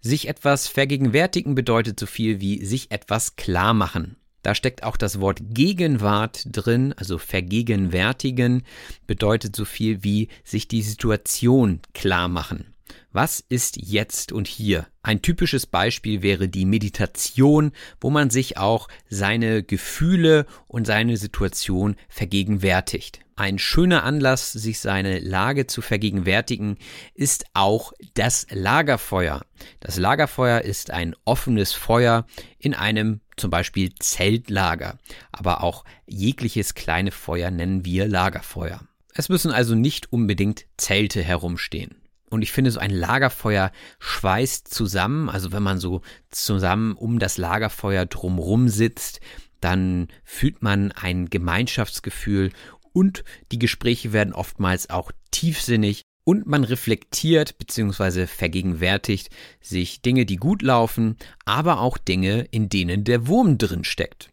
Sich 0.00 0.28
etwas 0.28 0.68
vergegenwärtigen 0.68 1.54
bedeutet 1.54 1.98
so 1.98 2.06
viel 2.06 2.40
wie 2.40 2.64
sich 2.64 2.92
etwas 2.92 3.36
klar 3.36 3.74
machen. 3.74 4.16
Da 4.42 4.54
steckt 4.54 4.84
auch 4.84 4.96
das 4.96 5.20
Wort 5.20 5.40
Gegenwart 5.42 6.44
drin, 6.46 6.92
also 6.96 7.18
vergegenwärtigen 7.18 8.62
bedeutet 9.08 9.56
so 9.56 9.64
viel 9.64 10.04
wie 10.04 10.28
sich 10.44 10.68
die 10.68 10.82
Situation 10.82 11.80
klar 11.94 12.28
machen. 12.28 12.75
Was 13.16 13.40
ist 13.48 13.78
jetzt 13.78 14.30
und 14.30 14.46
hier? 14.46 14.88
Ein 15.02 15.22
typisches 15.22 15.66
Beispiel 15.66 16.20
wäre 16.20 16.50
die 16.50 16.66
Meditation, 16.66 17.72
wo 17.98 18.10
man 18.10 18.28
sich 18.28 18.58
auch 18.58 18.88
seine 19.08 19.62
Gefühle 19.62 20.44
und 20.66 20.86
seine 20.86 21.16
Situation 21.16 21.96
vergegenwärtigt. 22.10 23.20
Ein 23.34 23.58
schöner 23.58 24.04
Anlass, 24.04 24.52
sich 24.52 24.80
seine 24.80 25.18
Lage 25.18 25.66
zu 25.66 25.80
vergegenwärtigen, 25.80 26.76
ist 27.14 27.46
auch 27.54 27.94
das 28.12 28.48
Lagerfeuer. 28.50 29.40
Das 29.80 29.96
Lagerfeuer 29.96 30.60
ist 30.60 30.90
ein 30.90 31.16
offenes 31.24 31.72
Feuer 31.72 32.26
in 32.58 32.74
einem 32.74 33.20
zum 33.38 33.48
Beispiel 33.48 33.94
Zeltlager, 33.98 34.98
aber 35.32 35.62
auch 35.62 35.86
jegliches 36.04 36.74
kleine 36.74 37.12
Feuer 37.12 37.50
nennen 37.50 37.86
wir 37.86 38.08
Lagerfeuer. 38.08 38.82
Es 39.14 39.30
müssen 39.30 39.52
also 39.52 39.74
nicht 39.74 40.12
unbedingt 40.12 40.66
Zelte 40.76 41.22
herumstehen. 41.22 41.94
Und 42.30 42.42
ich 42.42 42.52
finde, 42.52 42.70
so 42.70 42.80
ein 42.80 42.90
Lagerfeuer 42.90 43.70
schweißt 43.98 44.72
zusammen. 44.72 45.28
Also 45.28 45.52
wenn 45.52 45.62
man 45.62 45.78
so 45.78 46.02
zusammen 46.30 46.94
um 46.94 47.18
das 47.18 47.38
Lagerfeuer 47.38 48.06
drumrum 48.06 48.68
sitzt, 48.68 49.20
dann 49.60 50.08
fühlt 50.24 50.62
man 50.62 50.92
ein 50.92 51.30
Gemeinschaftsgefühl 51.30 52.52
und 52.92 53.24
die 53.52 53.58
Gespräche 53.58 54.12
werden 54.12 54.32
oftmals 54.32 54.90
auch 54.90 55.12
tiefsinnig 55.30 56.02
und 56.24 56.46
man 56.46 56.64
reflektiert 56.64 57.58
bzw. 57.58 58.26
vergegenwärtigt 58.26 59.28
sich 59.60 60.02
Dinge, 60.02 60.24
die 60.24 60.36
gut 60.36 60.62
laufen, 60.62 61.16
aber 61.44 61.80
auch 61.80 61.98
Dinge, 61.98 62.46
in 62.50 62.68
denen 62.68 63.04
der 63.04 63.26
Wurm 63.26 63.58
drin 63.58 63.84
steckt. 63.84 64.30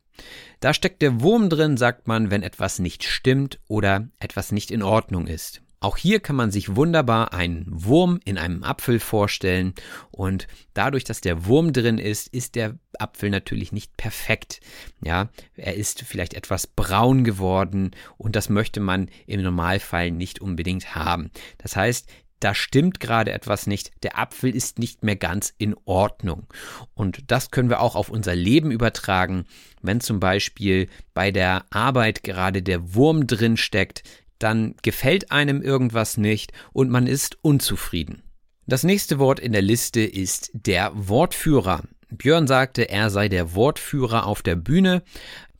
Da 0.60 0.74
steckt 0.74 1.02
der 1.02 1.22
Wurm 1.22 1.50
drin, 1.50 1.78
sagt 1.78 2.08
man, 2.08 2.32
wenn 2.32 2.44
etwas 2.44 2.80
nicht 2.80 3.04
stimmt 3.04 3.60
oder 3.68 4.08
etwas 4.20 4.52
nicht 4.52 4.72
in 4.72 4.82
Ordnung 4.82 5.28
ist. 5.28 5.63
Auch 5.84 5.98
hier 5.98 6.22
kann 6.22 6.38
man 6.38 6.50
sich 6.50 6.78
wunderbar 6.78 7.34
einen 7.34 7.66
Wurm 7.68 8.22
in 8.24 8.38
einem 8.38 8.64
Apfel 8.64 9.02
vorstellen 9.02 9.74
und 10.12 10.48
dadurch, 10.74 11.04
dass 11.04 11.20
der 11.20 11.46
Wurm 11.46 11.74
drin 11.74 11.98
ist, 11.98 12.30
ist 12.30 12.56
der 12.56 12.80
Apfel 12.98 13.30
natürlich 13.30 13.74
nicht 13.74 13.98
perfekt. 13.98 14.62
Ja, 15.04 15.28
er 15.58 15.76
ist 15.76 16.04
vielleicht 16.04 16.36
etwas 16.36 16.68
braun 16.68 17.26
geworden 17.26 17.92
und 18.18 18.38
das 18.38 18.48
möchte 18.48 18.80
man 18.80 19.10
im 19.28 19.42
Normalfall 19.42 20.12
nicht 20.12 20.40
unbedingt 20.40 20.96
haben. 20.96 21.32
Das 21.58 21.76
heißt, 21.76 22.08
da 22.40 22.54
stimmt 22.54 23.00
gerade 23.00 23.32
etwas 23.32 23.68
nicht, 23.68 23.92
der 24.04 24.18
Apfel 24.20 24.54
ist 24.54 24.78
nicht 24.78 25.04
mehr 25.04 25.16
ganz 25.16 25.54
in 25.58 25.76
Ordnung. 25.86 26.48
Und 26.94 27.32
das 27.32 27.52
können 27.52 27.70
wir 27.70 27.80
auch 27.80 27.96
auf 27.96 28.10
unser 28.10 28.36
Leben 28.36 28.70
übertragen, 28.72 29.46
wenn 29.82 30.02
zum 30.02 30.20
Beispiel 30.20 30.90
bei 31.14 31.32
der 31.32 31.66
Arbeit 31.70 32.24
gerade 32.24 32.62
der 32.62 32.96
Wurm 32.96 33.28
drin 33.28 33.56
steckt, 33.56 34.04
dann 34.44 34.76
gefällt 34.82 35.32
einem 35.32 35.62
irgendwas 35.62 36.18
nicht 36.18 36.52
und 36.74 36.90
man 36.90 37.08
ist 37.08 37.38
unzufrieden. 37.42 38.24
Das 38.68 38.84
nächste 38.84 39.20
Wort 39.20 39.40
in 39.40 39.52
der 39.52 39.62
Liste 39.62 40.02
ist 40.02 40.52
der 40.54 40.92
Wortführer. 40.94 41.84
Björn 42.10 42.48
sagte, 42.48 42.90
er 42.90 43.10
sei 43.10 43.28
der 43.28 43.56
Wortführer 43.56 44.26
auf 44.26 44.42
der 44.42 44.56
Bühne. 44.56 45.04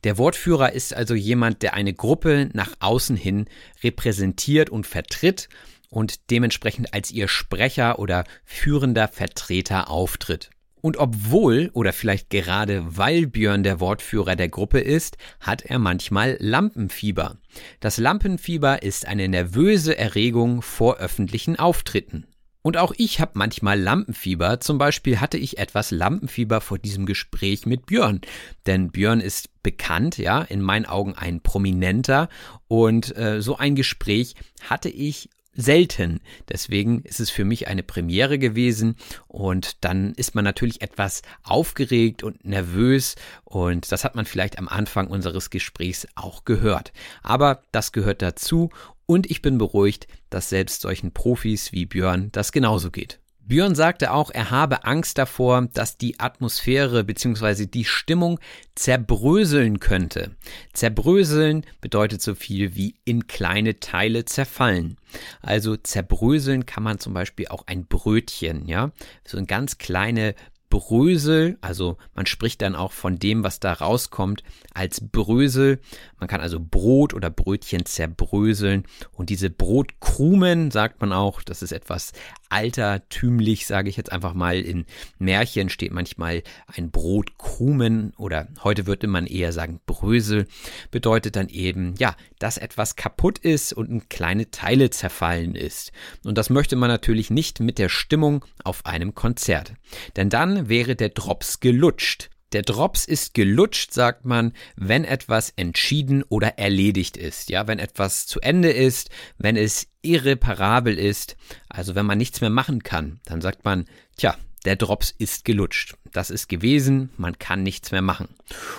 Der 0.04 0.18
Wortführer 0.18 0.72
ist 0.72 0.94
also 0.94 1.14
jemand, 1.14 1.62
der 1.62 1.74
eine 1.74 1.92
Gruppe 1.92 2.48
nach 2.52 2.72
außen 2.80 3.16
hin 3.16 3.46
repräsentiert 3.82 4.70
und 4.70 4.86
vertritt 4.86 5.48
und 5.90 6.30
dementsprechend 6.30 6.94
als 6.94 7.10
ihr 7.10 7.28
Sprecher 7.28 7.98
oder 7.98 8.24
führender 8.44 9.08
Vertreter 9.08 9.90
auftritt. 9.90 10.50
Und 10.84 10.98
obwohl 10.98 11.70
oder 11.72 11.94
vielleicht 11.94 12.28
gerade 12.28 12.84
weil 12.98 13.26
Björn 13.26 13.62
der 13.62 13.80
Wortführer 13.80 14.36
der 14.36 14.50
Gruppe 14.50 14.80
ist, 14.80 15.16
hat 15.40 15.62
er 15.62 15.78
manchmal 15.78 16.36
Lampenfieber. 16.40 17.38
Das 17.80 17.96
Lampenfieber 17.96 18.82
ist 18.82 19.08
eine 19.08 19.26
nervöse 19.28 19.96
Erregung 19.96 20.60
vor 20.60 20.98
öffentlichen 20.98 21.58
Auftritten. 21.58 22.26
Und 22.60 22.76
auch 22.76 22.92
ich 22.98 23.18
habe 23.18 23.30
manchmal 23.32 23.80
Lampenfieber. 23.80 24.60
Zum 24.60 24.76
Beispiel 24.76 25.20
hatte 25.20 25.38
ich 25.38 25.56
etwas 25.56 25.90
Lampenfieber 25.90 26.60
vor 26.60 26.78
diesem 26.78 27.06
Gespräch 27.06 27.64
mit 27.64 27.86
Björn. 27.86 28.20
Denn 28.66 28.90
Björn 28.90 29.20
ist 29.20 29.62
bekannt, 29.62 30.18
ja, 30.18 30.42
in 30.42 30.60
meinen 30.60 30.84
Augen 30.84 31.14
ein 31.14 31.40
Prominenter. 31.40 32.28
Und 32.68 33.16
äh, 33.16 33.40
so 33.40 33.56
ein 33.56 33.74
Gespräch 33.74 34.34
hatte 34.68 34.90
ich 34.90 35.30
selten. 35.54 36.20
Deswegen 36.48 37.02
ist 37.02 37.20
es 37.20 37.30
für 37.30 37.44
mich 37.44 37.68
eine 37.68 37.82
Premiere 37.82 38.38
gewesen 38.38 38.96
und 39.28 39.84
dann 39.84 40.12
ist 40.14 40.34
man 40.34 40.44
natürlich 40.44 40.82
etwas 40.82 41.22
aufgeregt 41.42 42.22
und 42.22 42.44
nervös 42.44 43.16
und 43.44 43.90
das 43.92 44.04
hat 44.04 44.14
man 44.14 44.26
vielleicht 44.26 44.58
am 44.58 44.68
Anfang 44.68 45.08
unseres 45.08 45.50
Gesprächs 45.50 46.06
auch 46.14 46.44
gehört. 46.44 46.92
Aber 47.22 47.62
das 47.72 47.92
gehört 47.92 48.22
dazu 48.22 48.70
und 49.06 49.30
ich 49.30 49.42
bin 49.42 49.58
beruhigt, 49.58 50.06
dass 50.30 50.48
selbst 50.48 50.80
solchen 50.80 51.12
Profis 51.12 51.72
wie 51.72 51.86
Björn 51.86 52.30
das 52.32 52.52
genauso 52.52 52.90
geht. 52.90 53.20
Björn 53.46 53.74
sagte 53.74 54.12
auch, 54.12 54.30
er 54.30 54.50
habe 54.50 54.84
Angst 54.84 55.18
davor, 55.18 55.68
dass 55.72 55.98
die 55.98 56.18
Atmosphäre 56.18 57.04
bzw. 57.04 57.66
die 57.66 57.84
Stimmung 57.84 58.40
zerbröseln 58.74 59.80
könnte. 59.80 60.30
Zerbröseln 60.72 61.66
bedeutet 61.82 62.22
so 62.22 62.34
viel 62.34 62.74
wie 62.74 62.96
in 63.04 63.26
kleine 63.26 63.80
Teile 63.80 64.24
zerfallen. 64.24 64.96
Also 65.42 65.76
zerbröseln 65.76 66.64
kann 66.64 66.82
man 66.82 66.98
zum 66.98 67.12
Beispiel 67.12 67.48
auch 67.48 67.66
ein 67.66 67.86
Brötchen, 67.86 68.66
ja, 68.66 68.92
so 69.26 69.36
in 69.36 69.46
ganz 69.46 69.76
kleine 69.76 70.34
Brösel, 70.74 71.56
also 71.60 71.98
man 72.16 72.26
spricht 72.26 72.60
dann 72.60 72.74
auch 72.74 72.90
von 72.90 73.20
dem, 73.20 73.44
was 73.44 73.60
da 73.60 73.74
rauskommt, 73.74 74.42
als 74.72 75.00
Brösel. 75.00 75.78
Man 76.18 76.28
kann 76.28 76.40
also 76.40 76.58
Brot 76.58 77.14
oder 77.14 77.30
Brötchen 77.30 77.86
zerbröseln 77.86 78.82
und 79.12 79.30
diese 79.30 79.50
Brotkrumen 79.50 80.72
sagt 80.72 81.00
man 81.00 81.12
auch, 81.12 81.42
das 81.42 81.62
ist 81.62 81.70
etwas 81.70 82.12
altertümlich, 82.48 83.66
sage 83.66 83.88
ich 83.88 83.96
jetzt 83.96 84.10
einfach 84.10 84.34
mal. 84.34 84.60
In 84.60 84.84
Märchen 85.18 85.68
steht 85.68 85.92
manchmal 85.92 86.42
ein 86.66 86.90
Brotkrumen 86.90 88.12
oder 88.16 88.48
heute 88.64 88.86
würde 88.86 89.06
man 89.06 89.26
eher 89.26 89.52
sagen 89.52 89.80
Brösel, 89.86 90.46
bedeutet 90.90 91.36
dann 91.36 91.48
eben, 91.48 91.94
ja, 91.98 92.16
dass 92.38 92.58
etwas 92.58 92.96
kaputt 92.96 93.38
ist 93.38 93.72
und 93.72 93.90
in 93.90 94.08
kleine 94.08 94.50
Teile 94.50 94.90
zerfallen 94.90 95.54
ist. 95.54 95.92
Und 96.24 96.36
das 96.36 96.50
möchte 96.50 96.74
man 96.74 96.90
natürlich 96.90 97.30
nicht 97.30 97.60
mit 97.60 97.78
der 97.78 97.88
Stimmung 97.88 98.44
auf 98.64 98.86
einem 98.86 99.14
Konzert. 99.14 99.74
Denn 100.16 100.30
dann 100.30 100.63
wäre 100.68 100.96
der 100.96 101.10
Drops 101.10 101.60
gelutscht. 101.60 102.30
Der 102.52 102.62
Drops 102.62 103.04
ist 103.04 103.34
gelutscht, 103.34 103.92
sagt 103.92 104.24
man, 104.24 104.52
wenn 104.76 105.04
etwas 105.04 105.52
entschieden 105.56 106.22
oder 106.28 106.56
erledigt 106.58 107.16
ist. 107.16 107.50
Ja, 107.50 107.66
wenn 107.66 107.80
etwas 107.80 108.26
zu 108.26 108.40
Ende 108.40 108.70
ist, 108.70 109.10
wenn 109.38 109.56
es 109.56 109.88
irreparabel 110.02 110.96
ist, 110.96 111.36
also 111.68 111.96
wenn 111.96 112.06
man 112.06 112.18
nichts 112.18 112.40
mehr 112.40 112.50
machen 112.50 112.84
kann, 112.84 113.20
dann 113.24 113.40
sagt 113.40 113.64
man, 113.64 113.86
tja, 114.16 114.36
der 114.64 114.76
Drops 114.76 115.10
ist 115.10 115.44
gelutscht. 115.44 115.96
Das 116.12 116.30
ist 116.30 116.48
gewesen, 116.48 117.10
man 117.16 117.38
kann 117.38 117.62
nichts 117.62 117.90
mehr 117.90 118.02
machen. 118.02 118.28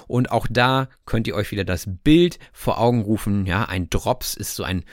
Und 0.08 0.32
auch 0.32 0.48
da 0.50 0.88
könnt 1.06 1.28
ihr 1.28 1.36
euch 1.36 1.52
wieder 1.52 1.66
das 1.66 1.86
Bild 1.86 2.40
vor 2.54 2.80
Augen 2.80 3.02
rufen. 3.02 3.46
Ja, 3.46 3.66
ein 3.66 3.90
Drops 3.90 4.36
ist 4.36 4.56
so 4.56 4.64
ein 4.64 4.86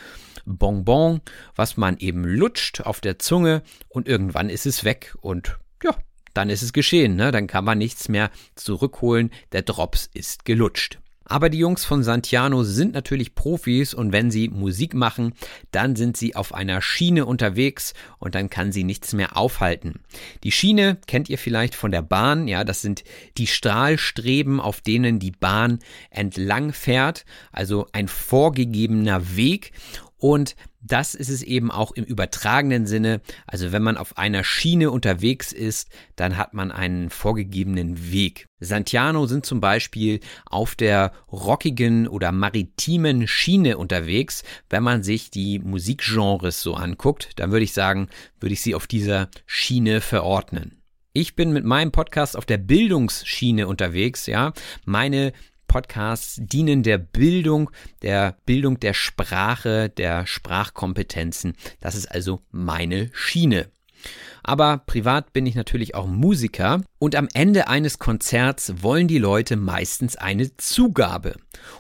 Bonbon, 0.44 1.20
was 1.54 1.76
man 1.76 1.98
eben 1.98 2.24
lutscht 2.24 2.80
auf 2.80 3.00
der 3.00 3.18
Zunge 3.18 3.62
und 3.88 4.08
irgendwann 4.08 4.50
ist 4.50 4.66
es 4.66 4.82
weg 4.82 5.14
und 5.20 5.58
ja, 5.84 5.96
dann 6.34 6.50
ist 6.50 6.62
es 6.62 6.72
geschehen, 6.72 7.16
ne? 7.16 7.30
dann 7.30 7.46
kann 7.46 7.64
man 7.64 7.78
nichts 7.78 8.08
mehr 8.08 8.30
zurückholen, 8.54 9.30
der 9.52 9.62
Drops 9.62 10.08
ist 10.14 10.44
gelutscht. 10.44 10.98
Aber 11.24 11.48
die 11.48 11.58
Jungs 11.58 11.84
von 11.84 12.02
Santiano 12.02 12.64
sind 12.64 12.92
natürlich 12.92 13.34
Profis 13.34 13.94
und 13.94 14.12
wenn 14.12 14.30
sie 14.30 14.48
Musik 14.48 14.92
machen, 14.92 15.34
dann 15.70 15.96
sind 15.96 16.16
sie 16.16 16.34
auf 16.34 16.52
einer 16.52 16.82
Schiene 16.82 17.26
unterwegs 17.26 17.94
und 18.18 18.34
dann 18.34 18.50
kann 18.50 18.72
sie 18.72 18.84
nichts 18.84 19.12
mehr 19.12 19.36
aufhalten. 19.36 20.00
Die 20.42 20.52
Schiene 20.52 20.98
kennt 21.06 21.30
ihr 21.30 21.38
vielleicht 21.38 21.74
von 21.74 21.90
der 21.90 22.02
Bahn, 22.02 22.48
ja, 22.48 22.64
das 22.64 22.82
sind 22.82 23.04
die 23.38 23.46
Strahlstreben, 23.46 24.60
auf 24.60 24.80
denen 24.80 25.20
die 25.20 25.30
Bahn 25.30 25.78
entlang 26.10 26.72
fährt, 26.72 27.24
also 27.52 27.86
ein 27.92 28.08
vorgegebener 28.08 29.36
Weg 29.36 29.72
und 30.18 30.56
das 30.82 31.14
ist 31.14 31.28
es 31.28 31.42
eben 31.42 31.70
auch 31.70 31.92
im 31.92 32.04
übertragenen 32.04 32.86
Sinne. 32.86 33.20
Also 33.46 33.72
wenn 33.72 33.82
man 33.82 33.96
auf 33.96 34.18
einer 34.18 34.44
Schiene 34.44 34.90
unterwegs 34.90 35.52
ist, 35.52 35.88
dann 36.16 36.36
hat 36.36 36.54
man 36.54 36.72
einen 36.72 37.08
vorgegebenen 37.08 38.12
Weg. 38.12 38.46
Santiano 38.58 39.26
sind 39.26 39.46
zum 39.46 39.60
Beispiel 39.60 40.20
auf 40.44 40.74
der 40.74 41.12
rockigen 41.30 42.08
oder 42.08 42.32
maritimen 42.32 43.28
Schiene 43.28 43.78
unterwegs. 43.78 44.42
Wenn 44.68 44.82
man 44.82 45.02
sich 45.02 45.30
die 45.30 45.58
Musikgenres 45.60 46.60
so 46.60 46.74
anguckt, 46.74 47.30
dann 47.36 47.52
würde 47.52 47.64
ich 47.64 47.72
sagen, 47.72 48.08
würde 48.40 48.52
ich 48.52 48.60
sie 48.60 48.74
auf 48.74 48.86
dieser 48.86 49.28
Schiene 49.46 50.00
verordnen. 50.00 50.82
Ich 51.14 51.36
bin 51.36 51.52
mit 51.52 51.64
meinem 51.64 51.92
Podcast 51.92 52.36
auf 52.38 52.46
der 52.46 52.56
Bildungsschiene 52.56 53.68
unterwegs, 53.68 54.26
ja. 54.26 54.54
Meine 54.86 55.34
Podcasts 55.72 56.36
dienen 56.38 56.82
der 56.82 56.98
Bildung, 56.98 57.70
der 58.02 58.36
Bildung 58.44 58.78
der 58.78 58.92
Sprache, 58.92 59.88
der 59.88 60.26
Sprachkompetenzen. 60.26 61.54
Das 61.80 61.94
ist 61.94 62.12
also 62.12 62.42
meine 62.50 63.08
Schiene. 63.14 63.70
Aber 64.42 64.82
privat 64.84 65.32
bin 65.32 65.46
ich 65.46 65.54
natürlich 65.54 65.94
auch 65.94 66.06
Musiker 66.06 66.82
und 66.98 67.16
am 67.16 67.26
Ende 67.32 67.68
eines 67.68 67.98
Konzerts 67.98 68.82
wollen 68.82 69.08
die 69.08 69.16
Leute 69.16 69.56
meistens 69.56 70.16
eine 70.16 70.54
Zugabe. 70.58 71.36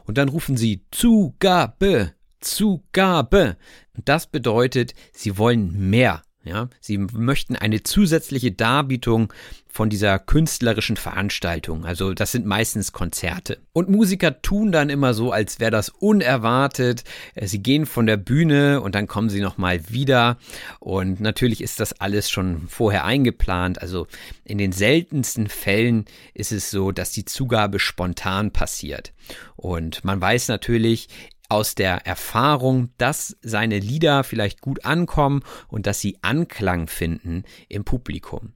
Und 0.06 0.16
dann 0.16 0.30
rufen 0.30 0.56
sie 0.56 0.86
Zugabe, 0.90 2.14
Zugabe. 2.40 3.58
Und 3.94 4.08
das 4.08 4.26
bedeutet, 4.26 4.94
sie 5.12 5.36
wollen 5.36 5.90
mehr. 5.90 6.22
Ja, 6.44 6.68
sie 6.80 6.98
möchten 6.98 7.54
eine 7.54 7.84
zusätzliche 7.84 8.50
Darbietung 8.50 9.32
von 9.68 9.88
dieser 9.88 10.18
künstlerischen 10.18 10.96
Veranstaltung. 10.96 11.86
Also 11.86 12.12
das 12.14 12.32
sind 12.32 12.46
meistens 12.46 12.92
Konzerte. 12.92 13.58
Und 13.72 13.88
Musiker 13.88 14.42
tun 14.42 14.72
dann 14.72 14.90
immer 14.90 15.14
so, 15.14 15.30
als 15.30 15.60
wäre 15.60 15.70
das 15.70 15.88
unerwartet. 15.88 17.04
Äh, 17.34 17.46
sie 17.46 17.62
gehen 17.62 17.86
von 17.86 18.06
der 18.06 18.16
Bühne 18.16 18.80
und 18.80 18.94
dann 18.94 19.06
kommen 19.06 19.30
sie 19.30 19.40
nochmal 19.40 19.88
wieder. 19.88 20.36
Und 20.80 21.20
natürlich 21.20 21.62
ist 21.62 21.78
das 21.78 22.00
alles 22.00 22.28
schon 22.28 22.68
vorher 22.68 23.04
eingeplant. 23.04 23.80
Also 23.80 24.08
in 24.44 24.58
den 24.58 24.72
seltensten 24.72 25.46
Fällen 25.46 26.04
ist 26.34 26.50
es 26.50 26.70
so, 26.70 26.90
dass 26.90 27.12
die 27.12 27.24
Zugabe 27.24 27.78
spontan 27.78 28.50
passiert. 28.50 29.12
Und 29.56 30.04
man 30.04 30.20
weiß 30.20 30.48
natürlich, 30.48 31.08
aus 31.48 31.74
der 31.74 32.06
Erfahrung, 32.06 32.90
dass 32.98 33.36
seine 33.42 33.78
Lieder 33.78 34.24
vielleicht 34.24 34.60
gut 34.60 34.84
ankommen 34.84 35.42
und 35.68 35.86
dass 35.86 36.00
sie 36.00 36.18
Anklang 36.22 36.86
finden 36.86 37.44
im 37.68 37.84
Publikum. 37.84 38.54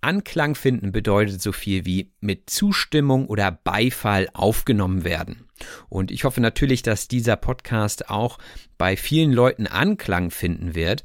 Anklang 0.00 0.54
finden 0.54 0.92
bedeutet 0.92 1.42
so 1.42 1.52
viel 1.52 1.84
wie 1.84 2.12
mit 2.20 2.48
Zustimmung 2.48 3.26
oder 3.26 3.50
Beifall 3.50 4.28
aufgenommen 4.32 5.04
werden. 5.04 5.48
Und 5.88 6.10
ich 6.10 6.24
hoffe 6.24 6.40
natürlich, 6.40 6.82
dass 6.82 7.08
dieser 7.08 7.36
Podcast 7.36 8.10
auch 8.10 8.38
bei 8.78 8.96
vielen 8.96 9.32
Leuten 9.32 9.66
Anklang 9.66 10.30
finden 10.30 10.74
wird 10.74 11.02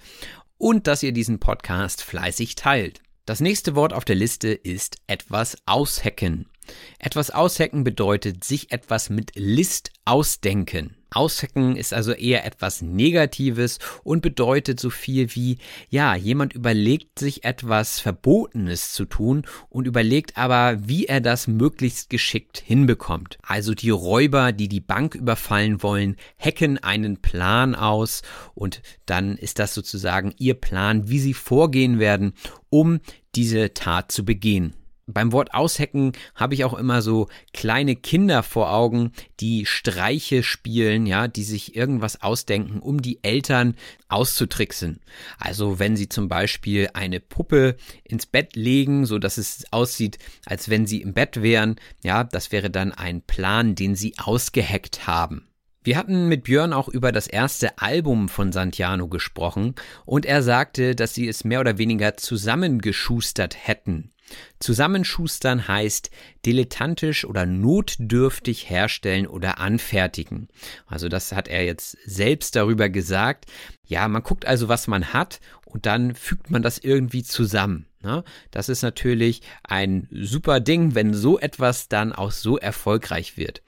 und 0.57 0.85
dass 0.85 1.01
ihr 1.01 1.11
diesen 1.11 1.39
Podcast 1.39 2.03
fleißig 2.03 2.55
teilt. 2.55 3.01
Das 3.25 3.39
nächste 3.39 3.75
Wort 3.75 3.93
auf 3.93 4.05
der 4.05 4.15
Liste 4.15 4.49
ist 4.49 4.97
etwas 5.07 5.57
aushecken. 5.65 6.50
Etwas 6.99 7.31
aushecken 7.31 7.83
bedeutet 7.83 8.43
sich 8.43 8.71
etwas 8.71 9.09
mit 9.09 9.31
List 9.35 9.91
ausdenken. 10.05 10.95
Aushacken 11.13 11.75
ist 11.75 11.93
also 11.93 12.13
eher 12.13 12.45
etwas 12.45 12.81
Negatives 12.81 13.79
und 14.03 14.21
bedeutet 14.21 14.79
so 14.79 14.89
viel 14.89 15.35
wie, 15.35 15.57
ja, 15.89 16.15
jemand 16.15 16.53
überlegt 16.53 17.19
sich 17.19 17.43
etwas 17.43 17.99
Verbotenes 17.99 18.93
zu 18.93 19.03
tun 19.03 19.43
und 19.69 19.87
überlegt 19.87 20.37
aber, 20.37 20.87
wie 20.87 21.07
er 21.07 21.19
das 21.19 21.47
möglichst 21.47 22.09
geschickt 22.09 22.63
hinbekommt. 22.65 23.39
Also 23.41 23.73
die 23.73 23.89
Räuber, 23.89 24.53
die 24.53 24.69
die 24.69 24.79
Bank 24.79 25.15
überfallen 25.15 25.83
wollen, 25.83 26.15
hacken 26.39 26.77
einen 26.77 27.17
Plan 27.17 27.75
aus 27.75 28.21
und 28.53 28.81
dann 29.05 29.35
ist 29.35 29.59
das 29.59 29.73
sozusagen 29.73 30.33
ihr 30.37 30.53
Plan, 30.53 31.09
wie 31.09 31.19
sie 31.19 31.33
vorgehen 31.33 31.99
werden, 31.99 32.31
um 32.69 33.01
diese 33.35 33.73
Tat 33.73 34.13
zu 34.13 34.23
begehen 34.23 34.75
beim 35.07 35.31
Wort 35.31 35.53
aushecken 35.53 36.13
habe 36.35 36.53
ich 36.53 36.63
auch 36.63 36.73
immer 36.73 37.01
so 37.01 37.27
kleine 37.53 37.95
Kinder 37.95 38.43
vor 38.43 38.71
Augen, 38.71 39.11
die 39.39 39.65
Streiche 39.65 40.43
spielen, 40.43 41.05
ja, 41.05 41.27
die 41.27 41.43
sich 41.43 41.75
irgendwas 41.75 42.21
ausdenken, 42.21 42.79
um 42.79 43.01
die 43.01 43.23
Eltern 43.23 43.75
auszutricksen. 44.09 45.01
Also 45.37 45.79
wenn 45.79 45.95
sie 45.95 46.09
zum 46.09 46.27
Beispiel 46.27 46.89
eine 46.93 47.19
Puppe 47.19 47.75
ins 48.03 48.25
Bett 48.25 48.55
legen, 48.55 49.05
so 49.05 49.19
dass 49.19 49.37
es 49.37 49.65
aussieht, 49.71 50.17
als 50.45 50.69
wenn 50.69 50.85
sie 50.85 51.01
im 51.01 51.13
Bett 51.13 51.41
wären, 51.41 51.75
ja, 52.03 52.23
das 52.23 52.51
wäre 52.51 52.69
dann 52.69 52.91
ein 52.91 53.21
Plan, 53.21 53.75
den 53.75 53.95
sie 53.95 54.13
ausgeheckt 54.17 55.07
haben. 55.07 55.47
Wir 55.83 55.97
hatten 55.97 56.27
mit 56.27 56.43
Björn 56.43 56.73
auch 56.73 56.89
über 56.89 57.11
das 57.11 57.25
erste 57.25 57.79
Album 57.79 58.29
von 58.29 58.51
Santiano 58.51 59.07
gesprochen 59.07 59.73
und 60.05 60.27
er 60.27 60.43
sagte, 60.43 60.93
dass 60.95 61.15
sie 61.15 61.27
es 61.27 61.43
mehr 61.43 61.59
oder 61.59 61.79
weniger 61.79 62.17
zusammengeschustert 62.17 63.57
hätten. 63.59 64.11
Zusammenschustern 64.59 65.67
heißt 65.67 66.11
dilettantisch 66.45 67.25
oder 67.25 67.45
notdürftig 67.45 68.69
herstellen 68.69 69.27
oder 69.27 69.59
anfertigen. 69.59 70.47
Also 70.87 71.09
das 71.09 71.31
hat 71.31 71.47
er 71.47 71.65
jetzt 71.65 71.97
selbst 72.05 72.55
darüber 72.55 72.89
gesagt. 72.89 73.45
Ja, 73.85 74.07
man 74.07 74.23
guckt 74.23 74.45
also, 74.45 74.69
was 74.69 74.87
man 74.87 75.13
hat 75.13 75.39
und 75.65 75.85
dann 75.85 76.15
fügt 76.15 76.49
man 76.49 76.61
das 76.61 76.77
irgendwie 76.77 77.23
zusammen. 77.23 77.87
Ne? 78.03 78.23
Das 78.49 78.69
ist 78.69 78.81
natürlich 78.81 79.41
ein 79.63 80.07
super 80.11 80.59
Ding, 80.59 80.95
wenn 80.95 81.13
so 81.13 81.39
etwas 81.39 81.87
dann 81.87 82.13
auch 82.13 82.31
so 82.31 82.57
erfolgreich 82.57 83.37
wird. 83.37 83.61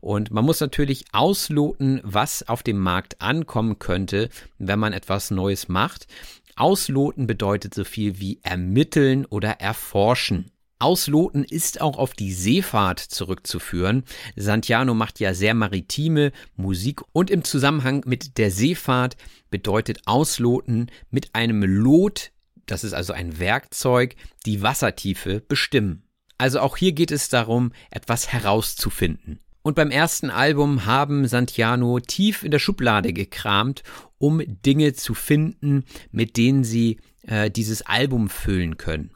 Und 0.00 0.30
man 0.30 0.44
muss 0.44 0.60
natürlich 0.60 1.04
ausloten, 1.12 2.00
was 2.02 2.48
auf 2.48 2.62
dem 2.62 2.78
Markt 2.78 3.20
ankommen 3.20 3.78
könnte, 3.78 4.28
wenn 4.58 4.78
man 4.78 4.92
etwas 4.92 5.30
Neues 5.30 5.68
macht. 5.68 6.06
Ausloten 6.60 7.26
bedeutet 7.26 7.74
so 7.74 7.84
viel 7.84 8.20
wie 8.20 8.40
ermitteln 8.42 9.26
oder 9.26 9.60
erforschen. 9.60 10.50
Ausloten 10.78 11.44
ist 11.44 11.80
auch 11.80 11.98
auf 11.98 12.14
die 12.14 12.32
Seefahrt 12.32 13.00
zurückzuführen. 13.00 14.04
Santiano 14.36 14.94
macht 14.94 15.20
ja 15.20 15.34
sehr 15.34 15.54
maritime 15.54 16.32
Musik 16.56 17.02
und 17.12 17.30
im 17.30 17.44
Zusammenhang 17.44 18.02
mit 18.06 18.38
der 18.38 18.50
Seefahrt 18.50 19.16
bedeutet 19.50 20.02
Ausloten 20.06 20.90
mit 21.10 21.34
einem 21.34 21.62
Lot 21.62 22.32
das 22.70 22.84
ist 22.84 22.92
also 22.92 23.12
ein 23.12 23.40
Werkzeug, 23.40 24.14
die 24.46 24.62
Wassertiefe 24.62 25.40
bestimmen. 25.40 26.04
Also 26.38 26.60
auch 26.60 26.76
hier 26.76 26.92
geht 26.92 27.10
es 27.10 27.28
darum, 27.28 27.72
etwas 27.90 28.32
herauszufinden. 28.32 29.40
Und 29.62 29.76
beim 29.76 29.90
ersten 29.90 30.30
Album 30.30 30.86
haben 30.86 31.26
Santiano 31.26 32.00
tief 32.00 32.42
in 32.42 32.50
der 32.50 32.58
Schublade 32.58 33.12
gekramt, 33.12 33.82
um 34.18 34.40
Dinge 34.46 34.94
zu 34.94 35.14
finden, 35.14 35.84
mit 36.10 36.36
denen 36.36 36.64
sie 36.64 36.98
äh, 37.26 37.50
dieses 37.50 37.82
Album 37.82 38.30
füllen 38.30 38.78
können. 38.78 39.10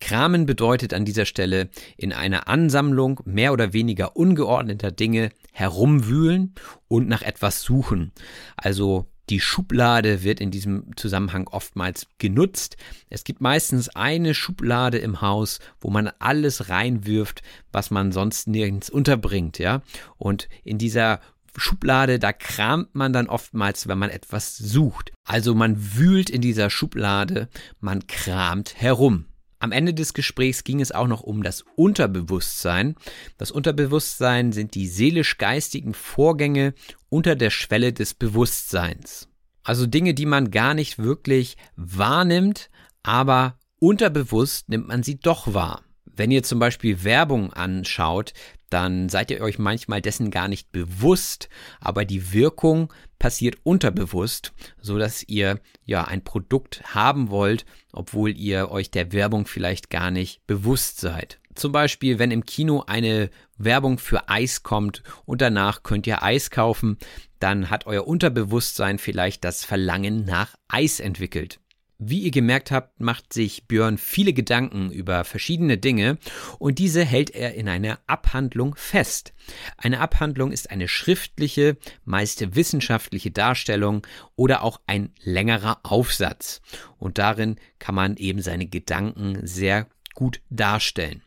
Kramen 0.00 0.46
bedeutet 0.46 0.94
an 0.94 1.04
dieser 1.04 1.26
Stelle 1.26 1.68
in 1.96 2.12
einer 2.12 2.48
Ansammlung 2.48 3.20
mehr 3.24 3.52
oder 3.52 3.72
weniger 3.72 4.16
ungeordneter 4.16 4.90
Dinge 4.90 5.30
herumwühlen 5.52 6.54
und 6.88 7.06
nach 7.06 7.22
etwas 7.22 7.60
suchen. 7.62 8.12
Also 8.56 9.06
die 9.30 9.40
Schublade 9.40 10.22
wird 10.22 10.40
in 10.40 10.50
diesem 10.50 10.96
Zusammenhang 10.96 11.46
oftmals 11.46 12.06
genutzt. 12.18 12.76
Es 13.08 13.24
gibt 13.24 13.40
meistens 13.40 13.88
eine 13.88 14.34
Schublade 14.34 14.98
im 14.98 15.20
Haus, 15.20 15.60
wo 15.80 15.88
man 15.90 16.10
alles 16.18 16.68
reinwirft, 16.68 17.42
was 17.72 17.90
man 17.90 18.12
sonst 18.12 18.48
nirgends 18.48 18.90
unterbringt, 18.90 19.58
ja. 19.58 19.82
Und 20.18 20.48
in 20.64 20.78
dieser 20.78 21.20
Schublade, 21.56 22.18
da 22.18 22.32
kramt 22.32 22.94
man 22.94 23.12
dann 23.12 23.28
oftmals, 23.28 23.88
wenn 23.88 23.98
man 23.98 24.10
etwas 24.10 24.56
sucht. 24.56 25.12
Also 25.24 25.54
man 25.54 25.96
wühlt 25.96 26.30
in 26.30 26.40
dieser 26.40 26.70
Schublade, 26.70 27.48
man 27.80 28.06
kramt 28.06 28.74
herum. 28.80 29.26
Am 29.62 29.72
Ende 29.72 29.92
des 29.92 30.14
Gesprächs 30.14 30.64
ging 30.64 30.80
es 30.80 30.90
auch 30.90 31.06
noch 31.06 31.20
um 31.20 31.42
das 31.42 31.66
Unterbewusstsein. 31.76 32.96
Das 33.36 33.50
Unterbewusstsein 33.50 34.52
sind 34.52 34.74
die 34.74 34.88
seelisch-geistigen 34.88 35.92
Vorgänge 35.92 36.72
unter 37.10 37.36
der 37.36 37.50
Schwelle 37.50 37.92
des 37.92 38.14
Bewusstseins. 38.14 39.28
Also 39.62 39.86
Dinge, 39.86 40.14
die 40.14 40.24
man 40.24 40.50
gar 40.50 40.72
nicht 40.72 40.98
wirklich 40.98 41.58
wahrnimmt, 41.76 42.70
aber 43.02 43.58
unterbewusst 43.78 44.70
nimmt 44.70 44.88
man 44.88 45.02
sie 45.02 45.20
doch 45.20 45.52
wahr. 45.52 45.84
Wenn 46.20 46.30
ihr 46.30 46.42
zum 46.42 46.58
Beispiel 46.58 47.02
Werbung 47.02 47.50
anschaut, 47.54 48.34
dann 48.68 49.08
seid 49.08 49.30
ihr 49.30 49.40
euch 49.40 49.58
manchmal 49.58 50.02
dessen 50.02 50.30
gar 50.30 50.48
nicht 50.48 50.70
bewusst, 50.70 51.48
aber 51.80 52.04
die 52.04 52.34
Wirkung 52.34 52.92
passiert 53.18 53.56
unterbewusst, 53.62 54.52
so 54.82 54.98
dass 54.98 55.22
ihr 55.26 55.60
ja 55.86 56.04
ein 56.04 56.22
Produkt 56.22 56.82
haben 56.94 57.30
wollt, 57.30 57.64
obwohl 57.90 58.36
ihr 58.36 58.70
euch 58.70 58.90
der 58.90 59.12
Werbung 59.12 59.46
vielleicht 59.46 59.88
gar 59.88 60.10
nicht 60.10 60.46
bewusst 60.46 61.00
seid. 61.00 61.40
Zum 61.54 61.72
Beispiel, 61.72 62.18
wenn 62.18 62.32
im 62.32 62.44
Kino 62.44 62.84
eine 62.86 63.30
Werbung 63.56 63.96
für 63.96 64.28
Eis 64.28 64.62
kommt 64.62 65.02
und 65.24 65.40
danach 65.40 65.84
könnt 65.84 66.06
ihr 66.06 66.22
Eis 66.22 66.50
kaufen, 66.50 66.98
dann 67.38 67.70
hat 67.70 67.86
euer 67.86 68.06
Unterbewusstsein 68.06 68.98
vielleicht 68.98 69.42
das 69.42 69.64
Verlangen 69.64 70.26
nach 70.26 70.54
Eis 70.68 71.00
entwickelt. 71.00 71.60
Wie 72.02 72.20
ihr 72.20 72.30
gemerkt 72.30 72.70
habt, 72.70 72.98
macht 72.98 73.34
sich 73.34 73.68
Björn 73.68 73.98
viele 73.98 74.32
Gedanken 74.32 74.90
über 74.90 75.22
verschiedene 75.24 75.76
Dinge 75.76 76.16
und 76.58 76.78
diese 76.78 77.04
hält 77.04 77.28
er 77.28 77.52
in 77.52 77.68
einer 77.68 77.98
Abhandlung 78.06 78.74
fest. 78.74 79.34
Eine 79.76 80.00
Abhandlung 80.00 80.50
ist 80.50 80.70
eine 80.70 80.88
schriftliche, 80.88 81.76
meist 82.06 82.56
wissenschaftliche 82.56 83.30
Darstellung 83.30 84.06
oder 84.34 84.62
auch 84.62 84.80
ein 84.86 85.12
längerer 85.22 85.80
Aufsatz. 85.82 86.62
Und 86.96 87.18
darin 87.18 87.56
kann 87.78 87.94
man 87.94 88.16
eben 88.16 88.40
seine 88.40 88.66
Gedanken 88.66 89.46
sehr 89.46 89.86
gut 90.14 90.40
darstellen. 90.48 91.22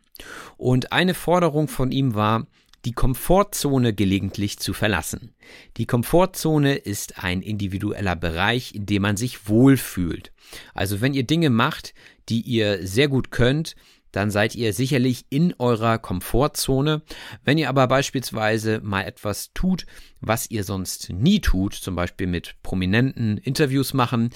Und 0.57 0.91
eine 0.91 1.13
Forderung 1.13 1.67
von 1.67 1.91
ihm 1.91 2.15
war, 2.15 2.47
die 2.85 2.93
Komfortzone 2.93 3.93
gelegentlich 3.93 4.59
zu 4.59 4.73
verlassen. 4.73 5.33
Die 5.77 5.85
Komfortzone 5.85 6.75
ist 6.75 7.23
ein 7.23 7.41
individueller 7.41 8.15
Bereich, 8.15 8.75
in 8.75 8.85
dem 8.85 9.01
man 9.03 9.17
sich 9.17 9.47
wohlfühlt. 9.47 10.31
Also 10.73 11.01
wenn 11.01 11.13
ihr 11.13 11.23
Dinge 11.23 11.49
macht, 11.49 11.93
die 12.29 12.41
ihr 12.41 12.85
sehr 12.85 13.07
gut 13.07 13.31
könnt, 13.31 13.75
dann 14.11 14.29
seid 14.29 14.53
ihr 14.55 14.73
sicherlich 14.73 15.25
in 15.29 15.55
eurer 15.57 15.97
Komfortzone. 15.97 17.01
Wenn 17.43 17.57
ihr 17.57 17.67
aber 17.67 17.87
beispielsweise 17.87 18.79
mal 18.81 19.01
etwas 19.01 19.53
tut, 19.53 19.85
was 20.21 20.49
ihr 20.51 20.63
sonst 20.63 21.09
nie 21.11 21.41
tut, 21.41 21.73
zum 21.73 21.95
Beispiel 21.95 22.27
mit 22.27 22.55
prominenten 22.61 23.37
Interviews 23.37 23.93
machen, 23.93 24.29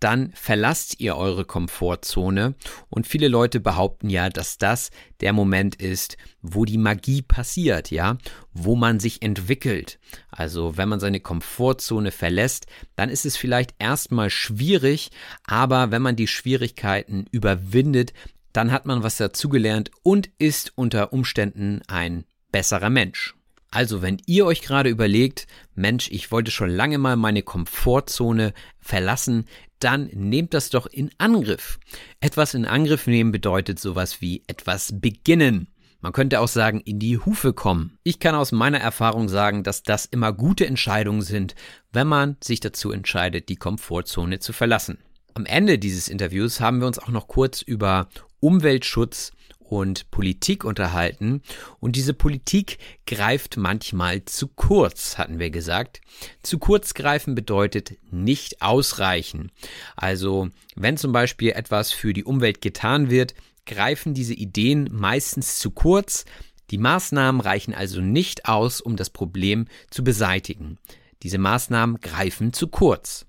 dann 0.00 0.32
verlasst 0.34 0.98
ihr 0.98 1.16
eure 1.16 1.44
Komfortzone 1.44 2.54
und 2.88 3.06
viele 3.06 3.28
Leute 3.28 3.60
behaupten 3.60 4.08
ja, 4.08 4.30
dass 4.30 4.58
das 4.58 4.90
der 5.20 5.32
Moment 5.32 5.76
ist, 5.76 6.16
wo 6.40 6.64
die 6.64 6.78
Magie 6.78 7.22
passiert, 7.22 7.90
ja, 7.90 8.16
wo 8.52 8.76
man 8.76 8.98
sich 8.98 9.22
entwickelt. 9.22 9.98
Also, 10.30 10.76
wenn 10.78 10.88
man 10.88 11.00
seine 11.00 11.20
Komfortzone 11.20 12.10
verlässt, 12.10 12.66
dann 12.96 13.10
ist 13.10 13.26
es 13.26 13.36
vielleicht 13.36 13.74
erstmal 13.78 14.30
schwierig, 14.30 15.10
aber 15.44 15.90
wenn 15.90 16.02
man 16.02 16.16
die 16.16 16.26
Schwierigkeiten 16.26 17.26
überwindet, 17.30 18.14
dann 18.52 18.72
hat 18.72 18.86
man 18.86 19.02
was 19.02 19.18
dazugelernt 19.18 19.90
und 20.02 20.30
ist 20.38 20.72
unter 20.74 21.12
Umständen 21.12 21.82
ein 21.86 22.24
besserer 22.50 22.90
Mensch. 22.90 23.34
Also, 23.72 24.02
wenn 24.02 24.20
ihr 24.26 24.46
euch 24.46 24.62
gerade 24.62 24.88
überlegt, 24.88 25.46
Mensch, 25.76 26.10
ich 26.10 26.32
wollte 26.32 26.50
schon 26.50 26.70
lange 26.70 26.98
mal 26.98 27.14
meine 27.14 27.42
Komfortzone 27.42 28.52
verlassen, 28.80 29.44
dann 29.80 30.06
nehmt 30.12 30.54
das 30.54 30.70
doch 30.70 30.86
in 30.86 31.10
Angriff. 31.18 31.78
Etwas 32.20 32.54
in 32.54 32.64
Angriff 32.64 33.06
nehmen 33.06 33.32
bedeutet 33.32 33.78
sowas 33.78 34.20
wie 34.20 34.44
etwas 34.46 35.00
beginnen. 35.00 35.68
Man 36.00 36.12
könnte 36.12 36.40
auch 36.40 36.48
sagen, 36.48 36.80
in 36.80 36.98
die 36.98 37.18
Hufe 37.18 37.52
kommen. 37.52 37.98
Ich 38.04 38.20
kann 38.20 38.34
aus 38.34 38.52
meiner 38.52 38.78
Erfahrung 38.78 39.28
sagen, 39.28 39.64
dass 39.64 39.82
das 39.82 40.06
immer 40.06 40.32
gute 40.32 40.66
Entscheidungen 40.66 41.22
sind, 41.22 41.54
wenn 41.92 42.06
man 42.06 42.36
sich 42.42 42.60
dazu 42.60 42.90
entscheidet, 42.90 43.48
die 43.50 43.56
Komfortzone 43.56 44.38
zu 44.38 44.52
verlassen. 44.52 44.98
Am 45.34 45.44
Ende 45.44 45.78
dieses 45.78 46.08
Interviews 46.08 46.60
haben 46.60 46.80
wir 46.80 46.86
uns 46.86 46.98
auch 46.98 47.08
noch 47.08 47.28
kurz 47.28 47.60
über 47.60 48.08
Umweltschutz 48.40 49.32
und 49.70 50.10
Politik 50.10 50.64
unterhalten. 50.64 51.42
Und 51.78 51.94
diese 51.94 52.12
Politik 52.12 52.78
greift 53.06 53.56
manchmal 53.56 54.24
zu 54.24 54.48
kurz, 54.48 55.16
hatten 55.16 55.38
wir 55.38 55.50
gesagt. 55.50 56.00
Zu 56.42 56.58
kurz 56.58 56.92
greifen 56.92 57.36
bedeutet 57.36 57.96
nicht 58.10 58.62
ausreichen. 58.62 59.52
Also 59.94 60.48
wenn 60.74 60.96
zum 60.96 61.12
Beispiel 61.12 61.50
etwas 61.50 61.92
für 61.92 62.12
die 62.12 62.24
Umwelt 62.24 62.60
getan 62.60 63.10
wird, 63.10 63.34
greifen 63.64 64.12
diese 64.12 64.34
Ideen 64.34 64.88
meistens 64.90 65.60
zu 65.60 65.70
kurz. 65.70 66.24
Die 66.72 66.78
Maßnahmen 66.78 67.40
reichen 67.40 67.72
also 67.72 68.00
nicht 68.00 68.46
aus, 68.46 68.80
um 68.80 68.96
das 68.96 69.10
Problem 69.10 69.66
zu 69.90 70.02
beseitigen. 70.02 70.78
Diese 71.22 71.38
Maßnahmen 71.38 72.00
greifen 72.00 72.52
zu 72.52 72.66
kurz. 72.66 73.26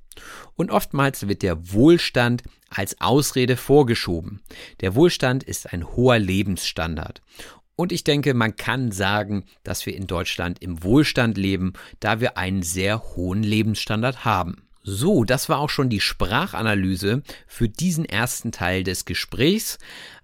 Und 0.55 0.71
oftmals 0.71 1.27
wird 1.27 1.43
der 1.43 1.71
Wohlstand 1.71 2.41
als 2.71 2.99
Ausrede 2.99 3.57
vorgeschoben. 3.57 4.41
Der 4.79 4.95
Wohlstand 4.95 5.43
ist 5.43 5.71
ein 5.71 5.95
hoher 5.95 6.19
Lebensstandard. 6.19 7.21
Und 7.75 7.91
ich 7.91 8.03
denke, 8.03 8.33
man 8.33 8.55
kann 8.55 8.91
sagen, 8.91 9.45
dass 9.63 9.85
wir 9.85 9.95
in 9.95 10.07
Deutschland 10.07 10.61
im 10.61 10.83
Wohlstand 10.83 11.37
leben, 11.37 11.73
da 11.99 12.19
wir 12.19 12.37
einen 12.37 12.63
sehr 12.63 13.15
hohen 13.15 13.43
Lebensstandard 13.43 14.25
haben. 14.25 14.63
So, 14.83 15.23
das 15.23 15.47
war 15.47 15.59
auch 15.59 15.69
schon 15.69 15.89
die 15.89 15.99
Sprachanalyse 15.99 17.21
für 17.47 17.69
diesen 17.69 18.05
ersten 18.05 18.51
Teil 18.51 18.83
des 18.83 19.05
Gesprächs. 19.05 19.77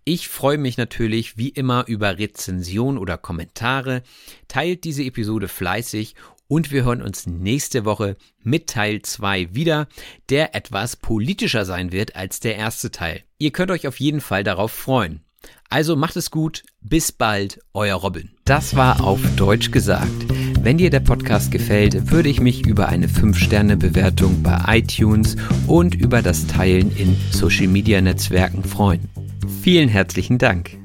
Ich 0.04 0.30
freue 0.30 0.58
mich 0.58 0.78
natürlich 0.78 1.38
wie 1.38 1.50
immer 1.50 1.86
über 1.88 2.18
Rezension 2.18 2.98
oder 2.98 3.18
Kommentare. 3.18 4.04
Teilt 4.48 4.84
diese 4.84 5.04
Episode 5.04 5.48
fleißig 5.48 6.16
und 6.48 6.72
wir 6.72 6.84
hören 6.84 7.02
uns 7.02 7.28
nächste 7.28 7.86
Woche 7.86 8.18
mit 8.44 8.68
Teil 8.68 9.02
2 9.02 9.54
wieder, 9.54 9.88
der 10.30 10.56
etwas 10.56 10.96
politischer 10.96 11.66
sein 11.66 11.92
wird 11.92 12.16
als 12.16 12.40
der 12.40 12.56
erste 12.56 12.92
Teil. 12.92 13.24
Ihr 13.38 13.52
könnt 13.52 13.72
euch 13.72 13.88
auf 13.88 14.00
jeden 14.00 14.22
Fall 14.22 14.44
darauf 14.44 14.72
freuen. 14.72 15.22
Also 15.70 15.96
macht 15.96 16.16
es 16.16 16.32
gut, 16.32 16.64
bis 16.82 17.12
bald, 17.12 17.60
euer 17.74 17.96
Robin. 17.96 18.32
Das 18.46 18.76
war 18.76 19.04
auf 19.04 19.20
Deutsch 19.36 19.72
gesagt. 19.72 20.08
Wenn 20.62 20.78
dir 20.78 20.90
der 20.90 21.02
Podcast 21.02 21.52
gefällt, 21.52 22.12
würde 22.12 22.30
ich 22.30 22.42
mich 22.42 22.66
über 22.66 22.90
eine 22.90 23.08
5-Sterne-Bewertung 23.08 24.44
bei 24.44 24.80
iTunes 24.80 25.36
und 25.68 25.96
über 25.96 26.22
das 26.22 26.48
Teilen 26.48 26.96
in 26.96 27.16
Social-Media-Netzwerken 27.32 28.64
freuen. 28.64 29.10
Vielen 29.62 29.90
herzlichen 29.90 30.38
Dank. 30.38 30.78